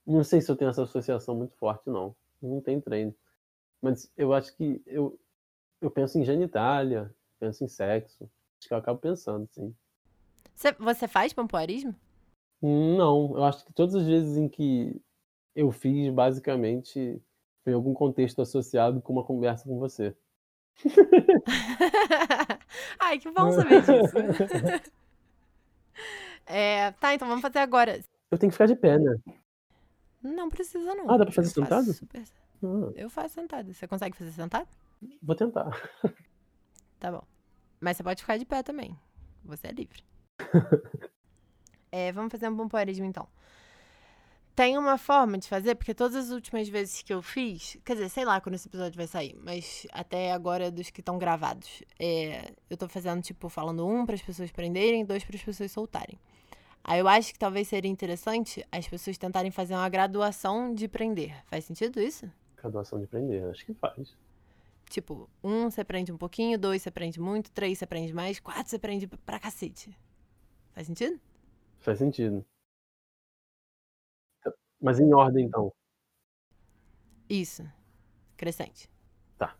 [0.06, 2.14] Não sei se eu tenho essa associação muito forte, não.
[2.41, 3.15] Não tem treino.
[3.81, 5.18] Mas eu acho que eu,
[5.80, 8.30] eu penso em genitália, penso em sexo.
[8.60, 9.73] Acho que eu acabo pensando, sim.
[10.53, 11.95] Você, você faz pompoarismo?
[12.61, 15.02] Não, eu acho que todas as vezes em que
[15.56, 17.22] eu fiz, basicamente,
[17.64, 20.15] foi em algum contexto associado com uma conversa com você.
[22.99, 24.91] ai, que bom saber disso.
[26.48, 27.99] É, tá, então vamos fazer agora.
[28.30, 29.18] Eu tenho que ficar de pé, né?
[30.22, 31.10] Não precisa, não.
[31.10, 31.94] Ah, dá pra fazer Eu faço sentado?
[31.94, 32.23] super-
[32.64, 33.73] Ah, Eu faço sentado.
[33.73, 34.68] Você consegue fazer sentado?
[35.23, 35.72] vou tentar.
[36.99, 37.23] Tá bom.
[37.80, 38.95] Mas você pode ficar de pé também.
[39.44, 40.03] Você é livre.
[41.91, 43.27] É, vamos fazer um pompoarismo então.
[44.56, 48.07] Tem uma forma de fazer, porque todas as últimas vezes que eu fiz, quer dizer,
[48.07, 52.53] sei lá quando esse episódio vai sair, mas até agora dos que estão gravados, é,
[52.69, 56.18] eu tô fazendo tipo falando um para as pessoas prenderem, dois para as pessoas soltarem.
[56.82, 61.36] Aí eu acho que talvez seria interessante as pessoas tentarem fazer uma graduação de prender.
[61.48, 62.32] Faz sentido isso?
[62.56, 64.15] Graduação de prender, acho que faz.
[64.90, 68.69] Tipo, um você prende um pouquinho, dois você prende muito, três você prende mais, quatro
[68.69, 69.94] você prende pra cacete.
[70.72, 71.19] Faz sentido?
[71.80, 72.45] Faz sentido.
[74.86, 75.74] Mas em ordem, então.
[77.28, 77.68] Isso.
[78.38, 78.88] Crescente.
[79.36, 79.57] Tá.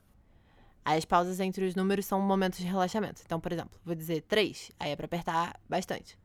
[0.86, 3.24] Aí as pausas entre os números são momentos de relaxamento.
[3.26, 6.16] Então, por exemplo, vou dizer três, aí é pra apertar bastante.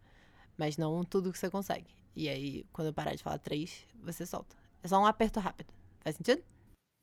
[0.55, 1.87] Mas não tudo que você consegue.
[2.15, 4.55] E aí, quando eu parar de falar três, você solta.
[4.83, 5.73] É só um aperto rápido.
[6.01, 6.43] Faz sentido?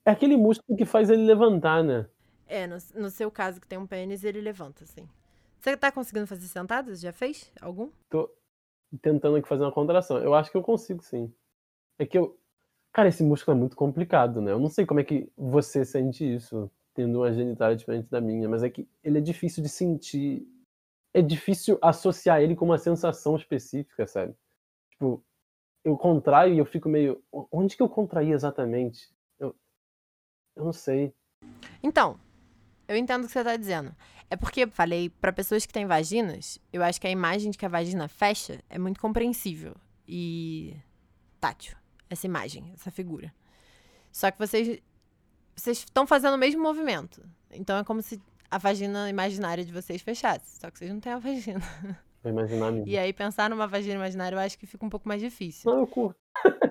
[0.05, 2.07] É aquele músculo que faz ele levantar, né?
[2.45, 5.09] É, no, no seu caso que tem um pênis, ele levanta, assim.
[5.59, 6.95] Você tá conseguindo fazer sentado?
[6.95, 7.51] Já fez?
[7.59, 7.89] Algum?
[8.07, 8.31] Tô
[9.01, 10.19] tentando aqui fazer uma contração.
[10.19, 11.33] Eu acho que eu consigo, sim.
[11.99, 12.39] É que eu.
[12.93, 14.51] Cara, esse músculo é muito complicado, né?
[14.51, 18.49] Eu não sei como é que você sente isso, tendo uma genitália diferente da minha,
[18.49, 20.47] mas é que ele é difícil de sentir.
[21.13, 24.35] É difícil associar ele com uma sensação específica, sabe?
[24.91, 25.23] Tipo,
[25.83, 27.23] eu contraio e eu fico meio.
[27.51, 29.09] Onde que eu contraí exatamente?
[29.39, 29.55] Eu,
[30.55, 31.13] eu não sei.
[31.81, 32.19] Então,
[32.87, 33.95] eu entendo o que você tá dizendo.
[34.29, 37.57] É porque eu falei pra pessoas que têm vaginas, eu acho que a imagem de
[37.57, 39.75] que a vagina fecha é muito compreensível
[40.07, 40.75] e
[41.39, 41.77] tátil.
[42.09, 43.33] Essa imagem, essa figura.
[44.11, 44.79] Só que vocês
[45.55, 47.23] vocês estão fazendo o mesmo movimento.
[47.51, 51.11] Então é como se a vagina imaginária de vocês fechasse, só que vocês não têm
[51.11, 51.61] a vagina.
[52.23, 52.87] Vou imaginar minha.
[52.87, 55.71] E aí pensar numa vagina imaginária eu acho que fica um pouco mais difícil.
[55.71, 56.19] Não, eu curto.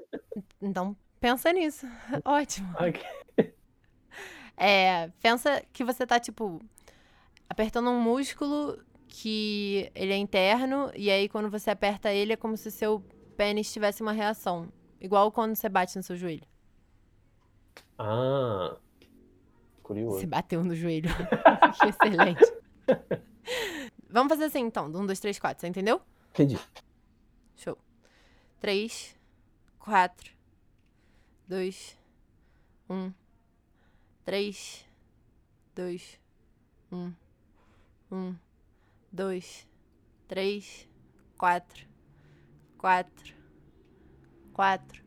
[0.60, 1.86] Então pensa nisso.
[2.24, 2.68] Ótimo.
[2.78, 3.02] Ok.
[4.56, 6.60] É, pensa que você tá, tipo,
[7.48, 12.56] apertando um músculo que ele é interno, e aí quando você aperta ele é como
[12.56, 13.02] se seu
[13.36, 14.68] pênis tivesse uma reação.
[15.00, 16.46] Igual quando você bate no seu joelho.
[17.98, 18.76] Ah.
[19.82, 20.20] Curioso.
[20.20, 21.10] Se bateu no joelho.
[21.86, 22.44] excelente.
[24.08, 24.86] Vamos fazer assim, então.
[24.86, 25.60] Um, dois, três, quatro.
[25.60, 26.00] Você entendeu?
[26.30, 26.58] Entendi.
[27.56, 27.78] Show.
[28.60, 29.16] Três,
[29.78, 30.32] quatro,
[31.46, 31.96] dois,
[32.90, 33.12] um,
[34.24, 34.84] três,
[35.74, 36.18] dois,
[36.90, 37.12] um,
[38.10, 38.34] um,
[39.12, 39.68] dois,
[40.26, 40.88] três,
[41.38, 41.86] quatro,
[42.76, 43.35] quatro,
[44.56, 45.04] quatro,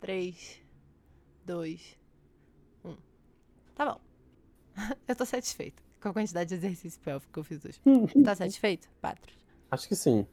[0.00, 0.60] três,
[1.44, 1.96] dois,
[2.84, 2.96] um.
[3.76, 4.00] Tá bom.
[5.06, 7.80] Eu tô satisfeito com a quantidade de exercício pélvico que eu fiz hoje.
[8.24, 9.36] Tá satisfeito, Patros?
[9.70, 10.26] Acho que sim.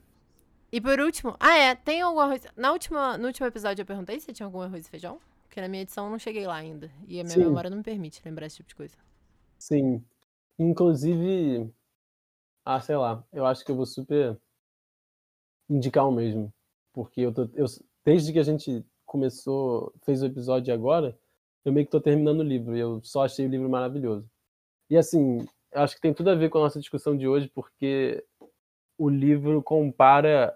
[0.72, 2.42] E por último, ah é, tem algum arroz.
[2.58, 5.20] Na última, no último episódio eu perguntei se tinha algum arroz e feijão.
[5.44, 6.90] Porque na minha edição eu não cheguei lá ainda.
[7.08, 7.46] E a minha Sim.
[7.46, 8.98] memória não me permite lembrar esse tipo de coisa.
[9.60, 10.04] Sim.
[10.58, 11.72] Inclusive,
[12.66, 14.36] ah, sei lá, eu acho que eu vou super
[15.70, 16.52] indicar o mesmo.
[16.92, 17.48] Porque eu tô.
[17.54, 17.68] Eu,
[18.06, 21.18] desde que a gente começou, fez o episódio agora,
[21.64, 22.76] eu meio que tô terminando o livro.
[22.76, 24.30] E eu só achei o livro maravilhoso.
[24.90, 28.24] E assim, acho que tem tudo a ver com a nossa discussão de hoje, porque
[28.98, 30.56] o livro compara.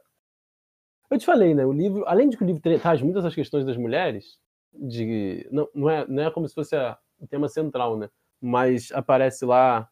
[1.10, 1.66] Eu te falei, né?
[1.66, 4.38] O livro, além de que o livro traz muitas das questões das mulheres,
[4.74, 6.76] de não, não, é, não é como se fosse
[7.20, 8.10] o tema central, né?
[8.42, 9.90] Mas aparece lá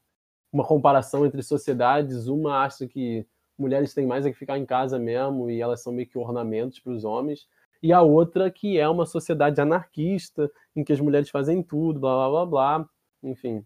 [0.52, 2.28] uma comparação entre sociedades.
[2.28, 3.26] Uma acha que
[3.58, 6.80] mulheres têm mais é que ficar em casa mesmo e elas são meio que ornamentos
[6.80, 7.48] para os homens.
[7.82, 12.16] E a outra que é uma sociedade anarquista, em que as mulheres fazem tudo, blá
[12.16, 12.90] blá blá blá.
[13.24, 13.66] Enfim.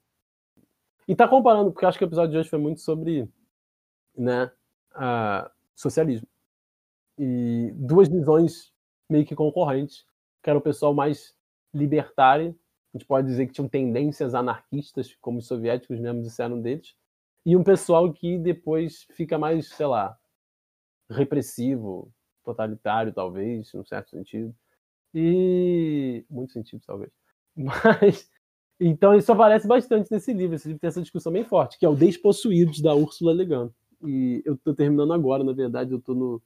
[1.07, 3.27] E tá comparando, porque acho que o episódio de hoje foi muito sobre
[4.15, 4.51] né,
[4.93, 6.27] a socialismo.
[7.17, 8.71] E duas visões
[9.09, 10.05] meio que concorrentes,
[10.43, 11.35] que era o pessoal mais
[11.73, 12.55] libertário,
[12.93, 16.95] a gente pode dizer que tinham tendências anarquistas, como os soviéticos mesmo disseram deles,
[17.45, 20.17] e um pessoal que depois fica mais, sei lá,
[21.09, 22.11] repressivo,
[22.43, 24.53] totalitário, talvez, num certo sentido.
[25.13, 26.25] E.
[26.29, 27.11] Muito sentido, talvez.
[27.55, 28.29] Mas.
[28.79, 30.55] Então, isso aparece bastante nesse livro.
[30.55, 33.71] Esse livro tem essa discussão bem forte, que é o Despossuídos, da Úrsula Legan.
[34.05, 36.41] E eu estou terminando agora, na verdade, eu estou no,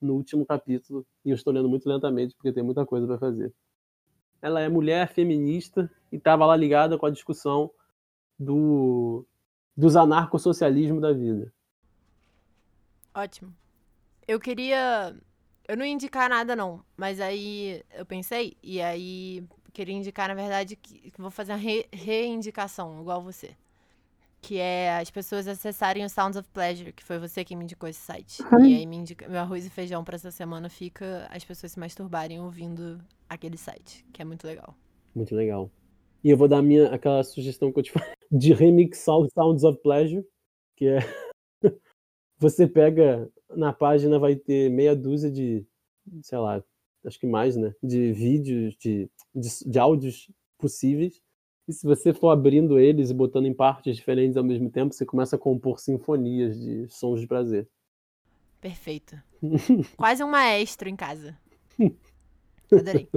[0.00, 3.54] no último capítulo e eu estou lendo muito lentamente, porque tem muita coisa para fazer.
[4.42, 7.70] Ela é mulher feminista e estava lá ligada com a discussão
[8.36, 9.24] do
[9.78, 11.52] dos anarcossocialismo da vida.
[13.14, 13.54] Ótimo.
[14.26, 15.14] Eu queria.
[15.68, 16.82] Eu não ia indicar nada, não.
[16.96, 21.58] Mas aí eu pensei, e aí queria indicar, na verdade, que, que vou fazer uma
[21.58, 23.50] re reindicação, igual você.
[24.42, 27.88] Que é as pessoas acessarem o Sounds of Pleasure, que foi você que me indicou
[27.88, 28.42] esse site.
[28.60, 31.78] E aí me indica, meu arroz e feijão para essa semana fica as pessoas se
[31.78, 34.74] masturbarem ouvindo aquele site, que é muito legal.
[35.14, 35.70] Muito legal.
[36.22, 39.64] E eu vou dar minha, aquela sugestão que eu te falei de remixar o Sounds
[39.64, 40.26] of Pleasure,
[40.76, 40.98] que é
[42.38, 45.66] você pega na página vai ter meia dúzia de,
[46.22, 46.62] sei lá,
[47.04, 51.20] acho que mais, né, de vídeos, de, de, de áudios possíveis.
[51.66, 55.04] E se você for abrindo eles e botando em partes diferentes ao mesmo tempo, você
[55.04, 57.68] começa a compor sinfonias de sons de prazer.
[58.60, 59.20] Perfeito.
[59.96, 61.36] Quase um maestro em casa.
[62.72, 63.08] Adorei.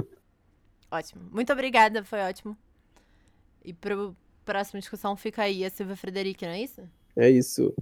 [0.90, 1.22] Ótimo.
[1.30, 2.56] Muito obrigada, foi ótimo.
[3.64, 4.14] E pro
[4.44, 6.82] próxima discussão fica aí a Silvia Frederic, não é isso?
[7.16, 7.74] É isso,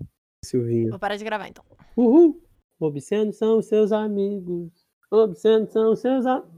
[0.44, 0.90] Silvinha.
[0.90, 1.64] Vou parar de gravar então.
[1.96, 2.42] Uhul!
[2.78, 4.70] Obscenos são seus amigos.
[5.10, 6.56] Obscenos são seus amigos.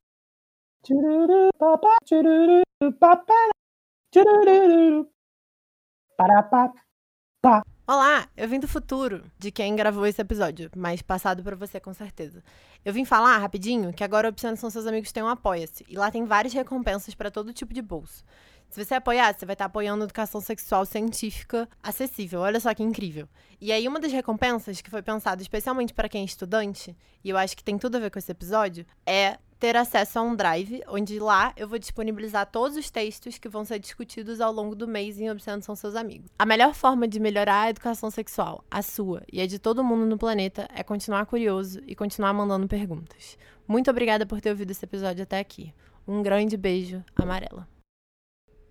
[7.84, 11.92] Olá, eu vim do futuro de quem gravou esse episódio, mas passado para você com
[11.92, 12.42] certeza.
[12.84, 16.10] Eu vim falar rapidinho que agora Obscenos são seus amigos tem um apoia-se e lá
[16.10, 18.24] tem várias recompensas para todo tipo de bolso.
[18.72, 22.40] Se você apoiar, você vai estar apoiando educação sexual científica acessível.
[22.40, 23.28] Olha só que incrível.
[23.60, 27.36] E aí, uma das recompensas que foi pensada especialmente para quem é estudante, e eu
[27.36, 30.80] acho que tem tudo a ver com esse episódio, é ter acesso a um drive,
[30.88, 34.88] onde lá eu vou disponibilizar todos os textos que vão ser discutidos ao longo do
[34.88, 36.30] mês em Obsceno São Seus Amigos.
[36.38, 40.06] A melhor forma de melhorar a educação sexual, a sua e a de todo mundo
[40.06, 43.36] no planeta, é continuar curioso e continuar mandando perguntas.
[43.68, 45.74] Muito obrigada por ter ouvido esse episódio até aqui.
[46.08, 47.68] Um grande beijo, amarela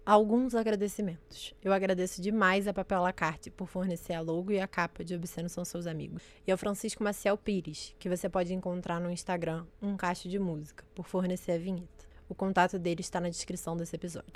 [0.05, 1.53] alguns agradecimentos.
[1.63, 5.49] Eu agradeço demais a Papel Lacarte por fornecer a logo e a capa de Obsceno
[5.49, 6.23] São Seus Amigos.
[6.45, 10.83] E ao Francisco Maciel Pires, que você pode encontrar no Instagram, um cacho de música,
[10.95, 12.05] por fornecer a vinheta.
[12.27, 14.33] O contato dele está na descrição desse episódio.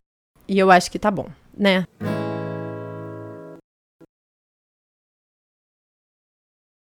[0.47, 1.27] E eu acho que tá bom,
[1.57, 1.85] né?